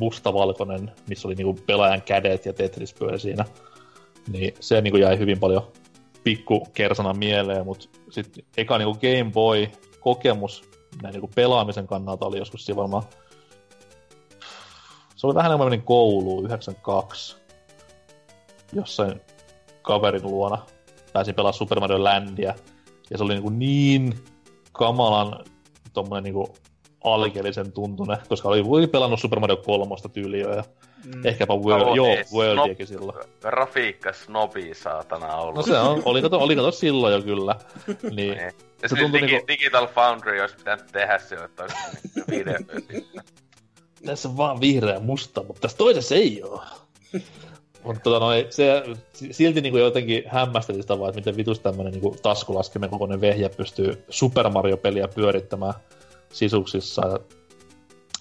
[0.00, 3.44] mustavalkoinen, missä oli niinku pelaajan kädet ja Tetris pyöri siinä.
[4.28, 5.72] Niin se niinku jäi hyvin paljon
[6.24, 9.68] pikku kersana mieleen, mutta sitten eka niinku Game Boy
[10.00, 10.70] kokemus
[11.02, 13.02] näin niinku pelaamisen kannalta oli joskus siinä varmaan
[15.20, 17.36] se oli vähän enemmän kouluun, 92,
[18.72, 19.20] jossain
[19.82, 20.66] kaverin luona.
[21.12, 22.54] Pääsin pelaamaan Super Mario Landia,
[23.10, 24.24] ja se oli niinku niin
[24.72, 25.44] kamalan
[25.92, 26.54] tommonen niinku
[27.04, 30.64] alkeellisen tuntune, koska oli pelannut Super Mario 3 tyyliä ja
[31.04, 31.26] mm.
[31.26, 33.18] ehkäpä World, no, joo, Worldiakin silloin.
[33.40, 35.54] Grafiikka snobi saatana ollut.
[35.54, 37.56] No se on, oli kato, oli kato silloin jo kyllä.
[38.02, 38.36] Niin.
[38.36, 38.52] niin.
[38.86, 39.46] se tuntui digi, niinku...
[39.48, 41.76] Digital Foundry olisi pitänyt tehdä sille, että olisi
[42.30, 42.54] video
[44.06, 46.64] Tässä on vaan vihreä ja musta, mutta tässä toisessa ei oo.
[47.84, 48.82] Mutta tota, no, se
[49.30, 53.48] silti niin kuin jotenkin hämmästeli sitä vaan, että miten vitus tämmönen niin taskulaskimen kokoinen vehjä
[53.48, 55.74] pystyy Super Mario-peliä pyörittämään
[56.32, 57.20] sisuksissa.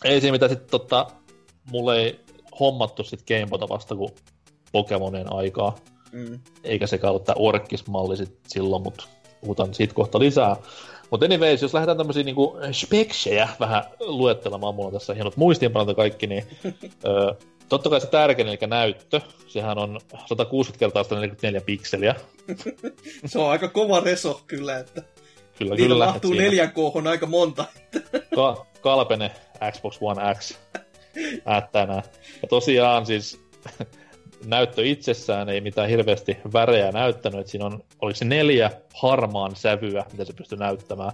[0.04, 1.08] Ei siinä mitään sitten tota,
[1.72, 2.20] mulle ei
[2.60, 4.12] hommattu sit Gamebota vasta kuin
[4.72, 5.76] Pokemonien aikaa.
[6.12, 6.40] Mm.
[6.64, 9.04] Eikä sekä ollut tää Orkis-malli sit silloin, mutta
[9.42, 10.56] puhutaan siitä kohta lisää.
[11.12, 16.28] Mutta anyways, jos lähdetään tämmöisiä niinku speksejä vähän luettelemaan, mulla on tässä hienot muistiinpanot kaikki,
[16.28, 16.44] niin
[17.08, 17.36] ö,
[17.70, 22.16] totta kai se tärkein, eli näyttö, sehän on 160 kertaa 144 pikseliä.
[23.26, 25.04] se on aika kova reso kyllä, että
[25.60, 26.06] Kyllä, Niillä kyllä.
[26.06, 27.66] mahtuu 4K aika monta.
[28.36, 29.32] Ka- kalpene
[29.72, 30.58] Xbox One X
[31.46, 32.04] äättänä.
[32.42, 33.40] Ja tosiaan siis
[34.46, 40.06] näyttö itsessään ei mitään hirveästi värejä näyttänyt, että siinä on, oliko se neljä harmaan sävyä,
[40.12, 41.12] mitä se pystyy näyttämään,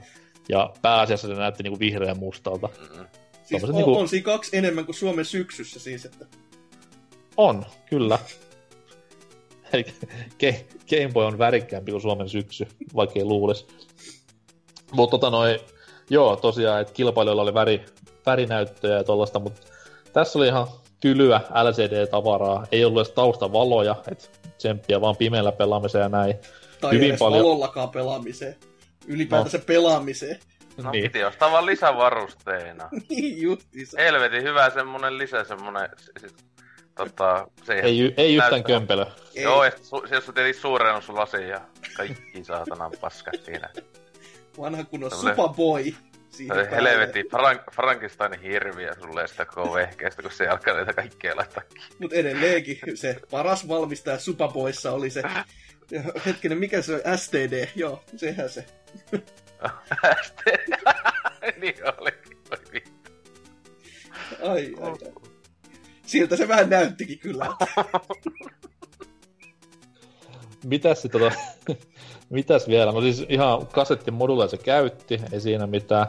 [0.49, 2.67] ja pääasiassa se näytti niinku vihreän mustalta.
[2.67, 3.05] Mm-hmm.
[3.43, 3.97] Siis on, niinku...
[3.97, 6.25] on siinä kaksi enemmän kuin Suomen syksyssä siis, että...
[7.37, 8.19] On, kyllä.
[9.73, 9.85] Eli
[10.89, 13.67] Game Boy on värikkäämpi kuin Suomen syksy, vaikka ei luulisi.
[14.91, 15.59] Mutta tota noin,
[16.09, 17.85] joo, tosiaan, että kilpailijoilla oli väri,
[18.25, 19.61] värinäyttöjä ja tollaista, mutta
[20.13, 20.67] tässä oli ihan
[20.99, 22.67] tylyä LCD-tavaraa.
[22.71, 26.35] Ei ollut edes taustavaloja, että tsemppiä vaan pimeällä pelaamiseen ja näin.
[26.81, 27.43] Tai Hyvin edes paljon...
[27.45, 28.55] valollakaan pelaamiseen.
[29.07, 29.63] Ylipäätänsä no.
[29.67, 30.39] pelaamiseen.
[30.77, 31.03] No niin.
[31.03, 32.89] piti ostaa vaan lisävarusteina.
[33.09, 34.01] niin justiinsa.
[34.01, 35.89] Helvetin hyvä semmonen lisä semmonen...
[36.19, 36.35] Siis,
[36.95, 39.05] tota, se ei, ei yhtään kömpelö.
[39.35, 39.43] Ei.
[39.43, 41.61] Joo, su, jos on suuren sun lasi ja
[41.97, 43.69] kaikki saatanan paskat siinä.
[44.57, 45.93] Vanha kunnon Superboy.
[46.71, 51.63] Helvetti, Frank, Frankenstein hirviä sulle sitä koko vehkeestä, kun se alkaa niitä kaikkea laittaa.
[51.99, 55.23] Mut edelleenkin se paras valmistaja Superboyssa oli se...
[56.25, 57.17] Hetkinen, mikä se on?
[57.17, 58.65] STD, joo, sehän se.
[60.23, 60.73] STD,
[61.61, 62.11] niin oli.
[64.43, 65.13] Ai, ai, ai.
[66.05, 67.47] Siltä se vähän näyttikin kyllä.
[70.65, 71.31] Mitäs se tota...
[72.29, 72.91] Mitäs vielä?
[72.91, 76.07] No siis ihan kasettimoduleja se käytti, ei siinä mitään.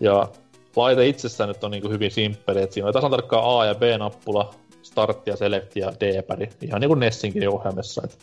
[0.00, 0.28] Ja
[0.76, 3.74] laite itsessään nyt on niin kuin hyvin simppeli, että siinä on tasan tarkkaan A- ja
[3.74, 8.16] B-nappula, startti ja selekti ja D-päri, ihan niin kuin Nessinkin ohjaimessa, että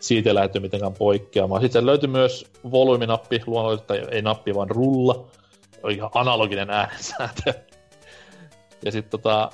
[0.00, 1.62] siitä ei lähdetty mitenkään poikkeamaan.
[1.62, 5.26] Sitten löytyi myös volyyminappi, luonnollisesti, ei nappi, vaan rulla,
[5.90, 7.54] ihan analoginen äänensäätö.
[8.86, 9.50] Ja sitten tota,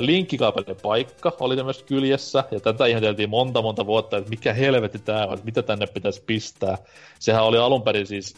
[0.00, 5.26] linkkikaapelin paikka oli myös kyljessä, ja tätä ihmeteltiin monta monta vuotta, että mikä helvetti tämä
[5.26, 6.78] on, että mitä tänne pitäisi pistää.
[7.18, 8.34] Sehän oli alun perin siis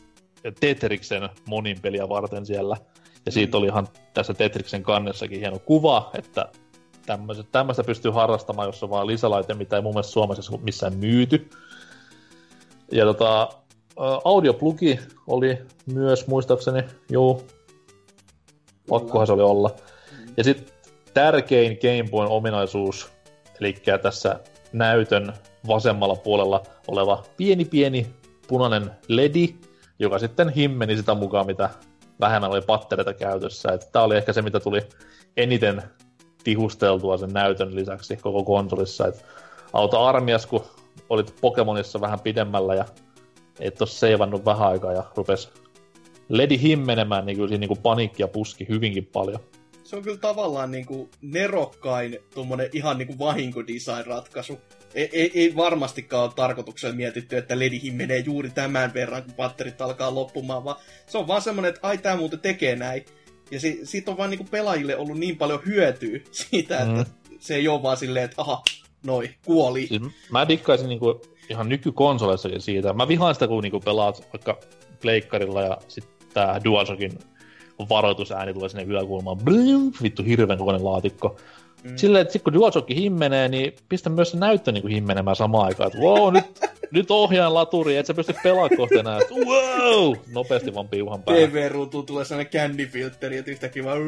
[0.61, 2.77] Tetriksen monin peliä varten siellä,
[3.27, 6.49] ja siitä oli ihan tässä Tetriksen kannessakin hieno kuva, että
[7.53, 11.51] tämmöistä pystyy harrastamaan, jos on vaan lisälaite, mitä ei mun mielestä Suomessa missään myyty.
[12.93, 13.49] Ja tota,
[14.25, 17.43] audioplugi oli myös muistaakseni, juu,
[18.89, 19.71] pakkohan se oli olla.
[20.37, 20.75] Ja sitten
[21.15, 23.13] tärkein Game Boyn ominaisuus,
[23.61, 24.41] eli tässä
[24.73, 25.33] näytön
[25.69, 28.07] vasemmalla puolella oleva pieni pieni
[28.49, 29.55] punainen ledi,
[29.99, 31.71] joka sitten himmeni sitä mukaan, mitä
[32.21, 33.79] vähemmän oli pattereita käytössä.
[33.93, 34.81] Tämä oli ehkä se, mitä tuli
[35.37, 35.83] eniten
[36.45, 39.07] tihusteltua sen näytön lisäksi koko konsolissa.
[39.07, 39.25] Et
[39.73, 40.65] auta armias, kun
[41.09, 42.85] olit Pokemonissa vähän pidemmällä ja
[43.61, 45.51] et ole seivannut vähän aikaa ja rupes
[46.29, 49.41] ledi himmenemään, niin kyllä siinä niin paniikki ja puski hyvinkin paljon
[49.87, 54.61] se on kyllä tavallaan niinku nerokkain tuommoinen ihan niinku vahinkodesign-ratkaisu.
[54.95, 59.81] Ei, ei, ei varmastikaan ole tarkoituksella mietitty, että ledihin menee juuri tämän verran, kun batterit
[59.81, 60.77] alkaa loppumaan, vaan
[61.07, 63.05] se on vaan semmoinen, että ai tämä muuten tekee näin.
[63.51, 67.37] Ja si, siitä on vaan niinku pelaajille ollut niin paljon hyötyä siitä, että mm.
[67.39, 68.63] se ei ole vaan silleen, että aha,
[69.07, 69.87] noi, kuoli.
[69.87, 72.93] Siis mä dikkaisin niinku ihan nykykonsoleissakin siitä.
[72.93, 74.61] Mä vihaan sitä, kun niinku pelaat vaikka
[75.01, 77.19] pleikkarilla ja sitten tää DualShockin
[77.89, 79.39] varoitusääni tulee sinne yläkulmaan.
[79.39, 81.36] Blim, vittu hirveän kokoinen laatikko.
[81.85, 81.97] Mm.
[81.97, 85.86] Silleen, että sit kun DualShock himmenee, niin pistä myös se näyttö niin himmenemään samaan aikaan.
[85.86, 89.19] Että wow, nyt, nyt ohjaan laturi, et sä pysty pelaamaan kohta enää.
[89.19, 91.48] Että wow, nopeasti vaan piuhan päälle.
[91.48, 93.98] TV-ruutuun tulee sellainen candy-filteri, että yhtäkkiä vaan...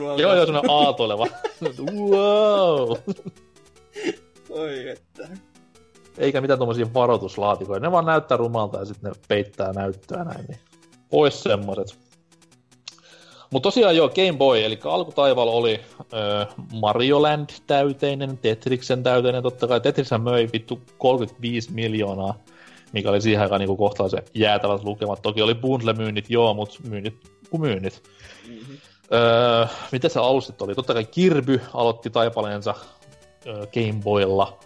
[0.00, 1.26] Joo, joo, sellainen aatoileva.
[2.10, 2.96] wow.
[4.50, 5.28] Oi että.
[6.18, 7.80] Eikä mitään tuommoisia varoituslaatikoja.
[7.80, 10.44] Ne vaan näyttää rumalta ja sitten ne peittää näyttöä näin.
[10.48, 10.58] Niin
[11.10, 11.98] pois semmoiset.
[13.52, 19.66] Mutta tosiaan joo, Game Boy, eli alkutaivaalla oli äh, Mario Land täyteinen, Tetriksen täyteinen, totta
[19.66, 22.34] kai Tetriksen möi vittu 35 miljoonaa,
[22.92, 25.22] mikä oli siihen aikaan niinku kohtalaisen jäätävät lukemat.
[25.22, 27.14] Toki oli bundle-myynnit, joo, mutta myynnit
[27.50, 28.02] kuin myynnit.
[28.48, 28.76] Mm-hmm.
[29.12, 30.74] Öö, mitä se alustit oli?
[30.74, 32.74] Totta kai Kirby aloitti taipaleensa
[33.46, 34.58] öö, Game Boylla.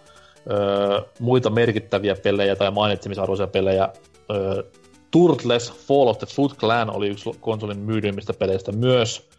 [0.51, 3.89] Öö, muita merkittäviä pelejä tai mainitsemisarvoisia pelejä
[4.31, 4.63] öö,
[5.11, 9.29] Turtles Fall of the Foot Clan oli yksi konsolin myydyimmistä peleistä myös,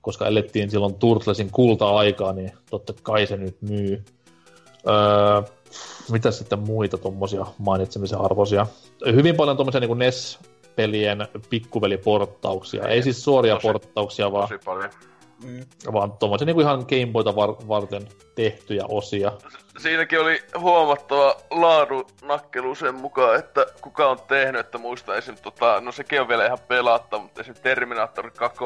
[0.00, 4.04] koska elettiin silloin Turtlesin kulta-aikaa, niin totta kai se nyt myy.
[4.88, 5.42] Öö,
[6.10, 8.66] mitä sitten muita tuommoisia mainitsemisen arvoisia?
[9.06, 11.18] Hyvin paljon tuommoisia niin NES-pelien
[11.50, 12.88] pikkuveliporttauksia.
[12.88, 14.90] Ei siis suoria tosi, porttauksia, vaan, tosi paljon.
[15.42, 15.92] Mm.
[15.92, 19.32] vaan tuommoisia niin ihan Game Boyta var- varten tehtyjä osia
[19.78, 25.36] siinäkin oli huomattava laadun nakkelu sen mukaan, että kuka on tehnyt, että muista esim.
[25.42, 27.54] Tota, no sekin on vielä ihan pelatta, mutta esim.
[27.62, 28.58] Terminator 2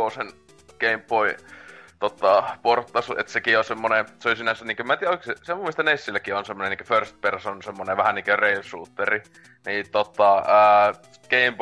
[0.81, 1.37] Game Boy
[1.99, 5.55] tota, porttaus, että sekin on semmonen, se on sinänsä niinku, mä en tiedä, se, se
[5.55, 9.23] mun mielestä Nessilläkin on semmonen niinku first person, semmonen vähän niinku rail shooteri,
[9.67, 10.93] niin tota, ää,
[11.31, 11.59] Game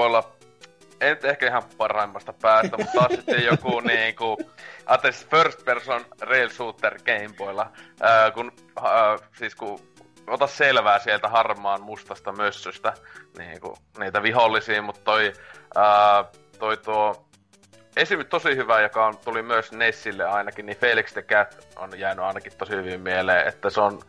[0.99, 4.37] Boylla en ehkä ihan parhaimmasta päästä, mutta taas sitten joku niinku,
[4.87, 7.71] Ates first person rail shooter Gameboylla,
[8.01, 8.53] ää, kun,
[8.83, 9.81] ää, siis kun
[10.27, 12.95] ota selvää sieltä harmaan mustasta mössöstä
[13.39, 15.33] niin kuin, niitä vihollisia, mutta toi,
[15.77, 16.25] ää,
[16.59, 17.27] toi tuo
[17.97, 18.27] esim.
[18.27, 22.53] tosi hyvä, joka on, tuli myös Nessille ainakin, niin Felix the Cat on jäänyt ainakin
[22.59, 24.01] tosi hyvin mieleen, että se on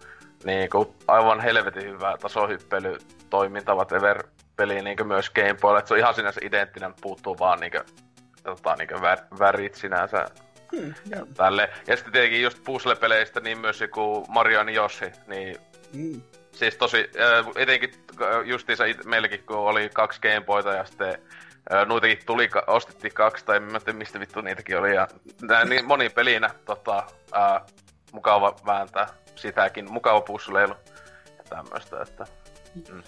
[0.43, 2.97] niin kuin, aivan helvetin hyvä tasohyppely
[3.29, 4.23] toiminta whatever
[4.57, 7.83] peli niin myös Game Boylla, että se on ihan sinänsä identtinen, puuttuu vaan niin kuin,
[8.43, 9.01] tota, niin kuin
[9.39, 10.25] värit sinänsä
[10.75, 11.69] Hmm, ja tälle.
[11.87, 15.57] Ja sitten tietenkin just puzzle-peleistä, niin myös joku Mario ja Yoshi, niin
[15.93, 16.21] hmm.
[16.51, 21.21] Siis tosi, äh, etenkin äh, justiinsa meilläkin, kun oli kaksi Gameboyta ja sitten
[21.73, 25.07] äh, noitakin tuli, ostettiin kaksi, tai en tiedä mistä vittu niitäkin oli, ja
[25.41, 27.03] nää, niin moni pelinä tota,
[27.37, 27.61] äh,
[28.11, 30.75] mukava vääntää sitäkin, mukava pusleilu
[31.37, 32.25] ja tämmöistä, että...
[32.75, 33.03] Mm.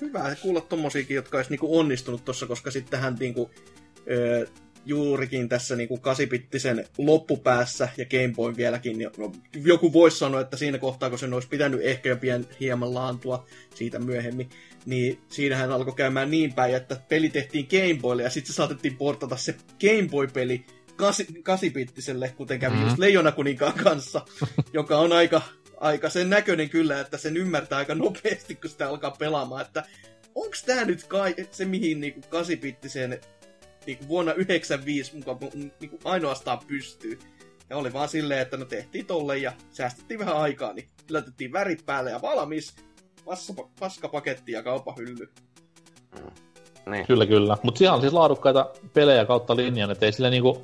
[0.00, 3.50] Hyvä kuulla tommosiakin, jotka olisi niinku onnistunut tuossa, koska sittenhän niinku,
[4.10, 4.46] öö,
[4.86, 9.32] juurikin tässä niin kuin kasipittisen loppupäässä ja Game Boy vieläkin, niin no,
[9.64, 13.98] joku voisi sanoa, että siinä kohtaa, kun sen olisi pitänyt ehkä pien hieman laantua siitä
[13.98, 14.50] myöhemmin,
[14.86, 18.96] niin siinähän alkoi käymään niin päin, että peli tehtiin Game Boylle ja sitten se saatettiin
[18.96, 20.64] portata se Game Boy-peli
[20.96, 22.88] kasi, kasipittiselle, kuten kävi mm-hmm.
[22.88, 24.24] just Leijona kuninkaan kanssa,
[24.72, 25.42] joka on aika,
[25.80, 29.84] aika sen näköinen kyllä, että sen ymmärtää aika nopeasti, kun sitä alkaa pelaamaan, että
[30.34, 33.20] onko tämä nyt kai se, mihin niinku kasipittiseen
[33.86, 35.38] niin vuonna 1995 mukaan
[35.80, 37.18] niin ainoastaan pystyy.
[37.70, 41.86] Ja oli vaan silleen, että no tehtiin tolle ja säästettiin vähän aikaa, niin laitettiin värit
[41.86, 42.74] päälle ja valmis.
[43.24, 45.32] Passa- paskapaketti ja kaupahylly.
[46.86, 47.06] Niin.
[47.06, 47.56] Kyllä, kyllä.
[47.62, 50.62] Mutta siellä on siis laadukkaita pelejä kautta linjan, että ei sillä niinku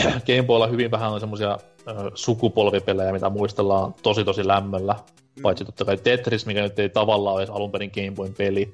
[0.26, 1.58] Game Boylla hyvin vähän on semmosia
[1.88, 4.92] ö, sukupolvipelejä, mitä muistellaan tosi tosi lämmöllä.
[5.36, 5.42] Mm.
[5.42, 8.64] Paitsi totta kai Tetris, mikä nyt ei tavallaan ole edes alun perin Game Boyn peli.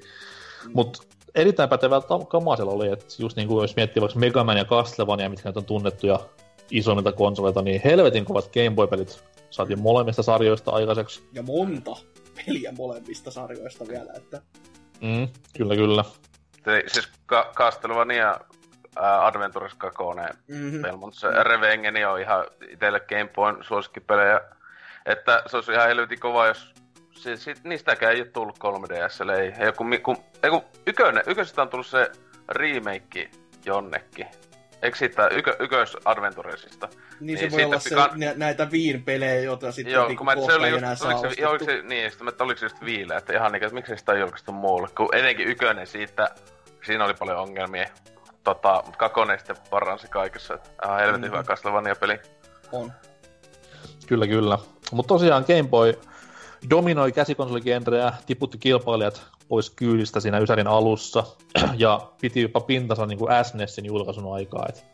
[0.65, 0.71] Mm.
[0.75, 1.03] Mutta
[1.35, 5.31] erittäin pätevää kamaa siellä oli, että just niinku jos miettii vaikka Mega Man ja Castlevania,
[5.31, 6.21] mitkä nyt on tunnettuja
[6.71, 11.23] isommilta konsoleilta, niin helvetin kovat Game Boy-pelit saatiin molemmista sarjoista aikaiseksi.
[11.33, 11.97] Ja monta
[12.47, 14.43] peliä molemmista sarjoista vielä, että
[15.03, 16.05] Mm, kyllä, kyllä.
[16.65, 17.09] Se, siis
[17.55, 18.41] Castlevania
[18.97, 20.03] ää, Adventures 2
[20.49, 20.99] mm-hmm.
[20.99, 24.41] Mutta se Revengeni on ihan itselle Game Boyn suosikkipelejä.
[25.07, 26.75] Että se olisi ihan helvetin kova, jos
[27.15, 29.33] siis, sit, niistäkään ei ole tullut 3DSlle.
[29.33, 32.11] Ei, ei, kun, kun, ei kun ykönen, ykösestä on tullut se
[32.49, 33.31] remake
[33.65, 34.27] jonnekin.
[34.83, 36.89] Eikö siitä ykö, ykös Adventuresista?
[37.21, 40.55] Niin se voi olla se, kan- nä- näitä viin-pelejä, joita sitten Joo, kun mä, se
[40.55, 41.65] oli just, oliko se, oliko ostettu.
[41.65, 44.21] se, niin, sitten mä, oliko se just viile, että ihan niin, että miksi sitä ei
[44.21, 46.35] julkaistu muulle, kun etenkin ykönen siitä,
[46.87, 47.87] siinä oli paljon ongelmia,
[48.45, 51.33] tota, mutta kakonen sitten paransi kaikessa, että ihan helvetin mm-hmm.
[51.33, 52.21] hyvä Castlevania-peli.
[52.73, 52.93] On.
[54.07, 54.59] Kyllä, kyllä.
[54.93, 56.01] Mutta tosiaan Game Boy
[56.71, 61.25] dominoi käsikonsoligenreä, tiputti kilpailijat pois kyydistä siinä Ysärin alussa,
[61.77, 64.67] ja piti jopa pintansa niin kuin SNESin julkaisun aikaa.
[64.69, 64.85] Et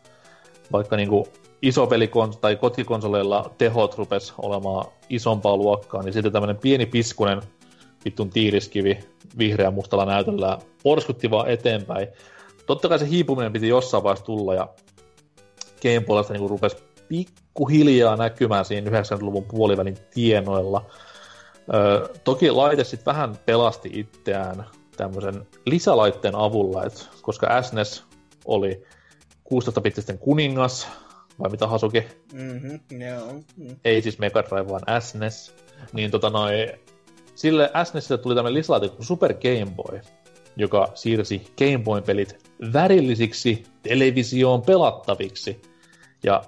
[0.71, 1.25] vaikka niin kuin
[1.61, 7.41] iso pelikon tai kotikonsoleilla tehot rupes olemaan isompaa luokkaa, niin sitten tämmöinen pieni piskunen
[8.05, 8.99] vittun tiiriskivi
[9.37, 12.07] vihreä mustalla näytöllä porskutti vaan eteenpäin.
[12.69, 14.67] Totta kai se hiipuminen piti jossain vaiheessa tulla, ja
[15.81, 16.77] Game Boylasta niin rupesi
[17.07, 20.85] pikkuhiljaa näkymään siinä 90-luvun puolivälin tienoilla.
[21.73, 24.65] Öö, toki laite sitten vähän pelasti itseään
[24.97, 28.03] tämmöisen lisälaitteen avulla, et koska SNES
[28.45, 28.83] oli
[29.53, 30.87] 16-bittisten kuningas,
[31.39, 32.03] vai mitä Hasuki?
[32.33, 33.33] Mm-hmm, joo.
[33.57, 33.75] Mm.
[33.85, 35.55] Ei siis Mega Drive, vaan SNES.
[35.93, 36.67] Niin tota noi,
[37.35, 40.01] sille SNESille tuli tämmöinen lisälaite kuin Super Game Boy,
[40.59, 45.61] joka siirsi Game Boyn pelit värillisiksi televisioon pelattaviksi.
[46.23, 46.43] Ja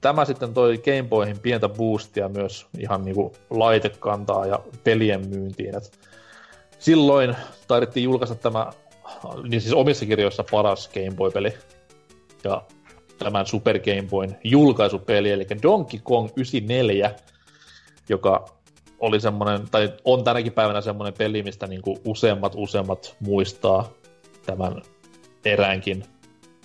[0.00, 5.76] tämä sitten toi Game Boyhin pientä boostia myös ihan niinku laitekantaa ja pelien myyntiin.
[5.76, 5.98] Et
[6.78, 7.36] silloin
[7.68, 8.70] taidettiin julkaista tämä,
[9.48, 11.52] niin siis omissa kirjoissa paras Game Boy-peli.
[12.44, 12.62] Ja
[13.18, 17.14] tämän Super Game Boyn julkaisupeli, eli Donkey Kong 94,
[18.08, 18.44] joka
[19.02, 23.88] oli semmoinen, tai on tänäkin päivänä semmoinen peli, mistä niinku useammat useammat muistaa
[24.46, 24.82] tämän
[25.44, 26.04] eräänkin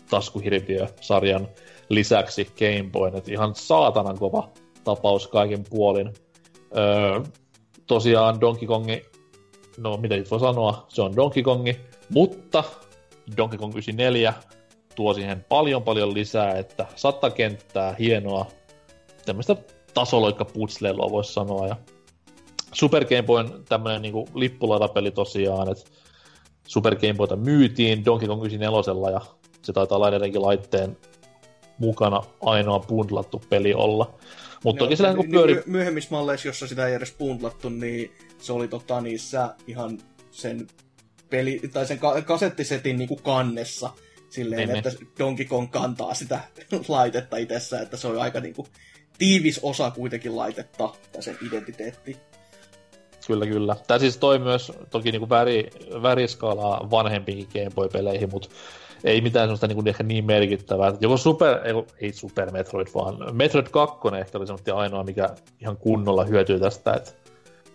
[0.09, 1.47] taskuhirviö-sarjan
[1.89, 4.49] lisäksi Game Boyn, että ihan saatanan kova
[4.83, 6.13] tapaus kaiken puolin.
[6.77, 7.21] Öö,
[7.87, 9.05] tosiaan Donkey Kongi,
[9.77, 12.63] no mitä nyt voi sanoa, se on Donkey Kongi, mutta
[13.37, 14.33] Donkey Kong 94
[14.95, 18.45] tuo siihen paljon paljon lisää, että sata kenttää, hienoa,
[19.25, 19.55] tämmöistä
[19.93, 21.75] tasoloikka putsleilua voisi sanoa, ja
[22.73, 25.83] Super Game Boyn tämmönen niinku lippulaitapeli tosiaan, että
[26.67, 29.21] Super Game Boyta myytiin Donkey Kong 94 ja
[29.61, 30.97] se taitaa olla edelleenkin laitteen
[31.77, 34.13] mukana ainoa bundlattu peli olla.
[34.63, 35.53] Mutta toki sillä niin pyöri...
[35.53, 39.97] My- myöhemmissä malleissa, jossa sitä ei edes bundlattu, niin se oli tota niissä ihan
[40.31, 40.67] sen
[41.29, 43.89] peli, tai sen ka- kasettisetin niinku kannessa.
[44.29, 46.39] Silleen, Niin, että Donkey Kong kantaa sitä
[46.87, 48.67] laitetta itsessään, että se on aika niinku
[49.17, 52.17] tiivis osa kuitenkin laitetta, tai sen identiteetti.
[53.27, 53.75] Kyllä, kyllä.
[53.87, 55.69] Tämä siis toi myös toki niinku väri,
[56.01, 58.49] väriskaalaa vanhempiin Game Boy-peleihin, mutta
[59.03, 60.93] ei mitään sellaista niin, ehkä niin merkittävää.
[60.99, 65.29] Joko Super, ei, ei Super Metroid, vaan Metroid 2 ehkä oli semmoinen ainoa, mikä
[65.61, 67.11] ihan kunnolla hyötyy tästä, että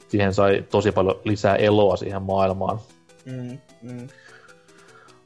[0.09, 2.79] siihen sai tosi paljon lisää eloa siihen maailmaan.
[3.25, 4.09] Mm, mm.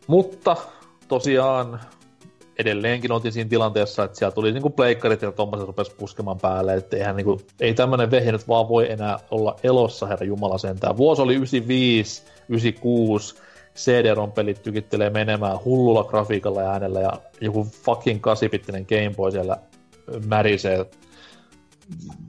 [0.06, 0.56] Mutta
[1.08, 1.80] tosiaan
[2.58, 6.96] edelleenkin oltiin siinä tilanteessa, että siellä tuli niinku pleikkarit ja tommoset rupesi puskemaan päälle, että
[6.96, 10.96] eihän niinku, ei tämmönen vehje nyt vaan voi enää olla elossa, herra Jumala sentään.
[10.96, 13.34] Vuosi oli 95, 96,
[13.76, 19.56] CD-ROM-pelit tykittelee menemään hullulla grafiikalla ja äänellä ja joku fucking 8-bittinen Game Boy siellä
[20.26, 20.86] märisee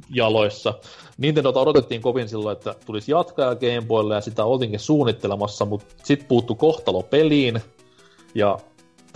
[0.09, 0.73] jaloissa.
[1.17, 6.27] Nintendota odotettiin kovin silloin, että tulisi jatkaa Game Boylle ja sitä oltiinkin suunnittelemassa, mutta sitten
[6.27, 7.61] puuttu kohtalo peliin
[8.35, 8.57] ja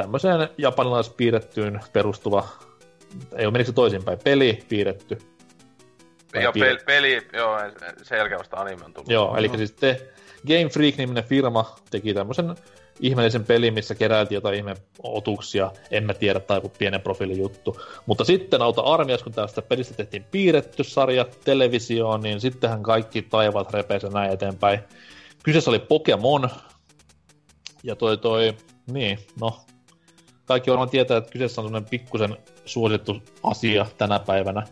[0.02, 2.48] tämmöiseen japanilaispiirrettyyn perustuva,
[3.36, 5.18] ei ole menikö toisinpäin, peli piirretty.
[6.34, 6.86] Joo, piirretty?
[6.86, 7.58] peli, peli, joo,
[8.04, 9.12] sen jälkeen vasta anime on tullut.
[9.12, 10.12] Joo, eli siis te,
[10.48, 12.56] Game Freak-niminen firma teki tämmöisen
[13.00, 17.82] ihmeellisen pelin, missä keräiltiin jotain ihme otuksia, en mä tiedä, tai joku pienen profiilin juttu.
[18.06, 23.74] Mutta sitten auta armias, kun tästä pelistä tehtiin piirretty sarja televisioon, niin sittenhän kaikki taivaat
[23.74, 24.80] repeisi ja näin eteenpäin.
[25.44, 26.50] Kyseessä oli Pokemon,
[27.84, 28.54] ja toi toi,
[28.92, 29.62] niin, no,
[30.52, 34.64] kaikki varmaan tietää, että kyseessä on semmoinen pikkusen suosittu asia tänä päivänä.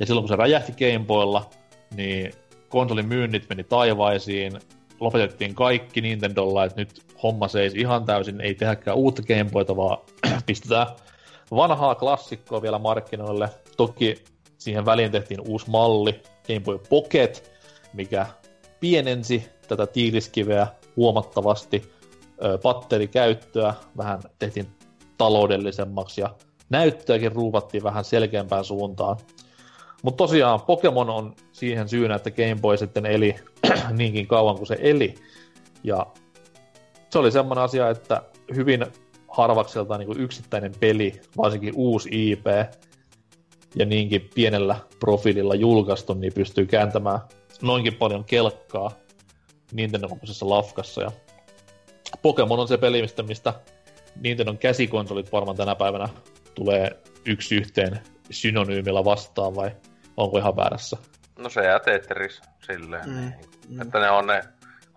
[0.00, 1.50] Ja silloin kun se räjähti Gameboylla,
[1.94, 2.32] niin
[2.68, 4.52] konsolin myynnit meni taivaisiin,
[5.00, 9.98] lopetettiin kaikki Nintendolla, että nyt homma seisi ihan täysin, ei tehdäkään uutta Gameboyta, vaan
[10.46, 10.86] pistetään
[11.50, 13.48] vanhaa klassikkoa vielä markkinoille.
[13.76, 14.24] Toki
[14.58, 17.50] siihen väliin tehtiin uusi malli, Game Boy Pocket,
[17.92, 18.26] mikä
[18.80, 20.66] pienensi tätä tiiliskiveä
[20.96, 21.92] huomattavasti.
[22.62, 24.77] Batterikäyttöä vähän tehtiin
[25.18, 26.34] taloudellisemmaksi ja
[26.70, 29.16] näyttöäkin ruuvattiin vähän selkeämpään suuntaan.
[30.02, 33.36] Mutta tosiaan Pokemon on siihen syynä, että Game Boy sitten eli
[33.90, 35.14] niinkin kauan kuin se eli.
[35.84, 36.06] Ja
[37.10, 38.22] se oli semmoinen asia, että
[38.54, 38.86] hyvin
[39.28, 42.46] harvakselta niin yksittäinen peli, varsinkin uusi IP,
[43.74, 47.20] ja niinkin pienellä profiililla julkaistu, niin pystyy kääntämään
[47.62, 48.90] noinkin paljon kelkkaa
[49.72, 50.08] Nintendo
[50.40, 51.02] lafkassa.
[51.02, 51.12] Ja
[52.22, 53.54] Pokemon on se peli, mistä, mistä
[54.20, 56.08] Nintendon käsikonsolit varmaan tänä päivänä
[56.54, 58.00] tulee yksi yhteen
[58.30, 59.70] synonyymillä vastaan, vai
[60.16, 60.96] onko ihan väärässä?
[61.38, 63.10] No se jää Tetris silleen.
[63.10, 63.32] Mm.
[63.68, 63.82] Mm.
[63.82, 64.42] Että ne on ne,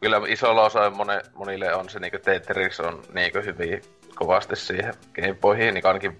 [0.01, 3.81] kyllä isolla osa mone, monille on se niinku Tetris on niinku hyvin
[4.15, 6.19] kovasti siihen Gameboyihin, niin ainakin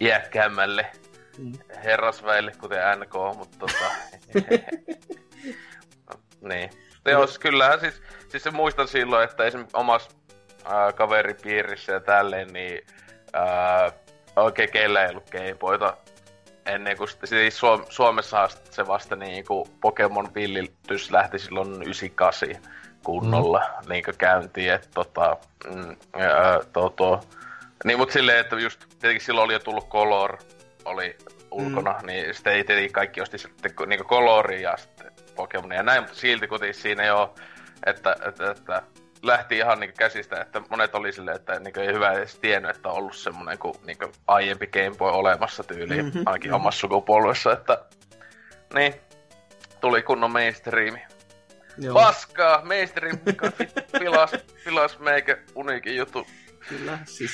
[0.00, 0.86] iäkkäämmälle
[1.38, 1.52] mm.
[1.84, 3.84] herrasväille, kuten NK, mutta tota...
[6.50, 6.70] niin.
[7.06, 10.10] Joo, siis kyllähän siis, siis se muistan silloin, että esimerkiksi omassa
[10.66, 12.86] äh, kaveripiirissä ja tälleen, niin
[13.36, 13.92] äh,
[14.36, 15.96] oikein keillä ei ollut Gameboyta
[16.66, 22.48] ennen kuin siis Suom- Suomessa se vasta niin kuin Pokemon villitys lähti silloin 98
[23.04, 23.88] kunnolla mm.
[23.88, 25.36] niin käyntiin, että tota,
[25.74, 27.20] mm, ää, to, to.
[27.84, 30.38] Niin, mutta silleen, että just tietenkin silloin oli jo tullut Color,
[30.84, 31.16] oli
[31.50, 32.06] ulkona, mm.
[32.06, 36.16] niin sitten ei tietenkin kaikki osti sitten niin Coloria ja sitten Pokemonia ja näin, mutta
[36.16, 37.34] silti kuitenkin siinä jo,
[37.86, 38.82] että, että, että
[39.26, 42.88] lähti ihan niin käsistä, että monet oli silleen, että niin ei hyvä edes tiennyt, että
[42.88, 46.22] on ollut semmoinen kuin, niin kuin aiempi Game Boy olemassa tyyli, mm-hmm.
[46.26, 46.60] ainakin mm-hmm.
[46.60, 47.84] omassa sukupolvessa, että
[48.74, 48.94] niin,
[49.80, 50.98] tuli kunnon mainstreami.
[51.78, 51.94] Joo.
[51.94, 53.18] Paskaa, mainstream
[54.00, 54.30] pilas,
[54.64, 56.26] pilas meikä uniikin juttu.
[56.68, 57.32] Kyllä, siis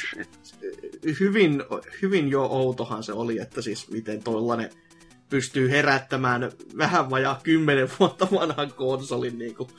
[1.20, 1.62] hyvin,
[2.02, 4.70] hyvin jo outohan se oli, että siis miten tollanen
[5.30, 9.70] pystyy herättämään vähän vajaa kymmenen vuotta vanhan konsolin niin kuin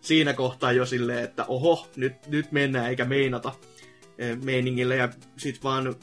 [0.00, 3.52] siinä kohtaa jo silleen, että oho, nyt, nyt mennään eikä meinata
[4.18, 5.94] eh, meiningille ja sit vaan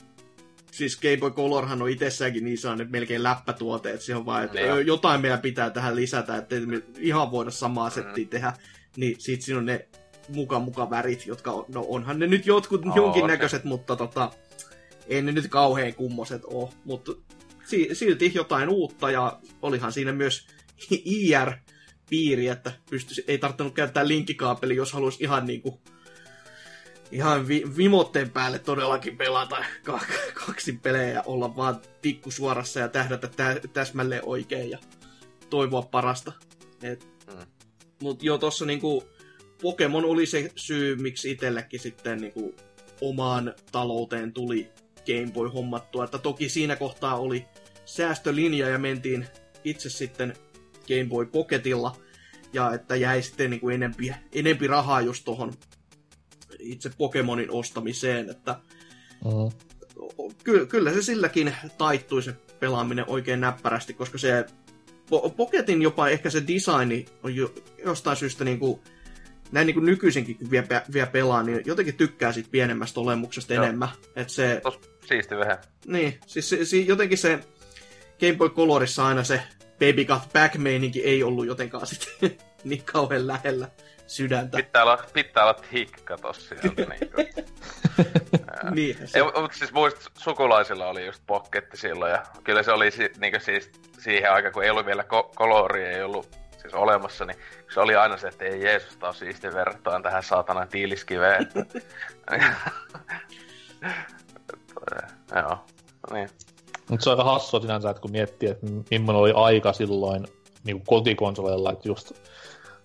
[0.73, 4.59] siis Game Boy Colorhan on itsessäänkin niin sellainen melkein läppätuote, että se on vaan, että
[4.67, 7.93] no, jotain meidän pitää tähän lisätä, että me ihan voida samaa mm.
[7.93, 8.29] settiä mm.
[8.29, 8.53] tehdä,
[8.97, 9.87] niin sit siinä on ne
[10.29, 13.69] muka muka värit, jotka on, no onhan ne nyt jotkut oh, jonkinnäköiset, okay.
[13.69, 14.31] mutta tota,
[15.07, 17.11] ei ne nyt kauhean kummoset oo, mutta
[17.93, 20.47] silti jotain uutta ja olihan siinä myös
[21.05, 21.51] IR
[22.09, 25.81] piiri, että pystyisi, ei tarvinnut käyttää linkkikaapeli, jos haluaisi ihan niinku
[27.11, 29.65] ihan vi- vimotteen päälle todellakin pelata
[30.45, 34.77] kaksi pelejä ja olla vaan tikku suorassa ja tähdätä tä- täsmälleen oikein ja
[35.49, 36.31] toivoa parasta.
[36.83, 37.45] Et, mm.
[38.01, 39.03] Mut joo, tossa niinku
[39.61, 42.55] Pokemon oli se syy, miksi itsellekin sitten niinku
[43.01, 44.71] omaan talouteen tuli
[45.05, 46.03] Game Boy hommattua.
[46.03, 47.45] Että toki siinä kohtaa oli
[47.85, 49.27] säästölinja ja mentiin
[49.63, 50.33] itse sitten
[50.87, 51.95] Game Boy Pocketilla,
[52.53, 55.53] ja että jäi sitten niin kuin enempi, enempi rahaa just tuohon
[56.59, 58.55] itse Pokemonin ostamiseen, että
[59.25, 59.51] mm.
[60.43, 64.45] ky- kyllä se silläkin taittui se pelaaminen oikein näppärästi, koska se
[65.11, 67.53] po- Pocketin jopa ehkä se designi on jo,
[67.85, 68.79] jostain syystä niin kuin,
[69.51, 73.63] näin niin kuin nykyisinkin, kun vielä, vielä pelaa, niin jotenkin tykkää siitä pienemmästä olemuksesta Joo.
[73.63, 73.89] enemmän.
[74.15, 75.57] Että se, Tos siisti vähän.
[75.87, 77.39] Niin, siis se, se, jotenkin se
[78.19, 79.41] Game Boy Colorissa aina se
[79.73, 83.67] Baby Got Back meininki ei ollut jotenkaan sitten niin kauhean lähellä
[84.07, 84.57] sydäntä.
[84.57, 86.85] Pitää olla, pitää olla hikka tossa sieltä.
[86.93, 87.11] niin
[88.71, 89.19] niin, se...
[89.19, 93.41] Ei, mutta siis muist, sukulaisilla oli just pokketti silloin ja kyllä se oli si, niin
[93.41, 97.37] siis siihen aikaan, kun ei ollut vielä ko- koloria, ei ollut siis olemassa, niin
[97.73, 101.47] se oli aina se, että ei Jeesus, on siisti verrattuna tähän saatanan tiiliskiveen.
[105.35, 105.65] Joo,
[106.13, 106.29] niin.
[106.89, 110.27] Mutta se on aika hassua sinänsä, että kun miettii, että millainen oli aika silloin
[110.63, 112.11] niin kuin kotikonsoleilla, että just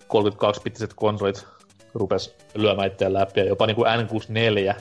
[0.03, 1.47] 32-pittiset konsolit
[1.93, 4.75] rupes lyömään itseään läpi, ja jopa niin kuin N64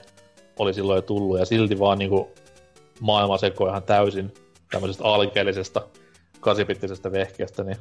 [0.59, 2.29] oli silloin jo tullut, ja silti vaan niin kuin
[3.01, 4.35] maailma sekoi ihan täysin
[4.71, 5.83] tämmöisestä alkeellisesta
[6.37, 7.77] 8-pittisestä vehkeestä, niin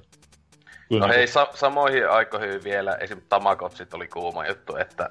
[0.90, 3.22] Kyllä no hei, sa- samoihin aikoihin vielä esim.
[3.30, 5.10] Tamagotsit oli kuuma juttu, että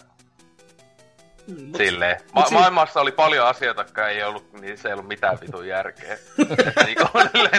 [1.77, 2.16] Silleen.
[2.35, 5.68] Ma- mut maailmassa oli paljon asioita, jotka ei ollut, niin se ei ollut mitään vitun
[5.68, 6.18] järkeä.
[6.86, 7.05] niinku,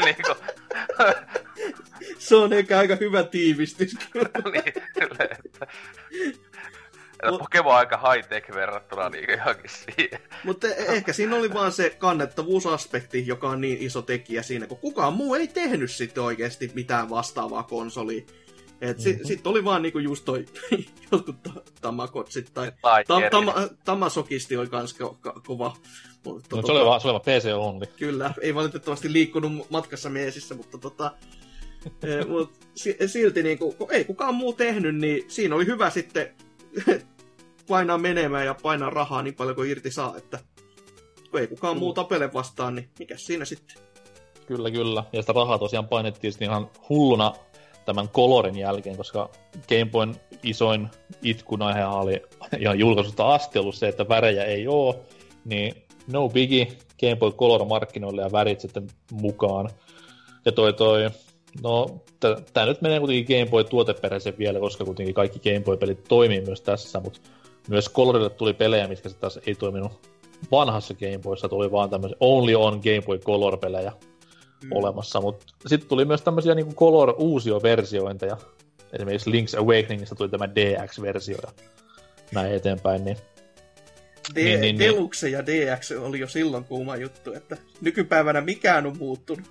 [0.06, 0.36] niinku...
[2.18, 3.96] se on ehkä aika hyvä tiivistys.
[4.54, 5.68] niin, silleen, että...
[7.26, 10.20] Mut- Pokemon on aika high-tech verrattuna niin johonkin siihen.
[10.44, 14.78] Mutta e- ehkä siinä oli vaan se kannettavuusaspekti, joka on niin iso tekijä siinä, kun
[14.78, 18.26] kukaan muu ei tehnyt sitten oikeasti mitään vastaavaa konsolia.
[18.82, 19.24] Et si- Mhm.
[19.26, 20.46] Sitten oli vaan niinku just toi
[21.12, 22.72] jotkut ta- tamakotsit tai
[23.04, 25.76] tam- tam- tamasokisti oli kans ko- ko- kova.
[26.26, 27.86] Mutta No, se oli vaan, se oli vaan PC only.
[27.98, 31.12] Kyllä, ei valitettavasti liikkunut matkassa miesissä, mutta tota,
[32.04, 36.36] eh, mut si- silti niinku, kun ei kukaan muu tehnyt, niin siinä oli hyvä sitten
[37.68, 40.40] painaa menemään ja painaa rahaa niin paljon kuin irti saa, että
[41.32, 43.78] kun ei kukaan muu tapele vastaan, niin mikä siinä sitten?
[44.48, 45.04] Kyllä, kyllä.
[45.14, 47.34] Ja sitä rahaa tosiaan painettiin sitten ihan hulluna
[47.88, 49.30] tämän Colorin jälkeen, koska
[49.70, 50.88] Game Boyn isoin
[51.24, 52.22] itkun aihe oli
[52.60, 54.96] ihan julkaisusta asti ollut se, että värejä ei oo,
[55.46, 55.74] niin
[56.12, 56.68] no biggie,
[57.00, 59.70] Game Boy Color markkinoille ja värit sitten mukaan.
[60.46, 61.10] Ja toi toi,
[61.64, 62.02] no
[62.54, 66.62] tää nyt menee kuitenkin Game Boy tuoteperäisen vielä, koska kuitenkin kaikki Game Boy-pelit toimii myös
[66.62, 67.20] tässä, mutta
[67.70, 69.92] myös Colorille tuli pelejä, mitkä sitten taas ei toiminut
[70.52, 73.92] vanhassa Game Boyssa, tuli vaan tämmöisiä Only on Game Boy Color-pelejä
[74.64, 74.70] mm.
[74.72, 78.38] olemassa, mutta sitten tuli myös tämmöisiä niinku Color uusioversiointeja.
[78.94, 81.52] Esimerkiksi Link's Awakeningista tuli tämä DX-versio ja
[82.32, 83.18] näin eteenpäin, niin
[84.36, 84.80] D- Niin, niin, niin.
[84.80, 89.48] Deluxe ja DX oli jo silloin kuuma juttu, että nykypäivänä mikään on muuttunut.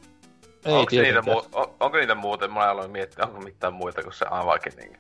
[0.65, 2.53] ei onko, niitä muu- on, onko niitä muuten?
[2.53, 4.95] Mä aloin miettiä, onko mitään muita kuin se Awakening.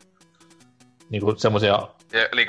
[1.10, 2.46] Niinku semmoisia Ja, eli,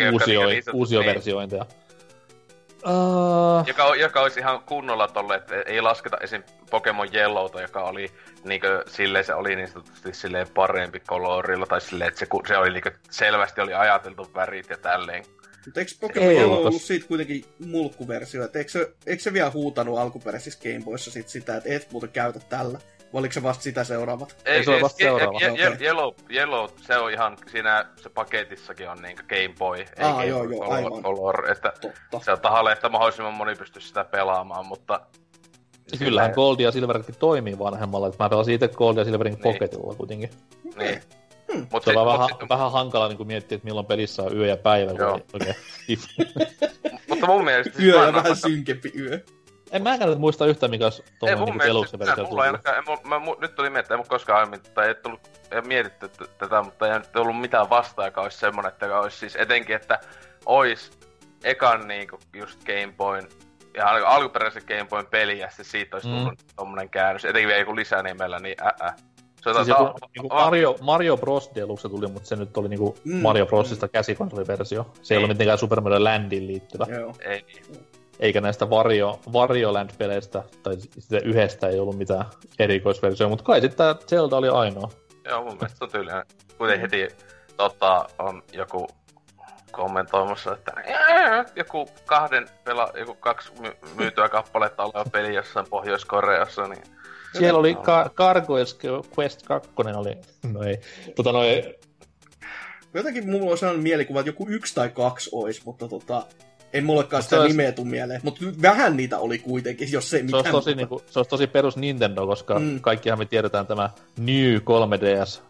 [2.85, 6.43] Uh, Joka, joka olisi ihan kunnolla tolle, että ei lasketa esim.
[6.69, 8.11] Pokemon Yellowta, joka oli
[8.43, 12.69] niinkö, silleen se oli niin sanotusti silleen parempi kolorilla, tai silleen, että se, se oli
[12.69, 15.23] niinkö, selvästi oli ajateltu värit ja tälleen.
[15.65, 18.45] Mutta eikö Pokemon Ei, Yellow ollut siitä kuitenkin mulkkuversio?
[18.45, 22.09] Et eikö, se, eikö se vielä huutanut alkuperäisissä Game Boyssa sit sitä, että et muuten
[22.09, 22.79] käytä tällä?
[23.13, 24.35] Vai oliko se vasta sitä seuraavat?
[24.45, 25.39] Ei, se on vasta seuraava.
[25.41, 25.85] Je, je, Okei.
[25.88, 30.25] Yellow, Yellow, se on ihan, siinä se paketissakin on niinkö Game Boy, ei Aa, Game
[30.25, 31.03] joo, Boy joo, Color, aivan.
[31.03, 32.19] Color, että Totta.
[32.25, 34.99] se on tahalle, että mahdollisimman moni pystyisi sitä pelaamaan, mutta...
[35.99, 39.43] kyllähän Gold ja Silverkin toimii vanhemmalla, että mä pelasin itse Gold ja Silverin Niin.
[39.43, 40.29] Pocketilla kuitenkin.
[40.77, 41.01] Niin.
[41.53, 41.67] Hmm.
[41.71, 44.57] Mut Se on vähän, sit- vähän hankala niin miettiä, että milloin pelissä on yö ja
[44.57, 45.15] päivä, kun Joo.
[45.15, 45.55] ei oikein
[47.09, 47.73] Mutta mun mielestä...
[47.73, 49.19] siis Yö ja maailman- vähän synkempi yö.
[49.72, 52.44] En mäkään nyt muista yhtään, mikä olisi Ei tuollainen niin mielestä, deluxe versio ei tullut.
[52.45, 55.19] ainakaan, ei, mä, mä, nyt tuli mieleen, että ei mulla koskaan aiemmin, tai ei tullut,
[55.52, 59.18] ei mietitty tätä, mutta ei nyt ollut mitään vastaa, joka olisi semmonen, että joka olisi
[59.18, 59.99] siis etenkin, että
[60.45, 60.91] ois
[61.44, 63.27] ekan niinku just Game Boyn,
[63.76, 66.15] ihan niinku alkuperäisen Game Boyn peli, ja sitten siitä olisi Mm.
[66.18, 68.95] tullut tommonen käännös, etenkin vielä joku lisänimellä, niin ää, ää.
[69.44, 71.52] Se Siis tota- joku, niinku Mario, Mario Bros.
[71.56, 74.84] Deluxe tuli, mutta se nyt oli niinku Mm, mm, Mario Brosista käsikonsoliversio.
[75.02, 75.18] Se ei Niin.
[75.18, 76.85] ollut mitenkään Super Mario Landiin liittyvä.
[76.89, 77.14] Joo.
[77.19, 77.88] Ei niin.
[78.19, 82.26] Eikä näistä Wario, Wario Land-peleistä, tai sitä yhdestä ei ollut mitään
[82.60, 84.89] erikoisversioa, mutta kai sitten tää Zelda oli ainoa.
[85.30, 86.23] Joo, mun mielestä se on tyylinen.
[86.57, 87.07] Kuten heti
[87.57, 88.88] tota, on joku
[89.72, 96.68] kommentoimassa, että "Ää, joku kahden pela, joku kaksi my- myytyä kappaletta oleva peli jossain Pohjois-Koreassa,
[96.68, 96.84] niin
[97.38, 98.77] Siellä oli Ka- Gargoyles
[99.19, 100.18] Quest 2, oli,
[100.53, 100.80] no ei,
[101.15, 101.64] tota noin,
[102.94, 106.23] Jotenkin mulla on sellainen mielikuva, että joku yksi tai kaksi olisi, mutta tota,
[106.77, 108.21] ei mullekaan Mut sitä se olisi- nimeä tuu mieleen.
[108.23, 111.47] Mutta vähän niitä oli kuitenkin, jos ei se mitään olisi, tosi, niinku, se olisi tosi
[111.47, 112.79] perus Nintendo, koska Mm.
[112.81, 115.41] kaikkihan me tiedetään tämä New 3DS,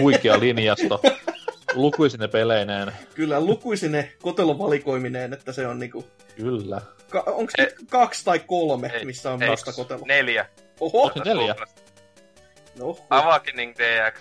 [0.00, 1.00] huikea linjasto,
[1.74, 6.04] lukuisine peleineen, Kyllä lukuisine kotelovalikoimineen, että se on niinku...
[6.36, 6.80] kyllä.
[7.10, 7.64] Ka- onko Ei.
[7.64, 10.00] nyt kaksi tai kolme, Ei, missä on ei, vasta kotelo?
[10.06, 10.46] neljä.
[10.80, 11.54] Oho, Onko se neljä?
[12.78, 14.20] no, Awakening DX.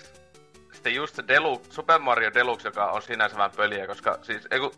[0.73, 4.72] Sitten just se Deluxe, Super Mario Deluxe, joka on sinänsä vähän pöliä, koska siis, eiku,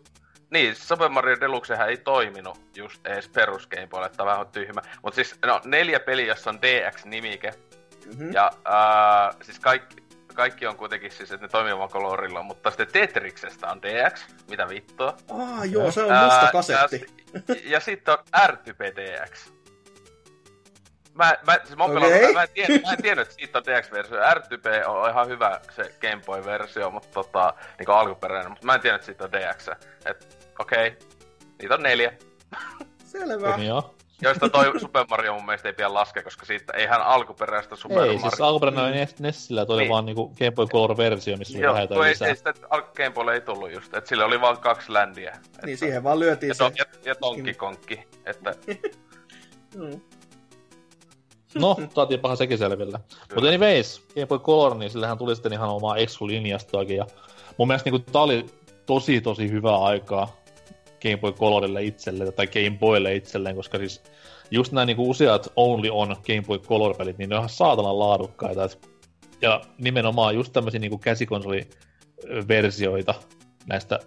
[0.50, 4.80] niin, Super Mario Deluxehän ei toiminut just edes perus Game Boylle, että vähän tyhmä.
[5.02, 7.52] Mutta siis, no, neljä peliä, jossa on DX-nimike,
[8.06, 8.32] mm-hmm.
[8.32, 9.96] Ja ää, siis kaikki,
[10.34, 14.68] kaikki on kuitenkin siis, että ne toimii vaan kolorilla, mutta sitten Tetriksestä on DX, mitä
[14.68, 15.16] vittua.
[15.30, 17.06] Ah, joo, se on Ää, musta kasetti.
[17.48, 19.52] Ja, ja sitten on R-Type DX.
[21.14, 21.94] Mä, mä, siis mä, Okei.
[21.94, 24.34] pelannut, mä, en tiennyt, mä en tiennyt, että siitä on DX-versio.
[24.34, 29.00] R-Type on ihan hyvä se Game Boy-versio, mutta tota, niinku alkuperäinen, mutta mä en tiennyt,
[29.00, 29.68] että siitä on DX.
[30.04, 31.00] Et okei, okay.
[31.62, 32.12] niitä on neljä.
[33.04, 33.56] Selvä.
[33.56, 33.94] Niin joo.
[34.22, 38.04] Joista toi Super Mario mun mielestä ei pian laske, koska siitä eihän alkuperäistä Super Ei,
[38.06, 38.20] Mario...
[38.20, 39.90] siis alkuperäinen oli Nes- Nessillä, toi Niin.
[39.90, 42.28] vaan niinku Game Boy Color-versio, missä oli Joo, vähän jotain ei, lisää.
[42.28, 45.30] ei sitä al- Game Boylle ei tullut just, että sillä oli vaan kaksi ländiä.
[45.46, 46.64] Että, Niin siihen vaan lyötiin ja, se.
[46.78, 48.54] ja, ja Donkey Konkki, että
[49.74, 50.00] Mm.
[51.54, 52.98] No, saatiinpahan sekin selville.
[53.34, 56.96] Mutta anyways, Game Boy Color, niin sillähän tuli sitten ihan omaa Exu-linjastoakin.
[56.96, 57.06] Ja
[57.56, 58.46] mun mielestä niin tää oli
[58.86, 60.36] tosi tosi hyvää aikaa
[61.02, 64.02] Game Boy Colorille itselleen, tai Game Boylle itselleen, koska siis
[64.50, 68.64] just nämä niin useat Only on Game Boy Color-pelit, niin ne on ihan saatanan laadukkaita.
[68.64, 68.88] Et,
[69.42, 73.14] ja nimenomaan just tämmöisiä niin käsikonsoliversioita
[73.66, 73.98] näistä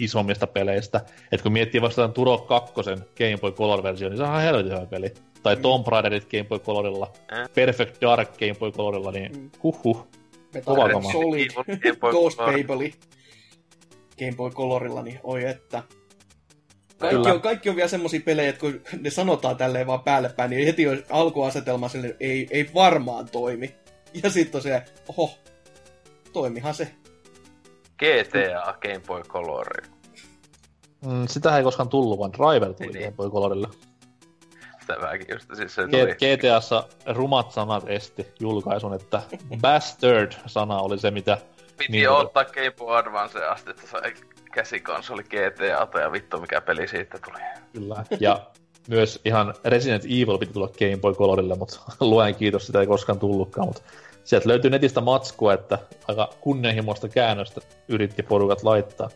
[0.00, 1.00] isommista peleistä.
[1.32, 2.74] Et kun miettii vasta Turo 2
[3.18, 5.14] Game Boy Color-versio, niin se on ihan helvetin hyvä peli.
[5.42, 5.62] Tai mm.
[5.62, 7.48] Tomb Raiderit Game Boy Colorilla, Äh.
[7.54, 9.50] Perfect Dark Game Boy Colorilla, niin Mm.
[9.62, 10.06] huhhuh.
[10.54, 11.02] Metal.
[11.12, 11.50] Solid,
[12.00, 12.36] Ghost.
[12.36, 12.90] Babel,
[14.18, 15.82] Game Boy Colorilla, niin oi että.
[17.10, 20.50] Kaikki on, kaikki on vielä semmosia pelejä, että kun ne sanotaan tälleen vaan päälle päin,
[20.50, 23.74] niin heti on alkuasetelma sille, ei, ei varmaan toimi.
[24.22, 25.30] Ja sitten on se, oho,
[26.32, 26.88] toimihan se.
[27.98, 29.66] GTA Game Boy Color.
[31.06, 33.02] Mm, sitä ei koskaan tullut, vaan Driver tuli Niin.
[33.04, 33.68] Game Boy Colorille.
[34.80, 36.14] Sitä vähänkin just, siis se G- tuli.
[36.14, 39.22] GTAssa rumat sanat esti julkaisun, että
[39.62, 41.38] bastard-sana oli se, mitä
[41.76, 44.14] Piti Niin, ottaa Game Boy Advance asti, että sai
[44.54, 47.38] käsikonsoli GTAta ja vittu mikä peli siitä tuli.
[47.72, 48.04] Kyllä.
[48.20, 48.46] Ja
[48.88, 53.18] myös ihan Resident Evil piti tulla Game Boy Colorille, mutta luen kiitos, sitä ei koskaan
[53.18, 53.66] tullutkaan.
[53.66, 53.82] Mutta
[54.24, 55.78] sieltä löytyy netistä matskua, että
[56.08, 59.10] aika kunnianhimoista käännöstä yritti porukat laittaa.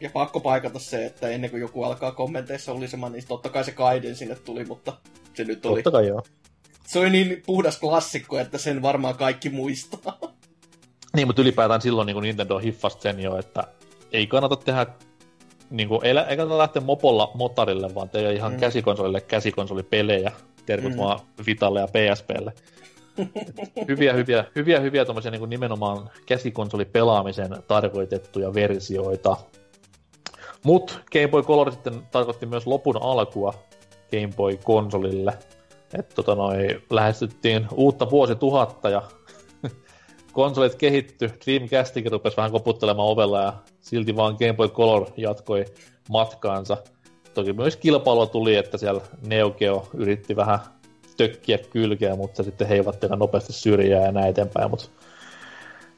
[0.00, 3.72] Ja pakko paikata se, että ennen kuin joku alkaa kommenteissa ulisemaan, niin totta kai se
[3.72, 4.92] Kaiden sinne tuli, mutta
[5.34, 5.82] se nyt oli.
[5.82, 6.22] Totta kai joo.
[6.86, 10.18] Se oli niin puhdas klassikko, että sen varmaan kaikki muistaa.
[11.16, 13.64] Niin, mutta ylipäätään silloin niin Nintendo hiffasi sen jo, että
[14.12, 14.86] ei kannata tehdä
[15.70, 18.58] niin kuin, ei, ei kannata lähteä mopolla motarille, vaan tehdä ihan Mm.
[18.60, 20.32] käsikonsolille käsikonsolipelejä.
[20.66, 20.98] Terkut Mm.
[20.98, 22.52] vaan Vitalle ja PSPlle.
[23.88, 29.36] Hyviä, hyviä, hyviä, hyviä tommosia niin nimenomaan käsikonsolipelaamisen tarkoitettuja versioita.
[30.64, 33.54] Mut Game Boy Color sitten tarkoitti myös lopun alkua
[34.10, 35.38] Game Boy konsolille.
[35.98, 39.02] Et tota noi, lähestyttiin uutta vuosituhatta ja
[40.32, 45.64] konsolit kehitty, Dreamcastikin rupesi vähän koputtelemaan ovella ja silti vaan Game Boy Color jatkoi
[46.08, 46.76] matkaansa.
[47.34, 50.58] Toki myös kilpailua tuli, että siellä Neo Geo yritti vähän
[51.16, 54.70] tökkiä kylkeä, mutta sitten heivatti aika nopeasti syrjää ja näin eteenpäin.
[54.70, 54.88] Mutta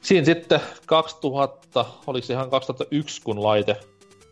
[0.00, 3.76] siinä sitten 2000, oliko se ihan 2001, kun laite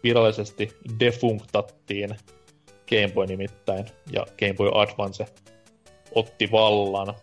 [0.02, 2.16] virallisesti defunktattiin
[2.88, 5.26] Game Boy nimittäin, ja Game Boy Advance
[6.14, 7.14] otti vallan.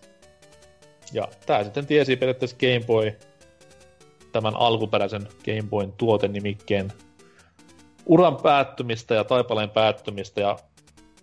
[1.14, 3.12] Ja tää sitten tiesi periaatteessa Game Boy
[4.32, 6.92] tämän alkuperäisen Game Boyn tuotenimikkeen
[8.06, 10.58] uran päättymistä ja taipaleen päättymistä, ja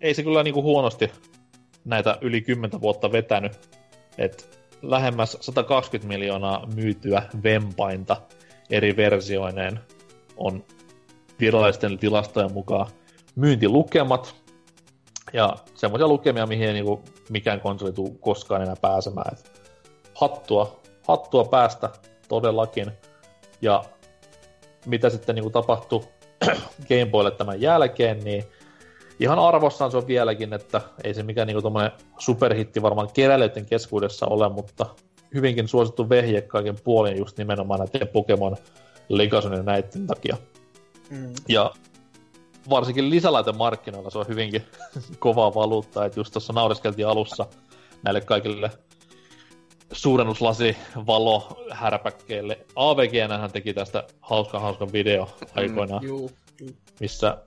[0.00, 1.12] ei se kyllä niinku huonosti
[1.84, 3.52] näitä yli 10 vuotta vetänyt,
[4.18, 4.44] että
[4.82, 8.16] lähemmäs 120 miljoonaa myytyä vempainta
[8.70, 9.80] eri versioineen
[10.36, 10.64] on
[11.40, 12.86] virallisten tilastojen mukaan
[13.36, 14.34] myyntilukemat,
[15.32, 19.32] ja semmoisia lukemia, mihin ei niinku mikään konsoli tuu koskaan enää pääsemään.
[19.32, 19.55] Et
[20.20, 21.90] hattua, hattua päästä
[22.28, 22.92] todellakin.
[23.62, 23.84] Ja
[24.86, 26.00] mitä sitten niinku tapahtui
[26.88, 28.44] Game Boylle tämän jälkeen, niin
[29.20, 34.26] ihan arvossaan se on vieläkin, että ei se mikään niinku tommonen superhitti varmaan keräilijöiden keskuudessa
[34.26, 34.86] ole, mutta
[35.34, 38.56] hyvinkin suosittu vehje kaiken puolin just nimenomaan näiden Pokemon
[39.08, 40.36] Legazon ja näiden takia.
[41.10, 41.32] Mm.
[41.48, 41.70] Ja
[42.70, 44.62] varsinkin lisälaitemarkkinoilla se on hyvinkin
[45.18, 47.46] kovaa valuuttaa, että just tuossa naureskeltiin alussa
[48.02, 48.70] näille kaikille
[49.92, 50.76] suurennuslasi
[51.06, 52.58] valo härpäkkeille.
[52.76, 56.30] AVGnhän teki tästä hauskan hauskan video aikoinaan, mm, Juu.
[57.00, 57.38] missä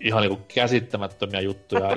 [0.00, 1.96] ihan niinku käsittämättömiä juttuja.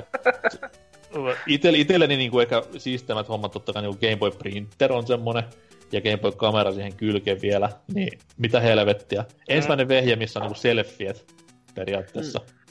[1.46, 5.44] Itelle, itselleni niinku ehkä siistimmät hommat totta kai niinku Game Boy Printer on semmonen,
[5.92, 9.24] ja Game Boy kamera siihen kylkeen vielä, niin mitä helvettiä.
[9.48, 11.34] Ensimmäinen vehje, missä on niinku selfiet
[11.74, 12.38] periaatteessa.
[12.38, 12.63] Mm.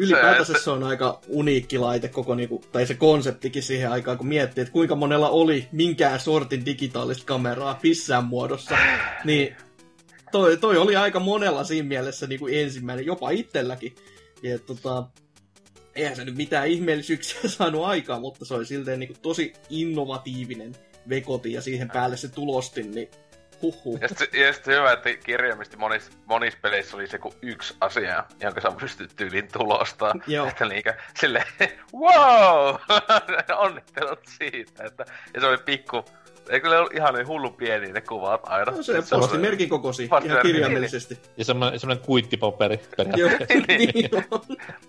[0.00, 4.62] Ylipäätänsä se on aika uniikki laite koko niinku, tai se konseptikin siihen aikaan, kun miettii,
[4.62, 8.76] että kuinka monella oli minkään sortin digitaalista kameraa missään muodossa,
[9.24, 9.56] niin
[10.32, 13.94] toi, toi oli aika monella siinä mielessä niinku ensimmäinen, jopa itselläkin.
[14.42, 15.04] Ja tota,
[15.94, 20.72] eihän se nyt mitään ihmeellisyyksiä saanut aikaa, mutta se oli silteen niinku tosi innovatiivinen
[21.08, 23.08] vekoti ja siihen päälle se tulostin, niin
[23.62, 24.00] huhhuh.
[24.00, 28.24] Ja sitten ja sit hyvä, että kirjaimisesti monissa, monissa peleissä oli se kuin yksi asia,
[28.40, 30.14] jonka sä pystyt tyylin tulostaa.
[30.26, 30.46] Joo.
[30.46, 31.46] Että niinkö silleen,
[32.00, 32.74] wow!
[33.64, 34.84] Onnittelut siitä.
[34.84, 35.04] Että,
[35.34, 36.04] ja se oli pikku,
[36.50, 38.72] ei kyllä ollut ihan niin hullu pieni ne kuvat aina.
[38.72, 41.18] No se oli- postimerkin kokosi, ihan kirjaimellisesti.
[41.36, 42.80] Ja semmoinen, semmoinen kuittipaperi
[43.16, 43.66] Joo, periaatteessa.
[43.94, 44.40] niin on.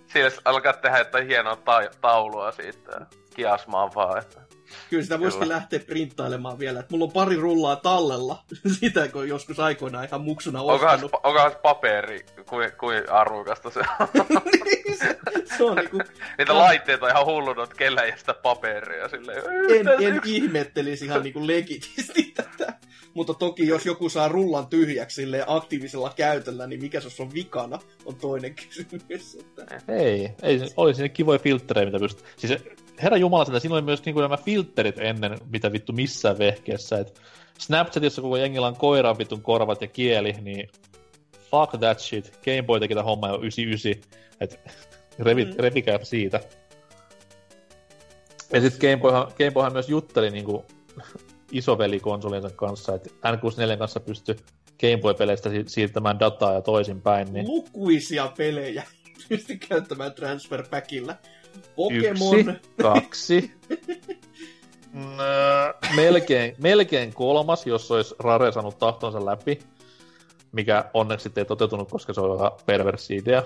[0.07, 3.05] Siinä alkaa tehdä jotain hienoa ta- taulua siitä.
[3.35, 4.41] Kiasmaan vaan, että...
[4.89, 5.55] Kyllä sitä voisikin Kyllä.
[5.55, 6.79] lähteä printtailemaan vielä.
[6.79, 8.43] Et mulla on pari rullaa tallella
[8.79, 11.11] sitä, kun joskus aikoinaan ihan muksuna ostanut.
[11.23, 14.07] onkohan se paperi, kuin, kuin arvokasta se on.
[14.65, 15.17] Niin se,
[15.57, 15.97] se on niinku,
[16.37, 19.43] Niitä laitteita on ihan hulluna, että kellä ei sitä paperia silleen.
[19.79, 22.73] en, en ihmettelisi ihan niinku legitisti tätä.
[23.13, 27.79] Mutta toki jos joku saa rullan tyhjäksi silleen aktiivisella käytöllä, niin mikä se on vikana,
[28.05, 29.35] on toinen kysymys.
[29.35, 29.65] Että...
[29.87, 32.25] Ei, ei, oli sinne kivoja filtterejä, mitä pystyt.
[32.37, 32.63] Siis
[33.03, 36.97] herra jumala, että siinä oli myös niinku nämä filterit ennen, mitä vittu missään vehkeessä.
[36.97, 37.21] Et
[37.59, 40.69] Snapchatissa koko jengillä on koiran vitun korvat ja kieli, niin
[41.51, 44.57] fuck that shit, Game Boy teki tätä hommaa jo 99, että
[45.19, 45.53] revi, mm.
[45.59, 46.39] revikää siitä.
[48.53, 50.65] Ja sitten Game Boyhan, Game Boyhan myös jutteli niinku
[51.51, 54.35] isovelikonsolinsa kanssa, että N64 kanssa pystyi
[54.81, 57.33] Game Boy-peleistä siirtämään dataa ja toisinpäin.
[57.33, 57.47] Niin...
[57.47, 58.83] Lukuisia pelejä
[59.29, 61.15] pystyi käyttämään Transfer Packilla.
[61.75, 62.39] Pokemon.
[62.39, 63.51] Yksi, kaksi.
[65.95, 69.59] melkein, melkein kolmas, jos olisi Rare saanut tahtonsa läpi.
[70.51, 73.43] Mikä onneksi ei toteutunut, koska se on vähän perversi idea.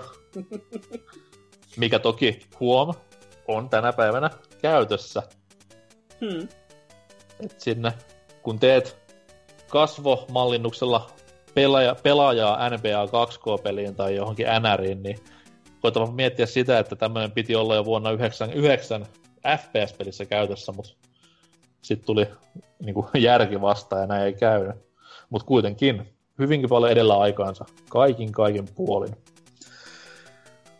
[1.76, 2.94] Mikä toki, huom,
[3.48, 4.30] on tänä päivänä
[4.62, 5.22] käytössä.
[6.20, 6.48] Hmm.
[7.40, 7.92] Et sinne,
[8.42, 8.96] kun teet
[9.68, 11.10] kasvomallinnuksella
[11.54, 15.18] pelaaja, pelaajaa NBA 2K-peliin tai johonkin NRiin, niin
[15.92, 19.06] koitapa miettiä sitä, että tämmöinen piti olla jo vuonna 99
[19.58, 20.92] FPS-pelissä käytössä, mutta
[21.82, 22.26] sitten tuli
[22.82, 24.76] niin kuin, järki vastaan ja näin ei käynyt.
[25.30, 29.16] Mutta kuitenkin hyvinkin paljon edellä aikaansa, kaikin kaikin puolin.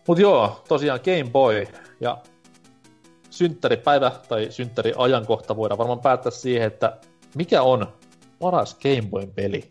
[0.06, 1.66] Mutta joo, tosiaan Game Boy
[2.00, 2.18] ja
[3.30, 6.96] synttäripäivä tai synttäriajankohta voidaan varmaan päättää siihen, että
[7.34, 7.86] mikä on
[8.38, 9.68] paras Game Boyn peli.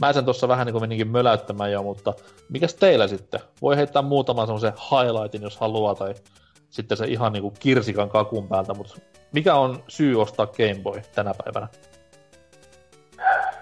[0.00, 2.14] Mä sen tuossa vähän niin kuin meninkin möläyttämään jo, mutta
[2.48, 3.40] mikäs teillä sitten?
[3.62, 6.14] Voi heittää muutaman semmoisen highlightin, jos haluaa, tai
[6.70, 8.94] sitten se ihan niin kuin kirsikan kakun päältä, mutta
[9.32, 11.68] mikä on syy ostaa Game Boy tänä päivänä?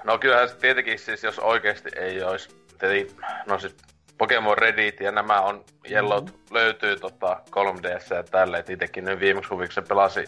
[0.04, 2.48] No kyllähän se tietenkin siis, jos oikeasti ei olisi,
[2.78, 3.76] tietenkin, no siis
[4.18, 6.54] Pokemon Reddit ja nämä on, Yellowt mm-hmm.
[6.54, 10.24] löytyy tota 3DS ja tälle, että itsekin nyt viimeksi huvikseen pelasi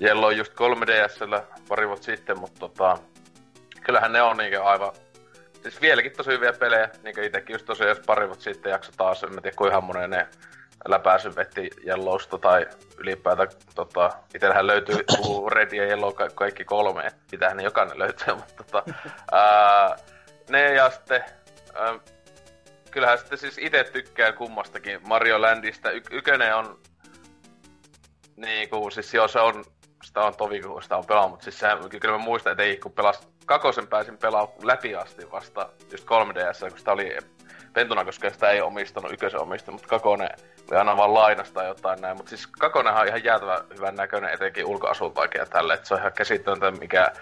[0.00, 2.98] Yellow just 3DSllä pari vuotta sitten, mutta tota,
[3.80, 4.92] kyllähän ne on niinkö aivan
[5.70, 8.92] siis vieläkin tosi hyviä pelejä, niin kuin itsekin just tosiaan jos pari vuotta sitten jakso
[8.96, 10.28] taas, en tiedä kuinka monen ne
[10.88, 12.66] läpäisy vetti Yellowsta tai
[12.98, 14.96] ylipäätään tota, itsellähän löytyy
[15.54, 18.92] Red ja Yellow ka- kaikki kolme, pitäähän ne jokainen löytyy, mutta tota,
[19.32, 19.96] ää,
[20.48, 21.24] ne ja sitten
[21.74, 21.98] ää,
[22.90, 25.90] kyllähän sitten siis itse tykkään kummastakin Mario Landista.
[25.90, 26.80] Y- ykönen on
[28.36, 29.64] niinku, siis joo, se on,
[30.04, 32.76] sitä on tovi, kun sitä on pelannut, mutta siis sehän, kyllä mä muistan, että ei
[32.76, 37.16] kun pelas, kakosen pääsin pelaa läpi asti vasta just 3DS, kun sitä oli
[37.72, 40.28] pentuna, koska sitä ei omistanut, ykösen omistanut, mutta kakone
[40.70, 42.16] oli aina vaan lainasta tai jotain näin.
[42.16, 46.00] Mutta siis kakonenhan on ihan jäätävä hyvän näköinen, etenkin ulkoasultaakin ja tälle, että se on
[46.00, 47.12] ihan käsittöntä, mikä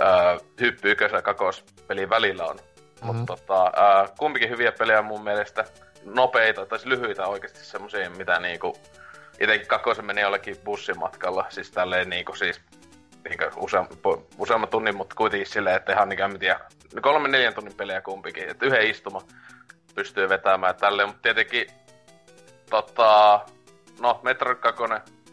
[0.00, 2.56] öö, hyppy ykösen ja kakospelin välillä on.
[2.56, 3.16] Mm-hmm.
[3.16, 5.64] Mutta tota, äh, kumpikin hyviä pelejä mun mielestä.
[6.04, 8.76] Nopeita, tai lyhyitä oikeasti semmosia, mitä niinku...
[9.40, 12.60] Itekin kakkosen meni jollekin bussimatkalla, siis tälleen niinku siis
[13.24, 13.86] niinku useam,
[14.38, 16.60] useamman tunnin, mutta kuitenkin silleen, että ihan en tiedä,
[17.02, 19.22] kolme neljän tunnin pelejä kumpikin, että yhden istuma
[19.94, 21.66] pystyy vetämään tälleen, mutta tietenkin
[22.70, 23.40] tota,
[24.00, 24.82] no Metroid 2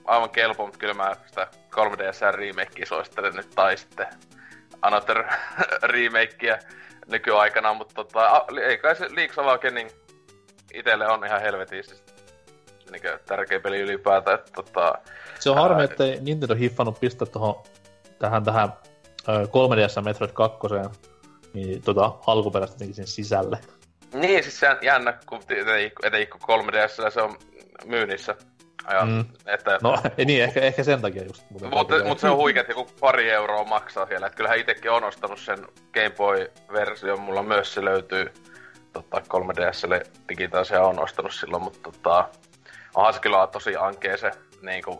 [0.05, 4.07] aivan kelpo, mutta kyllä mä sitä 3DS remakea suosittelen nyt, tai sitten
[4.81, 5.23] Another
[5.93, 6.57] remakea
[7.07, 9.89] nykyaikana, mutta tota, ei kai se Leagues Awakening
[10.73, 11.83] itelle on ihan helvetin
[12.91, 14.39] niin tärkeä peli ylipäätään.
[14.39, 14.93] Että, tota,
[15.39, 17.63] se on harmi, että Nintendo hiffannut pistää tuohon
[18.19, 18.73] tähän, tähän
[19.27, 20.59] 3DS Metroid 2
[21.53, 23.59] niin tota, alkuperäistä sen sisälle.
[24.13, 25.41] Niin, siis se on jännä, kun
[26.03, 27.37] etenkin kun 3DS se on
[27.85, 28.35] myynnissä.
[28.91, 29.25] Ja, mm.
[29.45, 31.43] että, no, niin, ehkä, ehkä sen takia just.
[31.49, 34.27] Mutta, mutta, mutta se on huikea, että joku pari euroa maksaa siellä.
[34.27, 38.33] Että kyllähän itsekin on ostanut sen Game Boy-version, mulla myös se löytyy
[38.93, 42.29] tota, 3DSlle digitaalisia on ostanut silloin, mutta tota,
[42.95, 44.31] onhan se kyllä tosi ankea se
[44.61, 44.99] niin kuin,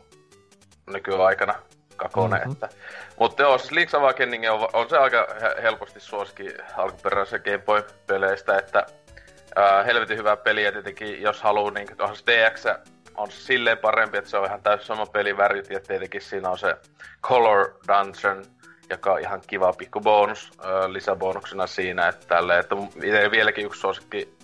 [0.87, 1.55] nykyaikana
[1.95, 2.37] kakone.
[2.37, 2.51] Mm-hmm.
[2.51, 2.69] Että,
[3.19, 5.27] mutta joo, siis Link's Awakening on, on se aika
[5.61, 8.85] helposti suosikin alkuperäisen Game Boy-peleistä, että
[9.55, 12.65] ää, helvetin hyvää peliä tietenkin, jos haluaa, niin onhan se DX
[13.17, 16.75] on silleen parempi, että se on ihan täysin sama pelivärit, ja tietenkin siinä on se
[17.23, 18.45] Color Dungeon,
[18.89, 20.51] joka on ihan kiva pikku bonus
[20.87, 24.37] lisäbonuksena siinä, että tälle, että itse vieläkin yksi suosikki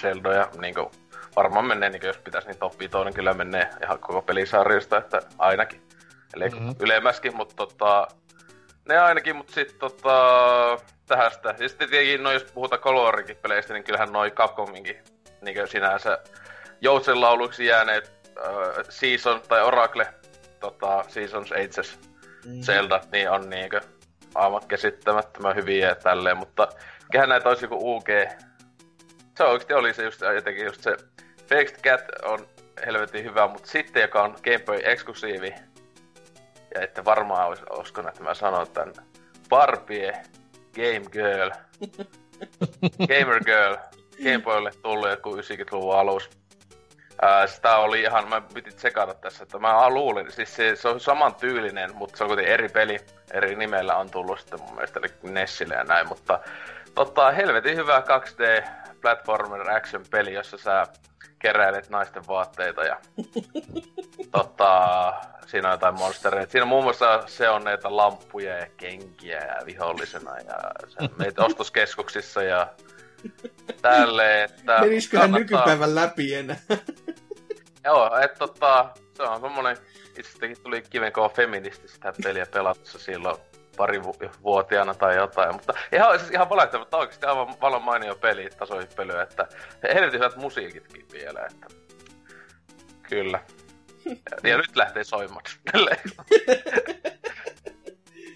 [0.00, 0.90] Zelda ja niin kuin,
[1.38, 5.22] varmaan menee, niin jos pitäisi niin top 5, niin kyllä menee ihan koko pelisarjasta, että
[5.38, 5.82] ainakin.
[6.34, 6.74] Eli mm-hmm.
[6.80, 8.08] ylemmäskin, mutta tota,
[8.88, 10.16] ne ainakin, mutta sitten tota,
[11.06, 11.54] tähän sitä.
[11.58, 14.96] Ja sitten tietenkin, no, jos puhutaan Colorikin peleistä, niin kyllähän noi Capcominkin
[15.40, 16.18] niin sinänsä
[16.80, 20.06] joutsen lauluiksi jääneet uh, Season tai Oracle
[20.60, 21.98] tota, Seasons Ages
[22.46, 22.60] mm.
[22.60, 23.80] Zelda, niin on niinkö
[24.34, 26.68] aivan käsittämättömän hyviä ja tälleen, mutta
[27.02, 28.08] mikähän näitä olisi joku UG.
[29.36, 30.96] Se oikeasti oli se just jotenkin just se
[31.48, 32.48] Fixed Cat on
[32.86, 35.54] helvetin hyvä, mutta sitten joka on Game Boy eksklusiivi,
[36.74, 38.92] ja ette varmaan olisi uskon, että mä sanon tän
[39.48, 40.12] Barbie
[40.74, 41.50] Game Girl.
[43.08, 43.76] Gamer Girl.
[44.24, 46.30] Game Boylle tullut joku 90-luvun alus.
[47.22, 51.00] Ää, sitä oli ihan, mä piti tsekata tässä, että mä luulin, siis se, se on
[51.00, 52.98] saman tyylinen, mutta se on kuitenkin eri peli,
[53.30, 56.40] eri nimellä on tullut sitten mun mielestä Nessille ja näin, mutta
[56.94, 58.68] tota, helvetin hyvä 2D
[59.00, 60.86] platformer action peli, jossa sä
[61.38, 62.96] keräilet naisten vaatteita ja
[64.32, 65.12] tota,
[65.46, 66.52] siinä on jotain monstereita.
[66.52, 70.56] Siinä muun muassa se on näitä lampuja ja kenkiä ja vihollisena ja
[71.18, 72.66] meitä ostoskeskuksissa ja
[73.82, 74.80] tälle, että...
[74.80, 75.58] Menisiköhän kannattaa...
[75.58, 76.56] nykypäivän läpi enää?
[77.84, 79.76] Joo, että tota, se on semmonen,
[80.18, 83.36] itsestäkin tuli kivenkova feministi sitä peliä pelatussa silloin
[83.78, 84.02] pari
[84.42, 89.20] vuotiaana tai jotain, mutta ihan, siis ihan valehtelua, mutta oikeasti aivan valon mainio peli, tasohyppely,
[89.20, 89.48] että
[89.94, 91.66] helvetin hyvät musiikitkin vielä, että
[93.02, 93.40] kyllä.
[94.04, 94.14] Ja,
[94.50, 95.44] ja nyt lähtee soimaan.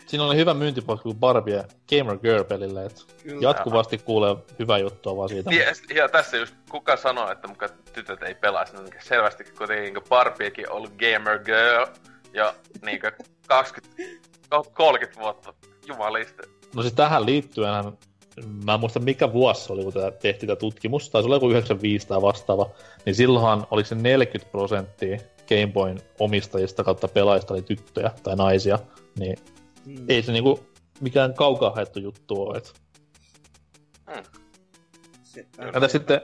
[0.06, 3.02] Siinä oli hyvä myyntipohja kuin Barbie Gamer Girl-pelille, että
[3.40, 5.50] jatkuvasti kuulee hyvää juttua vaan siitä.
[5.50, 10.70] Ja, ja tässä just kuka sanoo, että muka tytöt ei pelaa, niin selvästi kuitenkin Barbiekin
[10.70, 11.86] on ollut Gamer Girl
[12.34, 12.54] ja
[12.84, 13.00] niin
[13.48, 14.12] 20,
[14.72, 15.54] 30 vuotta
[15.86, 16.42] jumaliste.
[16.74, 17.74] No siis tähän liittyen
[18.64, 19.92] mä en muista mikä vuosi oli, kun
[20.22, 22.70] tehtiin tätä tutkimusta, tai se oli joku 95 tai vastaava,
[23.06, 25.18] niin silloinhan oli se 40 prosenttia
[25.48, 28.78] Gameboyn omistajista kautta pelaajista oli tyttöjä tai naisia,
[29.18, 29.36] niin
[29.84, 30.04] mm.
[30.08, 30.66] ei se niinku
[31.00, 32.58] mikään kaukaa haettu juttu ole.
[32.58, 32.74] Et...
[34.06, 34.22] Mm.
[35.74, 36.20] Entä sitten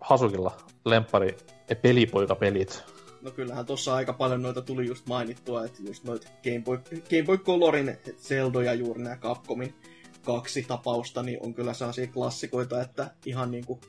[0.00, 1.36] Hasukilla lempari
[1.82, 2.84] pelipoikapelit?
[3.22, 6.78] No kyllähän tuossa aika paljon noita tuli just mainittua, että just noita Game Boy,
[7.10, 9.74] Game Boy Colorin Zelda ja juuri nämä Capcomin
[10.24, 13.80] kaksi tapausta, niin on kyllä sellaisia klassikoita, että ihan niinku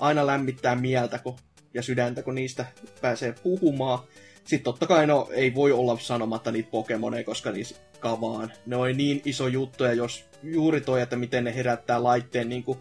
[0.00, 1.36] aina lämmittää mieltä kun,
[1.74, 2.66] ja sydäntä, kun niistä
[3.00, 3.98] pääsee puhumaan.
[4.44, 8.52] Sitten totta kai no, ei voi olla sanomatta niitä Pokemoneja, koska niissä kavaan.
[8.66, 12.64] Ne on niin iso juttu, ja jos juuri toi, että miten ne herättää laitteen niin
[12.64, 12.78] kuin,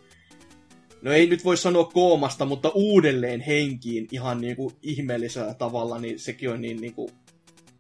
[1.04, 6.20] no ei nyt voi sanoa koomasta, mutta uudelleen henkiin ihan niin kuin ihmeellisellä tavalla, niin
[6.20, 7.10] sekin on niin, niin kuin,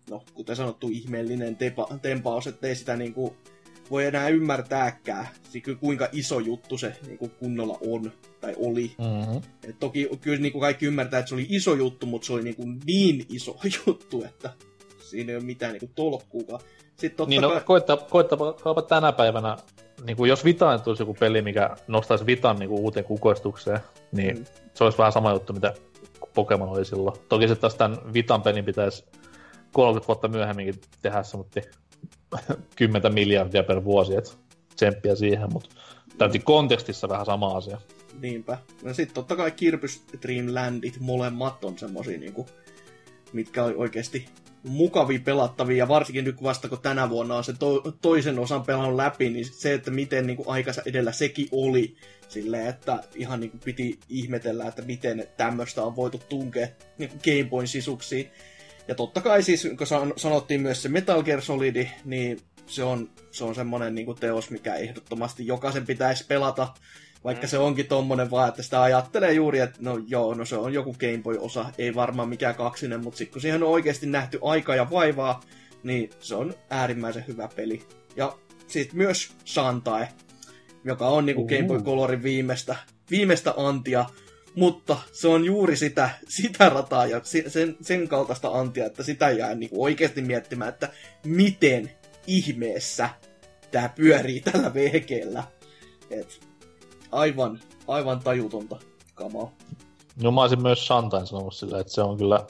[0.09, 3.33] no kuten sanottu, ihmeellinen tepa, tempaus, ettei sitä niin kuin,
[3.91, 5.27] voi enää ymmärtääkään,
[5.79, 8.91] kuinka iso juttu se niin kuin kunnolla on tai oli.
[8.97, 9.41] Mm-hmm.
[9.69, 12.43] Et toki kyllä niin kuin kaikki ymmärtää, että se oli iso juttu, mutta se oli
[12.43, 14.53] niin, kuin niin iso juttu, että
[14.99, 16.61] siinä ei ole mitään niin kuin tolkkuukaan.
[16.89, 17.61] Sitten totta niin, no, kai...
[17.61, 19.57] koittaa, koittakaa tänä päivänä,
[20.05, 23.79] niin kuin jos Vitaan tulisi joku peli, mikä nostaisi Vitan niin kuin uuteen kukoistukseen,
[24.11, 24.45] niin mm.
[24.73, 25.73] se olisi vähän sama juttu, mitä
[26.33, 27.17] Pokemon oli silloin.
[27.29, 29.05] Toki se taas tämän Vitan pelin pitäisi
[29.73, 31.61] 30 vuotta myöhemminkin tehdä se, mutta
[32.75, 34.31] 10 miljardia per vuosi, että
[34.75, 35.69] tsemppiä siihen, mutta
[36.17, 37.77] täytyy kontekstissa vähän sama asia.
[38.21, 38.57] Niinpä.
[38.83, 42.45] No sitten totta kai Kirpys Dreamlandit molemmat on semmosia niinku,
[43.33, 44.25] mitkä oli oikeasti
[44.63, 48.95] mukavia pelattavia, ja varsinkin nyt vasta kun tänä vuonna on se to- toisen osan pelannut
[48.95, 51.95] läpi, niin se, että miten niin kuin aikansa edellä sekin oli,
[52.29, 56.67] silleen, että ihan niin kuin piti ihmetellä, että miten tämmöistä on voitu tunkea
[56.97, 58.31] niin kuin Game Boyn sisuksiin.
[58.87, 59.87] Ja totta kai siis, kun
[60.17, 64.75] sanottiin myös se Metal Gear Solid, niin se on, se on semmoinen niin teos, mikä
[64.75, 66.73] ehdottomasti jokaisen pitäisi pelata,
[67.23, 67.49] vaikka mm.
[67.49, 70.95] se onkin tommonen vaan, että sitä ajattelee juuri, että no joo, no se on joku
[70.99, 74.89] Game Boy-osa, ei varmaan mikään kaksinen, mutta sitten kun siihen on oikeasti nähty aikaa ja
[74.91, 75.41] vaivaa,
[75.83, 77.83] niin se on äärimmäisen hyvä peli.
[78.15, 78.37] Ja
[78.67, 80.07] sitten myös Santae,
[80.83, 82.75] joka on niinku Game Boy Colorin viimeistä,
[83.11, 84.05] viimeistä antia,
[84.55, 89.55] mutta se on juuri sitä, sitä rataa ja sen, sen kaltaista antia, että sitä jää
[89.55, 90.89] niinku oikeasti miettimään, että
[91.25, 91.91] miten
[92.27, 93.09] ihmeessä
[93.71, 95.43] tämä pyörii tällä vehkeellä.
[96.11, 96.52] Et
[97.13, 98.77] aivan, aivan tajutonta
[99.13, 99.51] kamaa.
[100.23, 102.45] No mä olisin myös Santain sanonut sillä, että se on kyllä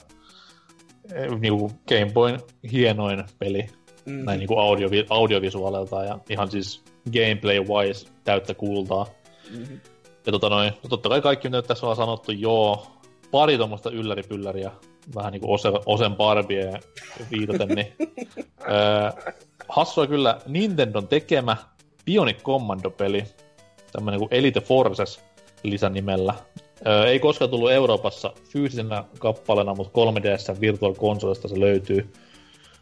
[1.14, 2.40] eh, niinku Game Boyn
[2.72, 4.24] hienoin peli mm-hmm.
[4.24, 6.82] näin niinku audiovi- audiovisuaalelta ja ihan siis
[7.12, 9.06] gameplay-wise täyttä kultaa.
[9.50, 9.80] Mm-hmm.
[10.26, 12.86] Ja tota noin, no totta kai kaikki mitä tässä on sanottu, joo,
[13.30, 14.70] pari tuommoista ylläripylläriä,
[15.14, 16.80] vähän niinku Ose, Osen Barbie
[17.30, 17.92] viitaten, niin
[18.60, 19.32] öö,
[19.68, 21.56] hassua kyllä Nintendon tekemä
[22.04, 23.24] Bionic Commando-peli,
[23.94, 25.20] tämmönen kuin Elite Forces
[25.62, 26.34] lisänimellä.
[26.86, 32.12] Öö, ei koskaan tullut Euroopassa fyysisenä kappaleena, mutta 3DS Virtual Consolesta se löytyy,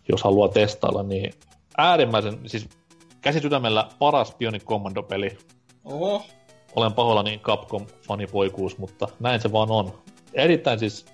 [0.09, 1.35] jos haluaa testailla, niin
[1.79, 2.69] äärimmäisen, siis
[3.21, 5.39] käsisydämellä paras Bionic Commando-peli.
[5.85, 6.23] Oho.
[6.77, 9.99] Olen pahoillani Capcom-fanipoikuus, mutta näin se vaan on.
[10.35, 11.07] Erittäin siis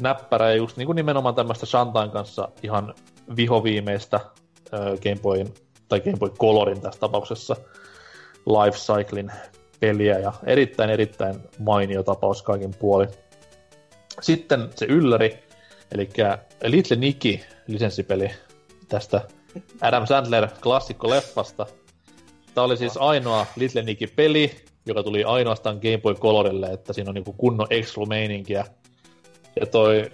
[0.00, 2.94] näppärä ja just niin kuin nimenomaan tämmöistä Shantain kanssa ihan
[3.36, 5.54] vihoviimeistä äh, Game Boyin,
[5.88, 7.56] tai Game Boy Colorin tässä tapauksessa
[8.46, 9.32] Life Cyclin
[9.80, 13.06] peliä ja erittäin erittäin mainio tapaus kaikin puoli.
[14.20, 15.38] Sitten se ylläri,
[15.92, 16.08] eli
[16.64, 18.30] Little Nicky lisenssipeli
[18.88, 19.20] tästä
[19.80, 21.66] Adam Sandler klassikko-leffasta.
[22.54, 24.56] Tämä oli siis ainoa Little Nicky peli,
[24.86, 28.64] joka tuli ainoastaan Game Boy Colorille, että siinä on niinku kunnon exclu-meininkiä.
[29.60, 30.10] Ja toi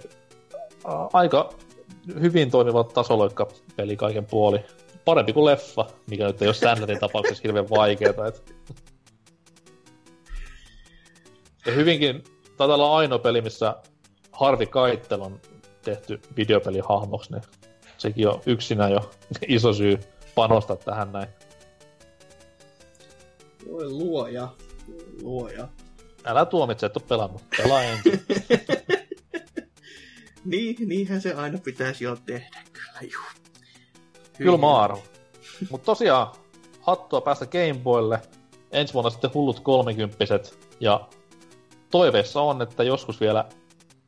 [1.13, 1.53] aika
[2.21, 4.59] hyvin toimiva tasoloikka peli kaiken puoli
[5.05, 8.27] parempi kuin leffa, mikä nyt ei ole Sandlerin tapauksessa hirveän vaikeeta.
[8.27, 8.55] Et...
[11.65, 12.23] Ja hyvinkin,
[12.57, 13.75] taitaa olla ainoa peli, missä
[14.31, 15.41] Harvi Kaittel on
[15.81, 17.43] tehty videopelihahmoksi, niin
[17.97, 19.11] sekin on yksinä jo
[19.47, 19.99] iso syy
[20.35, 21.27] panostaa tähän näin.
[23.71, 24.47] Voi luoja,
[25.21, 25.67] luoja.
[26.25, 27.41] Älä tuomitse, et ole pelannut.
[27.57, 28.25] Pelaa ensin.
[30.45, 33.40] niin, niinhän se aina pitäisi jo tehdä, kyllä juu.
[34.43, 35.03] Kyllä mä arvo.
[35.69, 36.27] Mutta tosiaan,
[36.81, 38.21] hattua päästä Gameboylle.
[38.71, 40.59] Ensi vuonna sitten hullut kolmikymppiset.
[40.79, 41.07] Ja
[41.91, 43.45] toiveessa on, että joskus vielä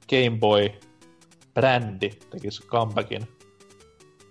[0.09, 3.27] Game Boy-brändi tekisi comebackin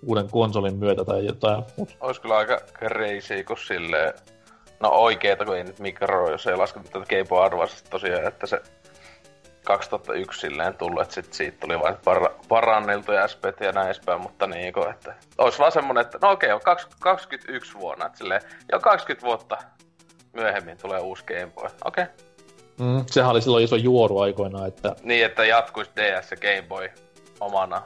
[0.06, 1.64] uuden konsolin myötä tai jotain.
[1.76, 1.96] Mut.
[2.00, 4.14] Ois kyllä aika crazy, kun silleen...
[4.80, 8.62] No oikeeta, kun ei nyt mikro, jos ei lasketa tätä Game Boy tosiaan, että se
[9.64, 14.46] 2001 silleen tullut, että sit siitä tuli vain par- paranneltuja SP ja näin edespäin, mutta
[14.46, 18.40] niinku, että olisi vaan semmonen, että no okei, okay, 21 vuonna, että silleen,
[18.72, 19.58] jo 20 vuotta
[20.32, 22.04] myöhemmin tulee uusi Game Boy, okei.
[22.04, 22.14] Okay.
[22.80, 24.96] Mm, sehän oli silloin iso juoru aikoinaan, että...
[25.02, 26.88] Niin, että jatkuisi DS ja Game Boy
[27.40, 27.82] omana.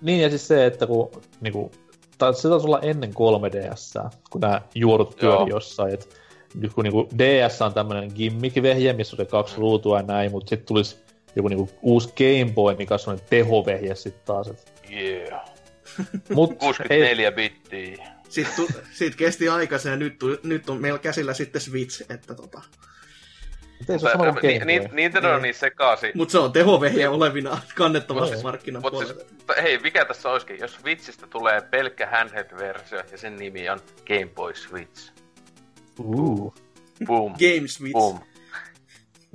[0.00, 1.10] Niin, ja siis se, että kun
[1.40, 1.70] niinku,
[2.18, 6.06] tai se taisi olla ennen 3DS, kun nämä juorut pyöri jossain, että
[6.54, 9.60] nyt kun niinku DS on tämmönen gimmick-vehje, missä on se kaksi mm.
[9.60, 10.96] ruutua ja näin, mutta sitten tulisi
[11.36, 14.48] joku niinku uusi Game Boy, mikä on semmoinen tehovehje sitten taas.
[14.48, 14.72] Et...
[14.92, 15.40] Yeah.
[16.34, 17.34] Mut 64 ei...
[17.34, 18.06] bittiä.
[18.28, 22.34] Sitten tu, sit kesti aikansa ja nyt, tu, nyt on meillä käsillä sitten Switch, että
[22.34, 22.62] tota...
[23.78, 26.12] Mutta ei se ole ni, ni, Nintendo on niin, niin sekaisin.
[26.14, 29.12] Mutta se on tehovehje olevina kannettavasti no, markkinapuolella.
[29.14, 30.58] Siis, hei, mikä tässä olisikin?
[30.58, 35.12] Jos Switchistä tulee pelkkä handheld-versio ja sen nimi on Game Boy Switch.
[35.98, 36.54] Uh.
[37.06, 37.32] Boom.
[37.32, 37.92] Game Switch.
[37.92, 38.18] Boom.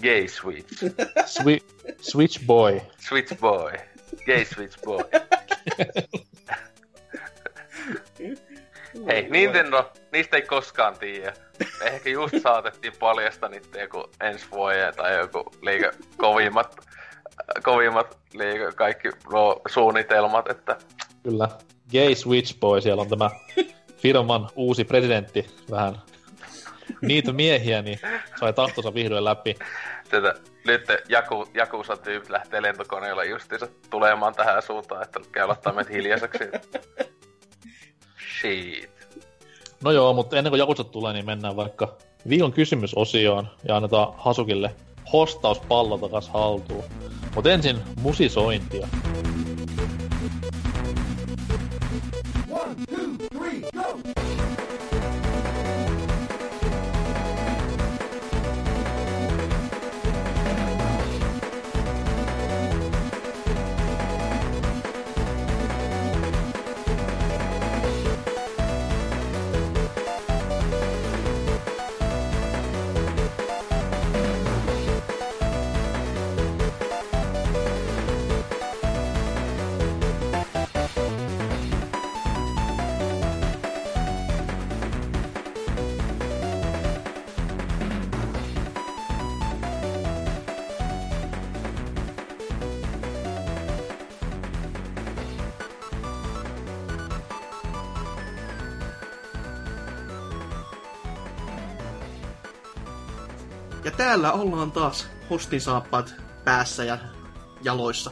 [0.02, 0.84] Gay Switch.
[1.26, 1.66] Swi-
[2.02, 2.82] Switch Boy.
[2.98, 3.72] Switch Boy.
[4.26, 5.04] Gay Switch Boy.
[9.08, 11.34] Hei, Nintendo, niistä ei koskaan tiedä.
[11.82, 16.76] Ehkä just saatettiin paljasta niitä joku ensi vuoden tai joku liikä kovimmat,
[17.64, 20.78] kovimmat liikä kaikki no, suunnitelmat, että...
[21.24, 21.50] Kyllä.
[21.92, 23.30] Gay Switch Boy, siellä on tämä
[23.98, 26.02] firman uusi presidentti vähän
[27.02, 28.00] niitä miehiä, niin
[28.40, 29.56] sai tahtonsa vihdoin läpi.
[30.10, 30.36] Tätä,
[30.66, 36.44] nyt Jaku, Jakusa tyypit lähtee lentokoneella justiinsa tulemaan tähän suuntaan, että käy ottaa meitä hiljaiseksi.
[38.42, 38.90] Shit.
[39.84, 41.98] No joo, mutta ennen kuin Jakusat tulee, niin mennään vaikka
[42.30, 44.76] viikon kysymysosioon ja annetaan Hasukille
[45.14, 46.84] hostauspallo takas haltuun.
[47.36, 48.88] Mutta ensin musisointia.
[103.92, 106.98] Täällä ollaan taas hostin saappaat päässä ja
[107.64, 108.12] jaloissa.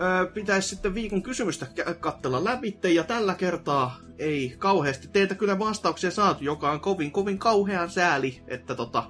[0.00, 1.66] Öö, pitäisi sitten viikon kysymystä
[2.00, 7.38] katsella läpi, ja tällä kertaa ei kauheasti teiltä kyllä vastauksia saatu, joka on kovin kovin
[7.38, 9.04] kauhean sääli, että tota,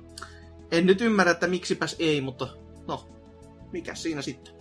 [0.70, 2.48] en nyt ymmärrä, että miksipäs ei, mutta
[2.88, 3.08] no,
[3.72, 4.54] mikä siinä sitten.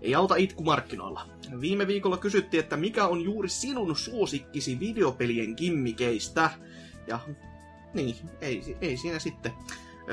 [0.00, 1.28] Ei auta itku markkinoilla.
[1.60, 6.50] Viime viikolla kysyttiin, että mikä on juuri sinun suosikkisi videopelien kimmikeistä.
[7.06, 7.20] Ja
[7.94, 9.52] niin, ei, ei siinä sitten.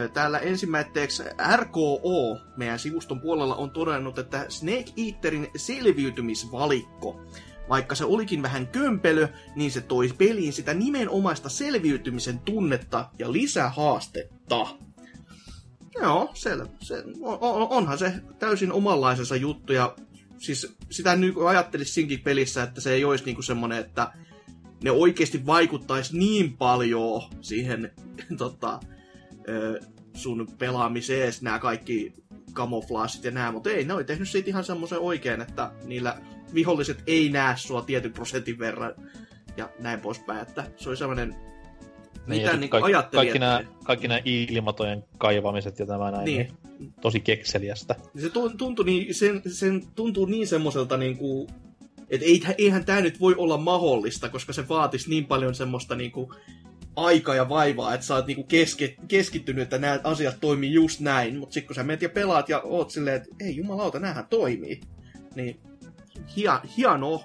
[0.08, 1.24] Täällä ensimmäiseksi
[1.56, 7.22] RKO meidän sivuston puolella on todennut, että Snake Eaterin selviytymisvalikko,
[7.70, 14.68] vaikka se olikin vähän kömpelö, niin se toi peliin sitä nimenomaista selviytymisen tunnetta ja lisähaastetta.
[16.02, 16.66] Joo, selvä.
[16.80, 19.96] Se, on, onhan se täysin omanlaisensa juttu ja
[20.38, 24.12] siis sitä nyt ajattelisi siinkin pelissä, että se ei olisi niinku semmonen, että
[24.84, 27.92] ne oikeasti vaikuttaisi niin paljon siihen
[28.38, 28.80] tota,
[30.14, 32.14] sun pelaamiseen nämä kaikki
[32.54, 36.18] kamoflaasit ja nämä, mutta ei, ne oli tehnyt siitä ihan semmoisen oikein, että niillä
[36.54, 38.94] viholliset ei näe sua tietyn prosentin verran
[39.58, 41.36] ja näin poispäin, että se oli semmoinen
[42.28, 46.38] niin, mitä niin kaikki, ajattelin, kaikki, nämä, kaikki nämä ilmatojen kaivamiset ja tämä näin, niin.
[46.80, 47.96] niin tosi kekseliästä.
[48.18, 51.48] Se tuntui niin, sen, sen tuntuu niin semmoiselta niin kuin,
[52.10, 56.30] että eihän tämä nyt voi olla mahdollista, koska se vaatisi niin paljon semmoista niin kuin,
[56.96, 61.38] aika ja vaivaa, että sä oot niinku keske, keskittynyt, että nämä asiat toimii just näin,
[61.38, 64.82] mutta sitten kun sä menet ja pelaat ja oot silleen, että ei jumalauta, näähän toimii,
[65.36, 65.60] niin
[66.36, 67.24] hia, hienoa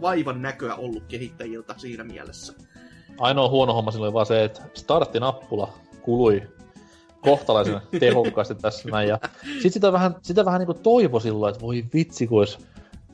[0.00, 2.52] vaivan näköä ollut kehittäjiltä siinä mielessä.
[3.18, 5.72] Ainoa huono homma silloin vaan se, että starttinappula
[6.02, 6.42] kului
[7.20, 9.08] kohtalaisen tehokkaasti tässä näin.
[9.08, 9.18] Ja
[9.62, 12.58] sit sitä vähän, sitä vähän niinku toivo silloin, että voi vitsi, kun olisi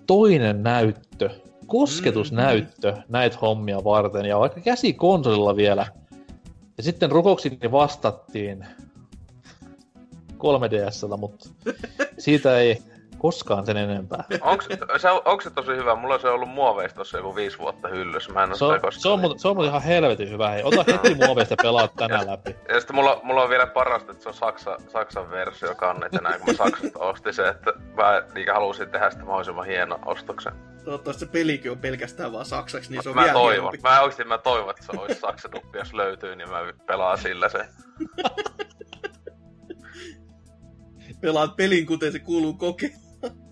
[0.06, 1.30] toinen näyttö,
[1.66, 3.04] kosketusnäyttö mm-hmm.
[3.08, 5.86] näitä hommia varten, ja vaikka käsikonsolilla vielä.
[6.76, 8.66] Ja sitten rukoksiin vastattiin
[10.32, 11.48] 3DSllä, mutta
[12.18, 12.82] siitä ei,
[13.18, 14.24] koskaan sen enempää.
[14.40, 14.78] Onks se,
[15.42, 15.94] se tosi hyvä?
[15.94, 18.32] Mulla on se ollut muoveista tossa joku viisi vuotta hyllyssä.
[18.32, 20.50] Mä en se, on, se, on, se on ihan helvetin hyvä.
[20.50, 22.56] Hei, ota heti muoveista ja pelaa tänään läpi.
[22.68, 26.20] Ja sitten mulla, mulla on vielä parasta, että se on Saksa, Saksan versio kannet ja
[26.20, 30.52] näin, kun mä Saksasta ostin se, että mä niin halusin tehdä sitä mahdollisimman hieno ostoksen.
[30.86, 33.52] Toivottavasti se pelikin on pelkästään vaan saksaksi, niin se on mä vielä toivon.
[33.52, 33.78] hienompi.
[33.82, 37.48] Mä oikeesti mä toivon, että se olisi saksan duppi, jos löytyy, niin mä pelaan sillä
[37.48, 37.58] se.
[41.20, 42.88] Pelaat pelin, kuten se kuuluu kokea.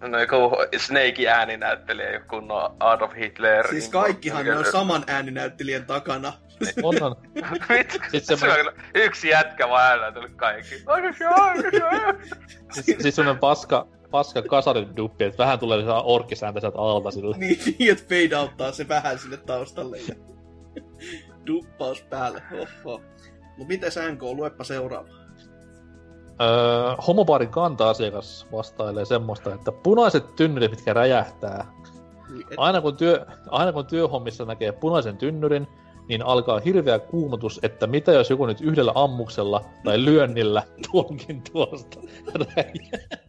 [0.01, 3.69] No joku Snake ääni näyttelee joku kunnon Adolf Hitler.
[3.69, 6.33] Siis kaikkihan ne on saman ääninäyttelijän takana.
[6.83, 7.17] On, on.
[7.69, 10.75] Vittu, Sitten se on yksi jätkä vaan äänellä tullut kaikki.
[12.73, 17.37] Siis, siis semmonen paska, paska kasariduppi, että vähän tulee lisää orkkisääntä sieltä alta sille.
[17.41, 19.99] niin, niin, että fade outtaa se vähän sinne taustalle.
[19.99, 20.15] Ja...
[21.47, 22.43] Duppaus päälle.
[22.85, 23.01] Oho.
[23.59, 25.09] Mut mites NK, luepa seuraava.
[26.41, 31.67] Öö, homobaarin kanta-asiakas vastailee semmoista, että punaiset tynnyrit, mitkä räjähtää.
[32.41, 35.67] Et- Aina kun, työ, aina kun työhommissa näkee punaisen tynnyrin,
[36.09, 40.63] niin alkaa hirveä kuumotus, että mitä jos joku nyt yhdellä ammuksella tai lyönnillä
[40.93, 42.01] tuonkin tuosta
[42.57, 43.25] räjää.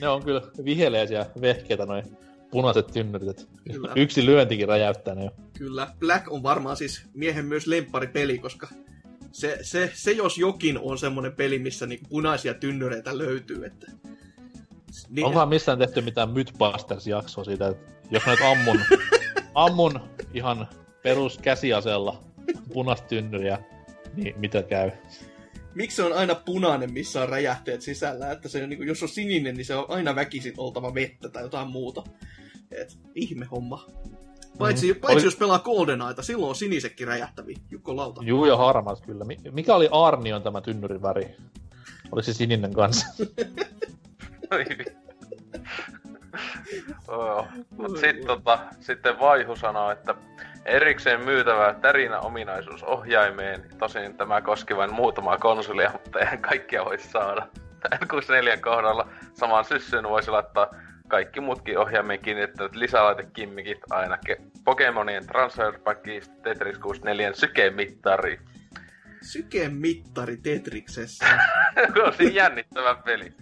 [0.00, 2.04] Ne on kyllä viheliäisiä vehkeitä noin
[2.50, 3.48] punaiset tynnyrit.
[3.72, 3.92] Kyllä.
[3.96, 5.30] Yksi lyöntikin räjäyttää ne jo.
[5.58, 8.68] Kyllä, Black on varmaan siis miehen myös lemppari koska
[9.32, 13.92] se, se, se jos jokin on semmonen peli, missä niinku punaisia tynnyreitä löytyy, että...
[15.08, 18.80] Niin, Onkohan missään tehty mitään Mythbusters-jaksoa siitä, että jos mä nyt ammun,
[19.54, 20.00] ammun
[20.34, 20.68] ihan
[21.02, 22.24] perus käsiaseella
[22.72, 23.58] punaista tynnyriä,
[24.16, 24.90] niin mitä käy?
[25.74, 28.32] Miksi se on aina punainen, missä on räjähteet sisällä?
[28.32, 31.68] Että se, niinku, jos on sininen, niin se on aina väkisin oltava vettä tai jotain
[31.68, 32.02] muuta.
[32.70, 33.86] Et, ihme homma.
[34.58, 35.00] Paitsi, Mhm.
[35.00, 37.58] paitsi Oli- jos pelaa GoldenEyeta, silloin on sinisekin räjähtäviä.
[37.70, 38.22] Jukko Lauta.
[38.24, 39.24] Juu ja harmaat kyllä.
[39.24, 41.36] Mi- Mikä oli Arnion tämä tynnyrin väri?
[42.12, 43.06] Oliko se sininen kanssa?
[44.52, 44.96] Oi vi-
[47.08, 47.46] Joo.
[47.70, 50.14] Mut sit, tota, sitten Vaihu sanoo, että
[50.64, 53.62] erikseen myytävä tärinä ominaisuus ohjaimeen.
[53.78, 57.46] Tosin tämä koski vain muutamaa konsolia, mutta eihän kaikkia voisi saada.
[57.94, 60.70] N64 kohdalla samaan syssyyn voisi laittaa
[61.08, 68.40] kaikki muutkin ohjaimeen kiinnittävät lisälaitekimmikit aina ke- Pokemonien Transfer Packista Tetris 64 sykemittari.
[69.22, 71.26] Sykemittari Tetriksessä.
[72.06, 73.32] on siinä jännittävä peli.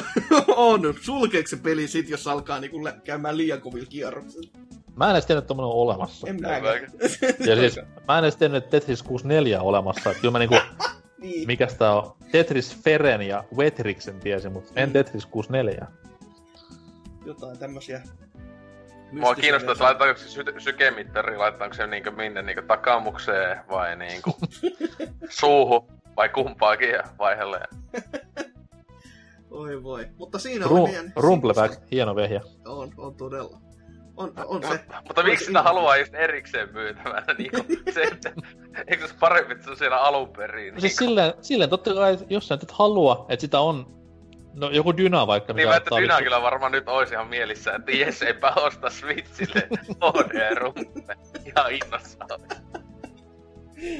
[0.56, 0.94] on.
[1.00, 4.50] Sulkeeko se peli sit, jos alkaa niinku lä- käymään liian kovilla kierroksilla?
[4.96, 6.26] Mä en edes tiennyt, että tommonen on olemassa.
[6.28, 6.92] En mäkään.
[7.46, 10.10] Ja siis, mä en edes tiennyt, että Tetris 64 on olemassa.
[10.10, 10.56] Että kyllä mä niinku,
[11.22, 11.46] niin.
[11.46, 12.12] mikäs tää on?
[12.32, 15.86] Tetris Feren ja Wetrixen tiesin, mutta en Tetris 64.
[17.26, 18.02] Jotain tämmösiä...
[19.12, 24.34] Mua kiinnostaa, että laitaanko se sy- sykemittari, laitetaanko se niinku minne niinku takamukseen vai niinku
[25.40, 25.86] suuhun
[26.16, 27.68] vai kumpaakin ja vaihelleen.
[29.50, 30.08] Oi voi.
[30.16, 31.12] Mutta siinä oli Ru- meidän...
[31.16, 32.40] Rumbleback, hieno vehjä.
[32.66, 33.65] On, on todella.
[34.16, 34.68] On, on se.
[34.68, 37.34] Mutta, mutta miksi sitä haluaa just erikseen myytävänä?
[37.38, 37.56] Niinku,
[37.90, 38.32] se, että,
[38.86, 40.74] eikö se parempi, että se on siellä alun perin?
[40.74, 43.86] No siis silleen, silleen totta kai, jos sä et halua, että sitä on,
[44.54, 47.92] no joku Dyna vaikka, Niin mä, että Dyna kyllä varmaan nyt olisi ihan mielissä, että
[47.92, 49.68] jes, eipä osta Switchille
[50.04, 51.16] HD-rumpe.
[51.48, 52.40] Ihan innossaan.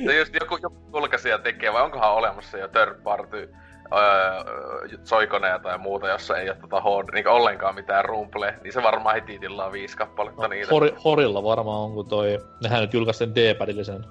[0.04, 3.54] Se just joku, joku julkaisija tekee, vai onkohan olemassa jo third party
[3.92, 8.82] öö, soikoneja tai muuta, jossa ei ole tota HD, niin ollenkaan mitään rumple, niin se
[8.82, 10.70] varmaan heti tilaa viisi kappaletta no, niitä.
[10.70, 14.04] hori, Horilla varmaan on, kun toi, nehän nyt julkaisi sen D-padillisen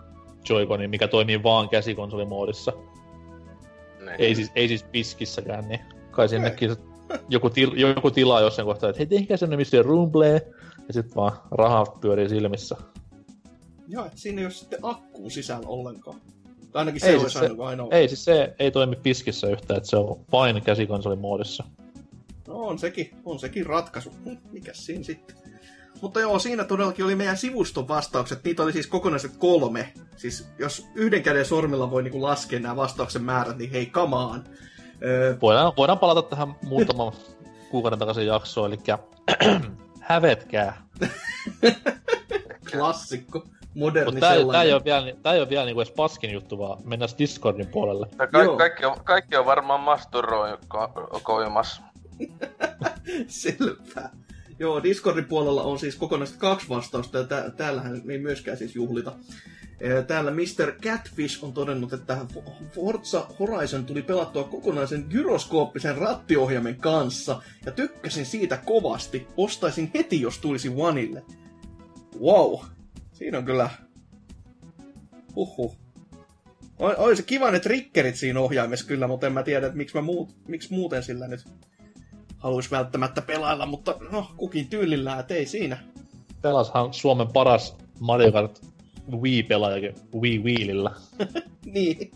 [0.49, 2.71] Joy-Conin, mikä toimii vaan käsikonsolimoodissa.
[3.99, 4.15] Niin.
[4.19, 5.79] Ei siis, ei siis piskissäkään, niin
[6.11, 6.75] kai sinnekin
[7.29, 10.41] joku, til, joku tilaa jossain kohtaa, että hei tehkää sen missä rumble,
[10.87, 12.75] ja sit vaan rahaa pyörii silmissä.
[13.87, 16.21] Joo, että siinä ei ole sitten akkuun sisällä ollenkaan.
[16.75, 17.87] Tai ainakin Ei se siis olisi se- ainoa.
[17.91, 21.63] Ei siis se ei toimi piskissä yhtään, että se on vain käsikonsolimoodissa.
[22.47, 24.11] No on sekin, on sekin ratkaisu.
[24.25, 25.35] Hm, Mikäs siinä sitten?
[26.01, 28.43] Mutta joo, siinä todellakin oli meidän sivuston vastaukset.
[28.43, 29.93] Niitä oli siis kokonaiset kolme.
[30.17, 34.43] Siis jos yhden käden sormilla voi niinku laskea nämä vastauksen määrät, niin hei, kamaan.
[35.03, 37.13] Öö, Voidaan, voidaan palata tähän muutaman
[37.71, 38.79] kuukauden takaisin jaksoon, eli
[39.99, 40.83] hävetkää.
[42.71, 43.47] klassikko.
[43.75, 44.75] Moderni Mutta tää, tää, ei sellainen.
[44.75, 48.07] ole vielä, tää ei ole vielä niinku edes paskin juttu, vaan mennään Discordin puolelle.
[48.19, 48.57] Ja ka- Joo.
[48.57, 51.81] kaikki, on, kaikki on varmaan masturroimassa.
[53.27, 54.09] Selvä.
[54.59, 59.11] Joo, Discordin puolella on siis kokonaisesti kaksi vastausta, ja tää, täällähän ei myöskään siis juhlita.
[60.07, 60.71] Täällä Mr.
[60.81, 62.17] Catfish on todennut, että
[62.71, 69.27] Forza Horizon tuli pelattua kokonaisen gyroskooppisen rattiohjaimen kanssa, ja tykkäsin siitä kovasti.
[69.37, 71.23] Ostaisin heti, jos tulisi Oneille.
[72.21, 72.59] Wow,
[73.15, 73.69] siinä on kyllä...
[75.35, 75.77] Huhhuh.
[76.79, 80.01] Oi se kiva ne triggerit siinä ohjaimessa kyllä, mutta en mä tiedä, että miksi, mä
[80.01, 81.45] muut, miksi muuten sillä nyt
[82.37, 85.77] haluaisi välttämättä pelailla, mutta no, kukin tyylillään, et ei siinä.
[86.41, 88.61] Pelashan Suomen paras Mario Kart
[89.11, 90.91] Wii-pelaajakin Wii Wheelillä.
[91.65, 92.11] Niin.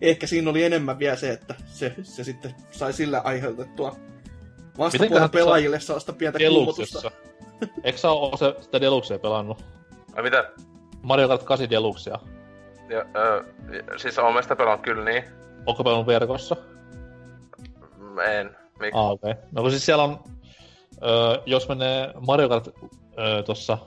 [0.00, 3.96] Ehkä siinä oli enemmän vielä se, että se, se sitten sai sillä aiheutettua
[4.78, 7.10] vastapuolen pelaajille sellaista pientä kuumotusta.
[7.84, 9.64] Eikö sä oo se, sitä Deluxea pelannut?
[10.16, 10.50] Ai mitä?
[11.02, 12.18] Mario Kart 8 Deluxea.
[12.88, 13.44] Ja, ö,
[13.96, 15.24] siis on sitä pelannut kyllä niin.
[15.66, 16.56] Onko pelannut verkossa?
[18.26, 18.56] En.
[18.80, 18.98] Miksi?
[18.98, 19.30] Ah, okei.
[19.30, 19.42] Okay.
[19.52, 20.18] No kun siis siellä on,
[21.02, 23.78] ö, jos menee Mario Kart ö, tossa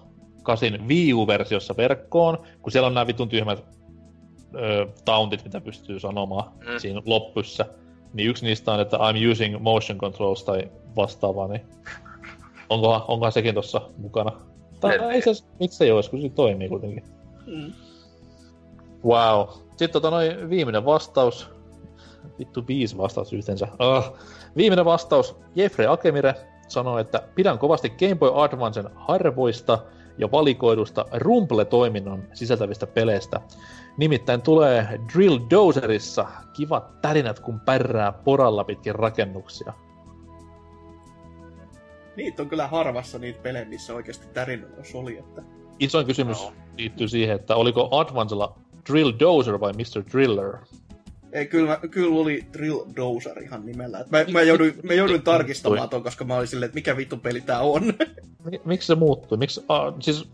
[0.44, 3.64] kasin Wii U-versiossa verkkoon, kun siellä on nämä vitun tyhmät
[4.56, 6.78] ö, tauntit, mitä pystyy sanomaan Mm.
[6.80, 7.66] siinä loppussa,
[8.14, 11.62] niin yksi niistä on, että I'm using motion controls tai vastaavaa, niin
[12.70, 14.32] onkohan, onkohan sekin tossa mukana?
[14.80, 17.04] Tai ei se, miksi se ei olisi, kun se toimii kuitenkin.
[17.46, 17.74] Mm.
[19.06, 19.48] Wow.
[19.70, 21.50] Sitten tota noin viimeinen vastaus.
[22.40, 23.68] Vittu viisi vastaus yhteensä.
[23.80, 24.14] Ah.
[24.58, 25.36] Viimeinen vastaus.
[25.56, 26.36] Jeffrey Akemire
[26.68, 29.80] sanoi, että pidän kovasti Game Boy Advancen harvoista
[30.18, 33.42] ja valikoidusta Rumble-toiminnon sisältävistä peleistä.
[33.98, 39.74] Nimittäin tulee Drill Dozerissa kivat tärinät, kun pärrää poralla pitkin rakennuksia.
[42.18, 45.18] Niitä on kyllä harvassa niitä pelejä, missä oikeasti tärinössä oli.
[45.18, 45.42] Että...
[45.80, 46.54] Isoin kysymys Joo.
[46.78, 50.04] liittyy siihen, että oliko Advancella Drill Dozer vai Mr.
[50.12, 50.58] Driller?
[51.32, 54.06] Ei, kyllä, mä- kyllä oli Drill Dozer ihan nimellä.
[54.10, 57.42] Mä, mä, jouduin, mä jouduin tarkistamaan ton, koska mä olin silleen, että mikä vittu peli
[57.42, 57.84] tää on.
[58.52, 59.38] Mi- Miksi se muuttui?
[59.38, 60.30] Miksi, ah, siis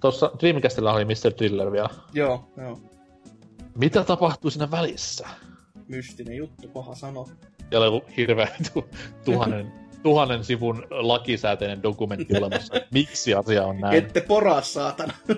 [0.00, 1.32] tuossa Dreamcastilla oli Mr.
[1.38, 1.88] Driller vielä.
[2.14, 2.80] joo, joo.
[3.78, 5.28] Mitä tapahtui siinä välissä?
[5.88, 7.28] Mystinen juttu, paha sanoa.
[7.70, 8.88] Siellä oli hirveä tu-
[9.24, 9.72] tuhannen,
[10.06, 12.74] tuhannen sivun lakisääteinen dokumentti olemassa.
[12.94, 13.94] Miksi asia on näin?
[13.94, 15.12] Ette poraa, saatana.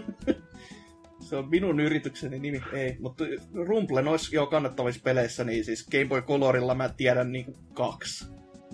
[1.29, 2.97] Se on minun yritykseni nimi, ei.
[3.01, 3.25] Mutta
[3.55, 8.25] Rumble noissa jo kannattavissa peleissä, niin siis Game Boy Colorilla mä tiedän niinku kaksi.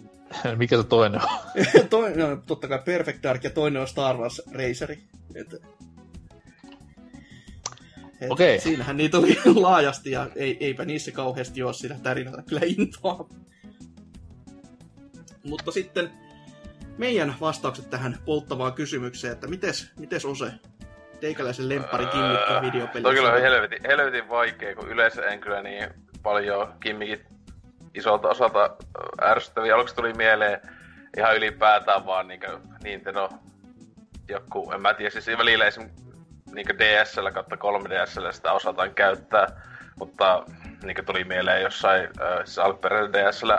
[0.57, 1.29] Mikä se toinen on?
[1.91, 4.99] toinen on totta kai Perfect Dark ja toinen on Star Wars Raceri.
[5.35, 5.55] Et,
[8.21, 8.61] et Okei.
[8.61, 13.29] Siinähän niitä oli laajasti ja ei, eipä niissä kauheasti ole sillä tärinällä kyllä intoa.
[15.45, 16.11] Mutta sitten
[16.99, 20.53] meidän vastaukset tähän polttavaan kysymykseen, että mites, mites Ose?
[21.21, 23.03] Teikäläisen lemppari kimmikki videopeli.
[23.03, 25.89] Toi kyllä on helvetin, helvetin vaikea, kun yleensä en kyllä niin
[26.23, 27.21] paljon kimmikit
[27.95, 28.77] isolta osalta
[29.23, 29.75] ärsyttäviä.
[29.75, 30.61] Aluksi tuli mieleen
[31.17, 33.29] ihan ylipäätään vaan niinkö Nintendo
[34.29, 35.91] joku, en mä tiedä, siis välillä esim.
[36.55, 39.47] niinkö DSL kautta 3DSL sitä osataan käyttää,
[39.99, 40.45] mutta
[40.85, 43.51] niinkö tuli mieleen jossain, ö, siis alkuperäisellä DSL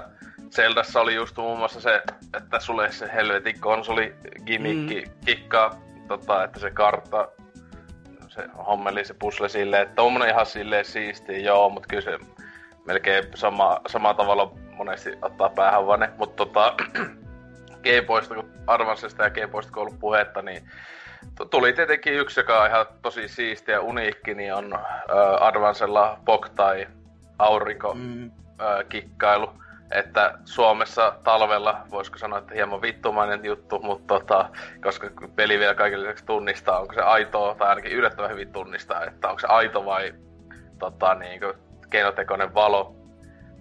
[0.52, 2.02] Zeldassa oli just muun muassa se,
[2.38, 4.16] että sulle se helvetin konsoli
[4.46, 5.12] gimmikki mm.
[5.26, 7.28] kikkaa, tota, että se kartta
[8.36, 12.20] se hommeli se pusle silleen, että tommonen ihan silleen siistiä, joo, mut kyllä se
[12.86, 16.74] melkein sama, sama tavalla monesti ottaa päähän vaan ne, mut tota,
[17.84, 20.70] Gameboysta, kun Advancesta ja Gameboysta kun on ollut puhetta, niin
[21.50, 24.82] tuli tietenkin yksi, joka on ihan tosi siisti ja uniikki, niin on äh,
[25.40, 26.88] Advancella Pok tai
[27.40, 29.50] aurinko Mm, äh, kikkailu.
[29.92, 34.50] Että Suomessa talvella, voisiko sanoa, että hieman vittumainen juttu, mutta tota,
[34.84, 39.28] koska peli vielä kaiken lisäksi tunnistaa, onko se aito, tai ainakin yllättävän hyvin tunnistaa, että
[39.28, 40.14] onko se aito vai
[40.80, 41.54] tota, niin kuin,
[41.90, 42.96] keinotekoinen valo.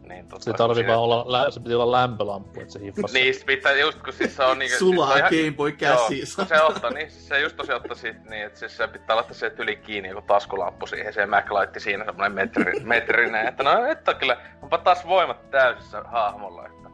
[0.08, 3.18] Niin, tota, Se tarvii siinä- vaan olla, lä- se piti olla lämpölamppu, että se hiffasi.
[3.18, 4.76] Niin, sit pitää just kun siis se on niinku...
[4.78, 6.24] Sulaa siis se on Game Boy käsiin.
[6.38, 9.16] Joo, se ottaa, niin siis se just tosiaan ottaa sit niin, että siis se pitää
[9.16, 13.62] laittaa se tyli kiinni joku taskulamppu siihen, se Mac laitti siinä semmonen metri, metrinen, että
[13.62, 16.88] no nyt on kyllä, onpa taas voimat täysissä hahmolla, että.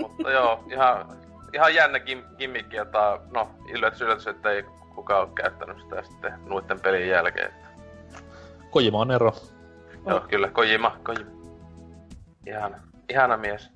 [0.00, 1.16] Mutta joo, ihan,
[1.54, 4.62] ihan jännä gim, gimmikki, jota, no yllätys yllätys, että ei
[4.94, 7.46] kukaan ole käyttänyt sitä sitten nuitten pelin jälkeen.
[7.46, 7.66] Että,
[8.70, 9.32] Kojima on ero.
[10.06, 11.30] Joo, kyllä, Kojima, Kojima.
[12.46, 12.76] Ihana,
[13.10, 13.70] ihana mies.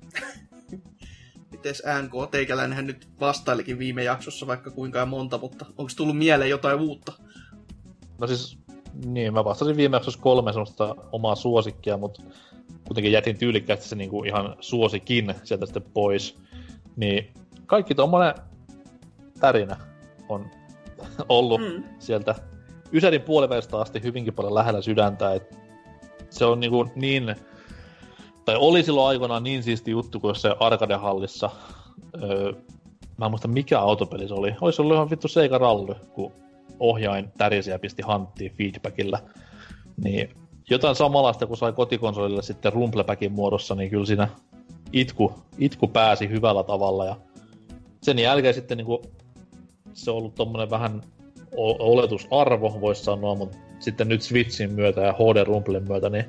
[1.51, 2.31] mites NK?
[2.31, 7.13] Teikäläinenhän nyt vastailikin viime jaksossa vaikka kuinka monta, mutta onko tullut mieleen jotain uutta?
[8.19, 8.57] No siis,
[9.05, 12.23] niin, mä vastasin viime jaksossa kolme semmoista omaa suosikkia, mutta
[12.87, 16.37] kuitenkin jätin tyylikkäästi se niinku ihan suosikin sieltä sitten pois.
[16.95, 17.33] Niin
[17.65, 18.33] kaikki tommonen
[19.39, 19.77] tärinä
[20.29, 20.49] on
[21.29, 21.83] ollut Mm.
[21.99, 22.35] sieltä
[22.93, 25.55] Ysärin puolivälistä asti hyvinkin paljon lähellä sydäntä, että
[26.29, 27.35] se on niinku niin,
[28.47, 31.49] tai oli silloin aikoinaan niin siisti juttu, kun se Arcade-hallissa,
[32.23, 32.51] öö,
[33.17, 36.31] mä en muista mikä autopeli se oli, olisi ollut ihan vittu Seiga Rally, kun
[36.79, 39.19] ohjain tärisi ja pisti hanttiin feedbackillä,
[40.03, 40.29] niin
[40.69, 44.27] jotain samanlaista, kun sai kotikonsolille sitten rumplepäkin muodossa, niin kyllä siinä
[44.93, 47.05] itku, itku pääsi hyvällä tavalla.
[47.05, 47.15] Ja
[48.01, 48.99] sen jälkeen sitten niin kuin,
[49.93, 51.01] se on ollut tommonen vähän
[51.57, 56.25] oletusarvo, voisi sanoa, mutta sitten nyt Switchin myötä ja HD Rumplen myötä, niin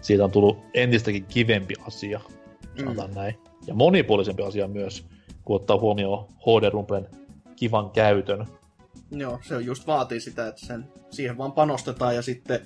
[0.00, 2.20] siitä on tullut entistäkin kivempi asia,
[2.78, 3.16] sanotaan mm.
[3.16, 3.34] näin.
[3.66, 5.06] Ja monipuolisempi asia myös,
[5.44, 7.04] kun ottaa huomioon HD
[7.56, 8.46] kivan käytön.
[9.10, 12.60] Joo, se just vaatii sitä, että sen, siihen vaan panostetaan ja sitten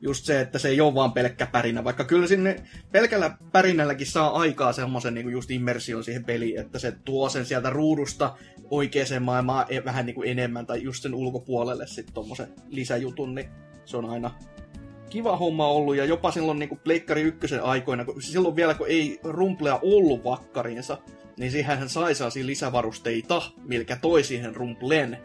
[0.00, 4.30] just se, että se ei ole vaan pelkkä pärinä, vaikka kyllä sinne pelkällä pärinälläkin saa
[4.40, 8.36] aikaa semmoisen niin just immersion siihen peliin, että se tuo sen sieltä ruudusta
[8.70, 13.48] oikeaan maailmaan e- vähän niin kuin enemmän, tai just sen ulkopuolelle sitten tommosen lisäjutun, niin
[13.84, 14.34] se on aina
[15.10, 18.88] kiva homma ollut, ja jopa silloin niin kuin Pleikkari ykkösen aikoina, kun silloin vielä kun
[18.88, 20.98] ei rumplea ollut vakkariinsa,
[21.38, 25.18] niin siihen hän sai saa lisävarusteita, milkä toi siihen rumplen,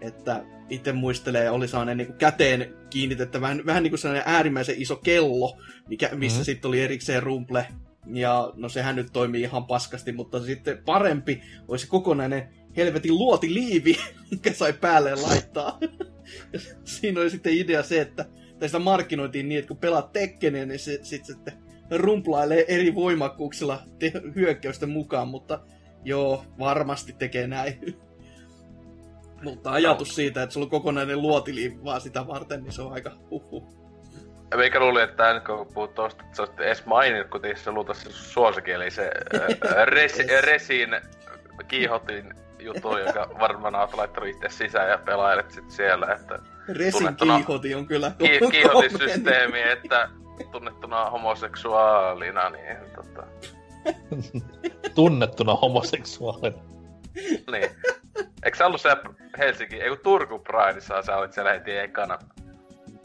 [0.00, 4.82] että itse muistelee, oli sellainen niin kuin käteen kiinnitettävä, vähän, vähän niin kuin sellainen äärimmäisen
[4.82, 5.58] iso kello,
[5.88, 6.44] mikä, missä mm-hmm.
[6.44, 7.66] sitten oli erikseen rumple.
[8.12, 13.96] Ja no sehän nyt toimii ihan paskasti, mutta sitten parempi olisi kokonainen helvetin luotiliivi,
[14.30, 15.78] mikä sai päälle laittaa.
[16.84, 18.24] Siinä oli sitten idea se, että
[18.58, 21.54] tai sitä markkinoitiin niin, että kun pelaat Tekkeneen, niin se sitten sitten
[21.90, 25.60] rumplailee eri voimakkuuksilla te- hyökkäysten mukaan, mutta
[26.04, 27.96] joo, varmasti tekee näin.
[29.42, 33.12] Mutta ajatus siitä, että sulla on kokonainen luotiliivi vaan sitä varten, niin se on aika
[33.30, 33.76] huhhuh.
[34.56, 38.12] Meikä luuli, että tämän, kun puhut tosta, että sä olisit edes maininnut, kun teissä luultavasti
[38.12, 39.10] se suosikin, eli se
[39.84, 40.88] res, Resin
[41.68, 46.55] kiihotin juttu, joka varmaan oot laittanut itse sisään ja pelailet sit siellä, että...
[46.68, 50.08] Resin kiihoti on kyllä ki- Kiihotisysteemi, että
[50.52, 53.22] tunnettuna homoseksuaalina, niin tota...
[54.94, 56.58] tunnettuna homoseksuaalina.
[57.52, 57.70] niin.
[58.42, 58.96] Eikö sä ollut se
[59.38, 62.18] Helsinki, ei kun Turku Prideissa sä olit siellä heti ekana.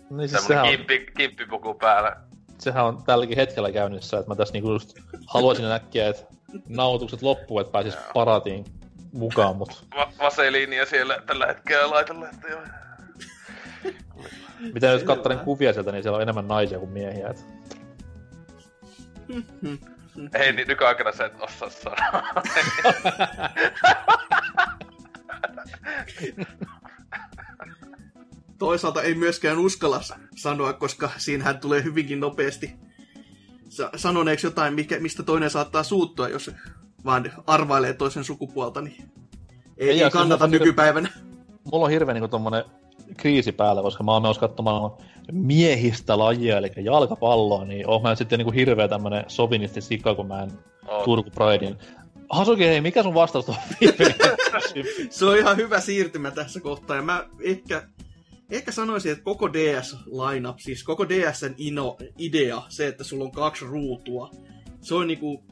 [0.09, 1.13] Niin siis sehän kimppi, on...
[1.17, 2.15] kimppipuku päällä.
[2.59, 4.97] Sehän on tälläkin hetkellä käynnissä, että mä tässä niinku just
[5.27, 6.23] haluaisin näkkiä, että
[6.67, 8.65] nautukset loppuu, että pääsis paratiin
[9.13, 9.85] mukaan, mut...
[9.95, 12.61] Va- vaseliinia siellä tällä hetkellä laitella, että joo.
[14.73, 17.27] Mitä nyt kattelen kuvia sieltä, niin siellä on enemmän naisia kuin miehiä.
[17.29, 17.45] Et...
[20.33, 22.23] Ei, niin nykyaikana sä et osaa sanoa.
[28.59, 30.01] Toisaalta ei myöskään uskalla
[30.35, 32.75] sanoa, koska siinähän tulee hyvinkin nopeasti
[33.95, 36.51] sanoneeksi jotain, mikä, mistä toinen saattaa suuttua, jos
[37.05, 39.11] vaan arvailee toisen sukupuolta, niin
[39.77, 41.09] ei, ei, ei kannata nykypäivänä.
[41.71, 42.63] Mulla on hirveän niin tommonen
[43.17, 44.91] kriisi päällä, koska mä oon menossa katsomaan
[45.31, 50.43] miehistä lajia, eli jalkapalloa, niin oon mä sitten niin hirveä tämmönen sovinisti sika, kun mä
[50.43, 50.51] en
[50.87, 51.03] oh.
[51.03, 51.77] Turku Pridein
[52.29, 53.55] Hasuki, hei, mikä sun vastaus on
[55.09, 57.87] Se on ihan hyvä siirtymä tässä kohtaa, ja mä ehkä,
[58.49, 63.65] ehkä sanoisin, että koko DS-lineup, siis koko DSn ino, idea, se, että sulla on kaksi
[63.65, 64.29] ruutua,
[64.81, 65.43] se on niinku...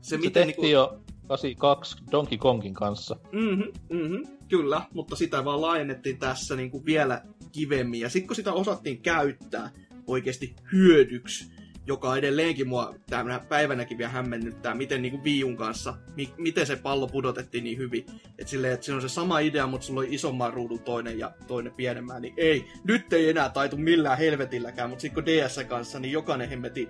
[0.00, 0.66] Se, se miten tehtiin niinku...
[0.66, 3.16] jo 82 Donkey Kongin kanssa.
[3.32, 8.52] Mhm, mhm, kyllä, mutta sitä vaan laajennettiin tässä niinku vielä kivemmin, ja sitten kun sitä
[8.52, 9.70] osattiin käyttää
[10.06, 11.56] oikeasti hyödyksi,
[11.86, 17.06] joka edelleenkin mua tänä päivänäkin vielä hämmennyttää, miten niin Viun kanssa, mi- miten se pallo
[17.06, 18.06] pudotettiin niin hyvin.
[18.38, 21.32] Että silleen, että siinä on se sama idea, mutta sulla on isomman ruudun toinen ja
[21.46, 26.00] toinen pienemmän, niin ei, nyt ei enää taitu millään helvetilläkään, mutta sitten kun DS kanssa,
[26.00, 26.88] niin jokainen hemmeti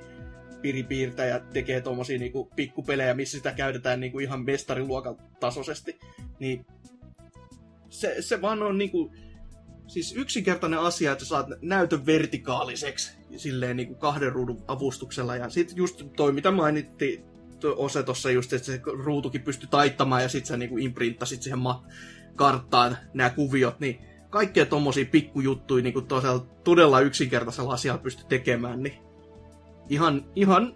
[0.62, 5.98] piripiirtäjä tekee tuommoisia niinku pikkupelejä, missä sitä käytetään niinku ihan mestariluokan tasoisesti,
[6.38, 6.66] niin
[8.01, 9.12] se, se vaan on niinku,
[9.86, 15.36] siis yksinkertainen asia, että saat näytön vertikaaliseksi silleen niin kuin kahden ruudun avustuksella.
[15.36, 17.24] Ja sitten just toi, mitä mainitti
[17.77, 21.59] Ose tuossa just, että se ruutukin pystyi taittamaan ja sitten sä niin kuin imprinttasit siihen
[21.59, 21.85] ma-
[22.35, 24.01] karttaan nämä kuviot, niin
[24.31, 26.06] kaikkea tommosia pikkujuttuja niin kuin
[26.64, 28.98] todella yksinkertaisella asialla pysty tekemään, niin
[29.89, 30.74] ihan, ihan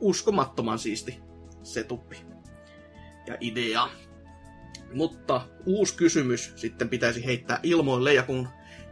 [0.00, 1.18] uskomattoman siisti
[1.62, 2.16] setuppi
[3.26, 3.88] ja idea.
[4.94, 8.48] Mutta uusi kysymys sitten pitäisi heittää ilmoille, ja kun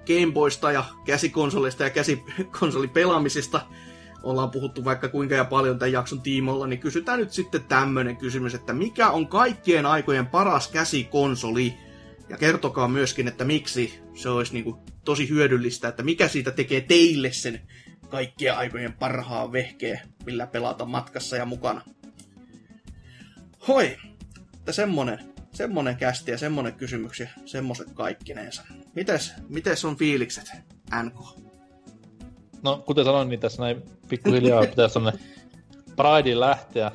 [0.07, 3.67] Gameboysta ja käsikonsolista ja käsikonsolipelaamisesta
[4.23, 8.55] ollaan puhuttu vaikka kuinka ja paljon tämän jakson tiimoilla, niin kysytään nyt sitten tämmönen kysymys,
[8.55, 11.75] että mikä on kaikkien aikojen paras käsikonsoli?
[12.29, 16.81] Ja kertokaa myöskin, että miksi se olisi niin kuin tosi hyödyllistä, että mikä siitä tekee
[16.81, 17.61] teille sen
[18.09, 21.83] kaikkien aikojen parhaan vehkeen, millä pelata matkassa ja mukana.
[23.69, 23.97] Hoi,
[24.55, 25.30] että semmonen.
[25.61, 28.63] Semmonen kästi ja semmonen kysymyksiä, semmoset kaikkineensa.
[28.95, 30.53] Mites, mites on fiilikset,
[31.03, 31.15] NK?
[32.63, 35.13] No, kuten sanoin, niin tässä näin pikkuhiljaa pitäisi tonne
[35.97, 36.93] Pridein lähteä.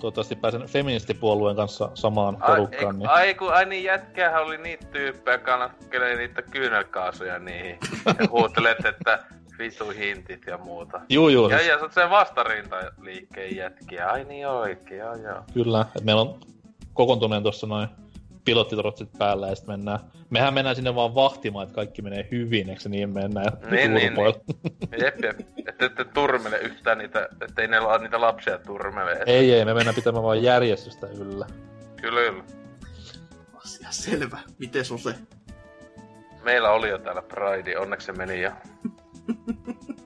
[0.00, 2.98] Toivottavasti pääsen feministipuolueen kanssa samaan porukkaan.
[2.98, 3.08] Niin...
[3.08, 7.78] Ai, kun ai niin jätkähän oli niitä tyyppejä, kannattelee niitä kyynelkaasuja niihin.
[8.06, 9.24] ja huutelet, että
[9.58, 11.00] vitu hintit ja muuta.
[11.08, 11.48] Juu, juu.
[11.48, 11.68] Ja, siis...
[11.68, 14.10] ja sä oot sen vastarintaliikkeen jätkiä.
[14.10, 15.42] Ai niin oikein, joo joo.
[15.54, 16.53] Kyllä, meillä on
[16.94, 17.88] kokoontuneen tuossa noin
[18.44, 19.98] pilottitrotsit päällä ja sitten mennään.
[20.30, 23.52] Mehän mennään sinne vaan vahtimaan, että kaikki menee hyvin, eikö niin mennään?
[23.70, 24.34] Niin, niin, niin.
[25.00, 25.40] Jep, jep.
[25.68, 29.18] Että ette turmele yhtään niitä, ettei ne niitä lapsia turmele.
[29.26, 31.46] Ei, ei, me mennään pitämään vaan järjestystä yllä.
[32.00, 32.44] Kyllä, kyllä.
[33.64, 34.38] Asia selvä.
[34.58, 35.14] Miten on se?
[36.42, 38.56] Meillä oli jo täällä Pride, onneksi se meni ja...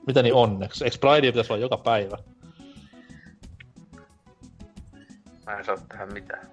[0.07, 0.83] Mitä niin onneksi?
[0.83, 2.17] Eikö Pride pitäisi olla joka päivä?
[5.49, 6.47] Mä en saa tehdä mitään.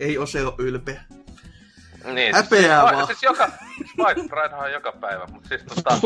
[0.00, 1.02] Ei Ose ole ylpeä.
[2.04, 3.06] Niin, Häpeää siis, vaan.
[3.06, 3.50] Siis joka,
[3.98, 5.90] White Pride on joka päivä, mutta siis tota...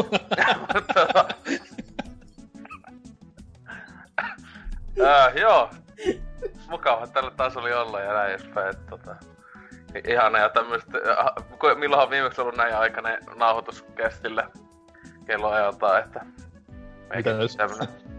[5.06, 5.70] äh, joo.
[6.68, 9.16] Mukava tällä taas oli olla ja näin edespäin, että tota...
[10.08, 14.50] Ihana ja tämmöstä, äh, milloinhan viimeksi ollut näin aikainen nauhoituskästillä
[15.26, 16.26] kelloajalta, että...
[17.14, 17.50] Mitä nyt?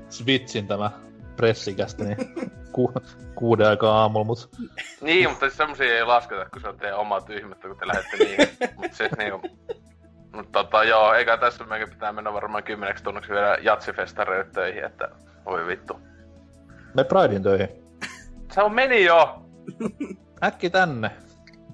[0.10, 0.92] Switchin tämä
[1.36, 2.18] pressikästä, niin
[2.72, 2.94] ku,
[3.36, 4.49] kuuden aikaa aamulla, mut...
[5.02, 8.18] Niin, mutta siis semmosia ei lasketa, kun se on teidän oma tyhmättä, kun te lähdette
[8.18, 8.49] niin.
[8.78, 9.41] mut siis niinku...
[10.36, 15.10] Mut tota joo, eikä tässä meidän pitää mennä varmaan kymmeneksi tunniksi vielä jatsifestareille töihin, että
[15.45, 15.99] voi vittu.
[16.94, 17.70] Me Pridein töihin.
[18.52, 19.45] Se on meni jo!
[20.44, 21.12] Äkki tänne.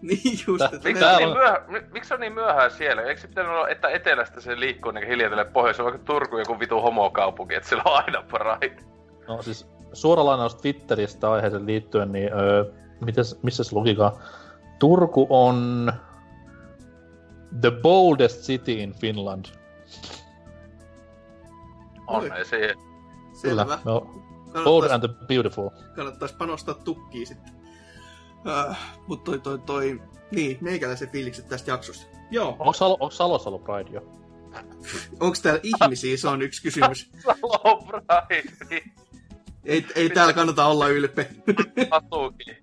[0.01, 1.61] Niin just, että Miksi on, niin myöhä,
[1.91, 3.01] miksi on niin myöhään siellä?
[3.01, 6.81] Eikö se pitänyt olla, että etelästä se liikkuu niin hiljatelle pohjoiseen, vaikka Turku joku vitu
[6.81, 8.90] homokaupunki, että sillä on aina Pride?
[9.31, 14.11] No siis suora lainaus Twitteristä aiheeseen liittyen, niin öö, mites, missä se lukikaan?
[14.79, 15.91] Turku on
[17.61, 19.45] the boldest city in Finland.
[22.07, 22.75] On, ei se...
[23.33, 23.63] Selvä.
[23.63, 24.07] Kyllä, no,
[24.63, 25.69] bold and the beautiful.
[25.95, 27.53] Kannattais panostaa tukkiin sitten.
[28.69, 28.75] Uh,
[29.07, 30.01] mutta toi, toi, toi,
[30.31, 32.05] niin, meikäläisen fiilikset tästä jaksosta.
[32.31, 32.55] Joo.
[32.59, 34.01] Onko Salo, onko Salossa ollut Pride jo?
[35.19, 37.11] Onko täällä ihmisiä, se on yksi kysymys.
[37.23, 38.83] Salo Pride.
[39.65, 41.25] Ei, ei täällä kannata olla ylpeä.
[41.91, 42.57] Asuukin.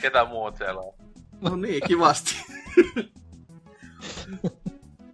[0.00, 0.94] Ketä muut siellä on?
[1.40, 2.36] No niin, kivasti.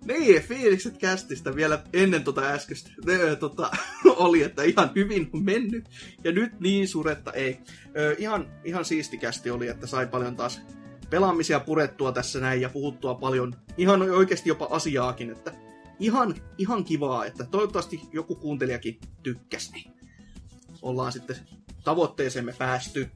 [0.04, 3.70] niin, fiilikset kästistä vielä ennen tota äskeistä öö, tota,
[4.04, 5.88] oli, että ihan hyvin on mennyt.
[6.24, 7.58] Ja nyt niin suretta ei.
[7.96, 10.60] Öö, ihan, ihan siisti kästi oli, että sai paljon taas
[11.10, 15.52] pelaamisia purettua tässä näin ja puhuttua paljon ihan oikeasti jopa asiaakin, että
[16.00, 19.95] ihan, ihan kivaa, että toivottavasti joku kuuntelijakin tykkäsi.
[20.86, 21.36] Ollaan sitten
[21.84, 23.10] tavoitteeseemme päästy.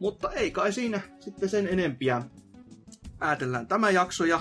[0.00, 2.22] Mutta ei kai siinä sitten sen enempiä.
[3.18, 4.40] Päätellään tämä jakso ja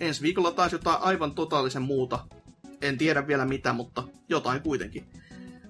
[0.00, 2.26] ensi viikolla taas jotain aivan totaalisen muuta.
[2.82, 5.08] En tiedä vielä mitä, mutta jotain kuitenkin.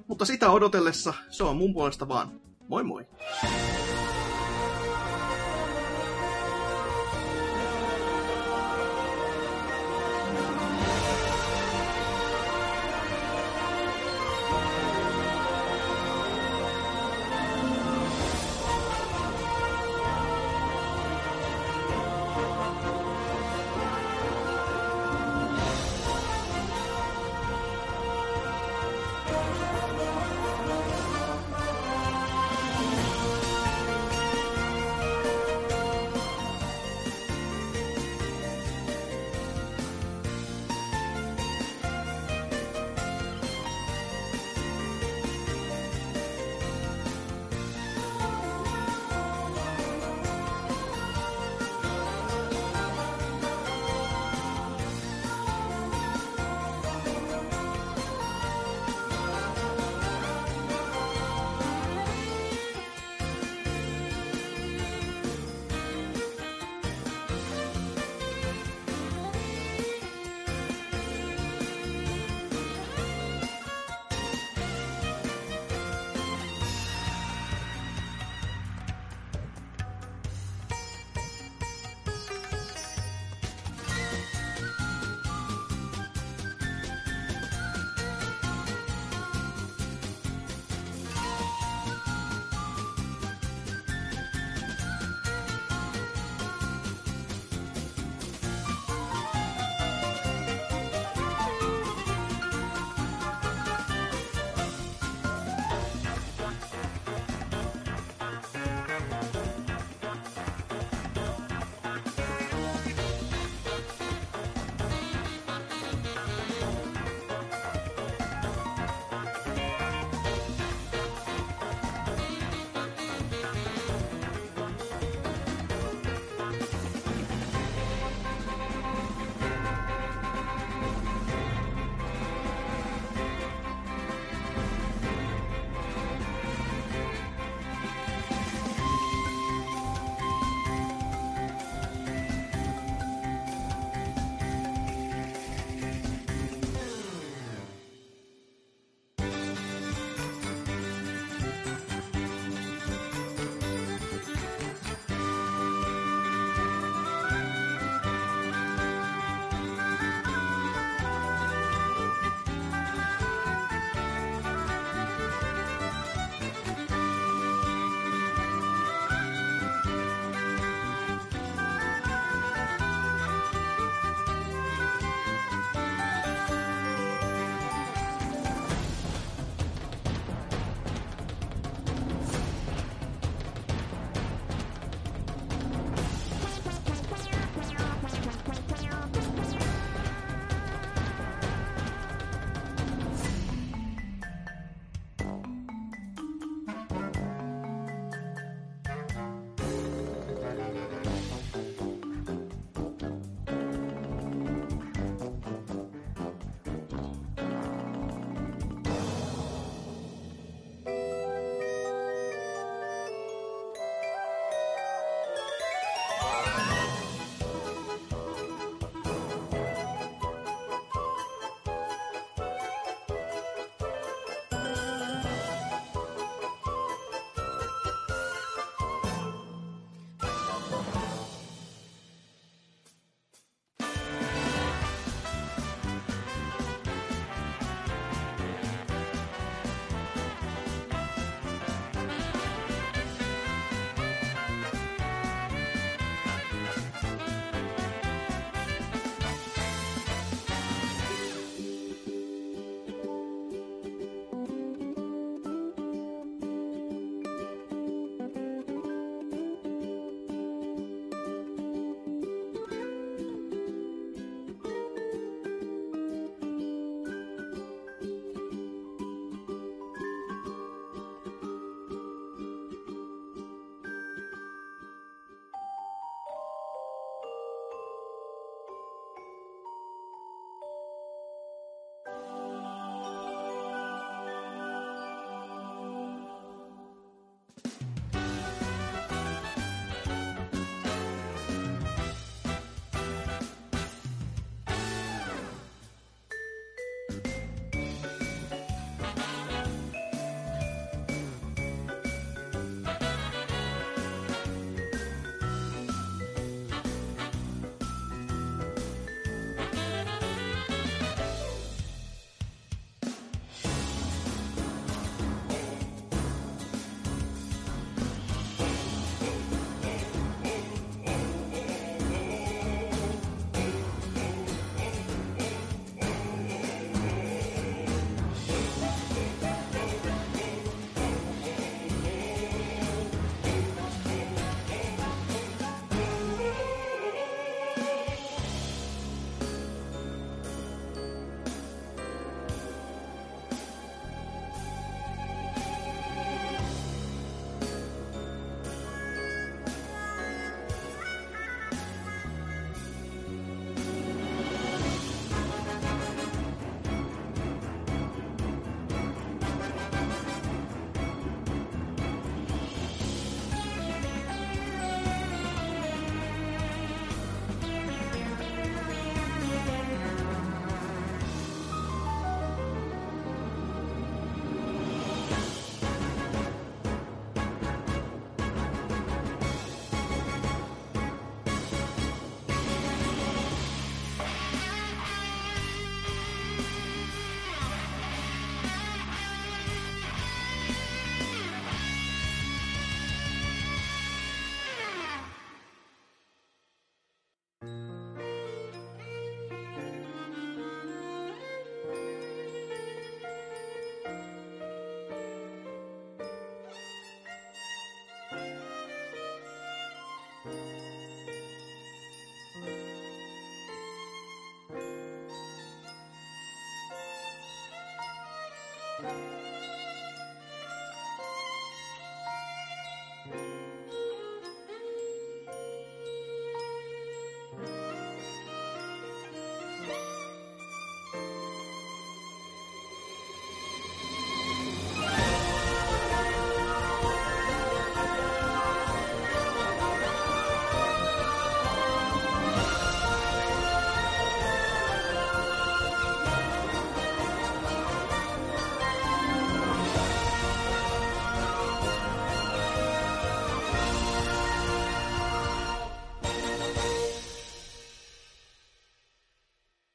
[0.07, 3.07] Mutta sitä odotellessa se on mun puolesta vaan moi moi!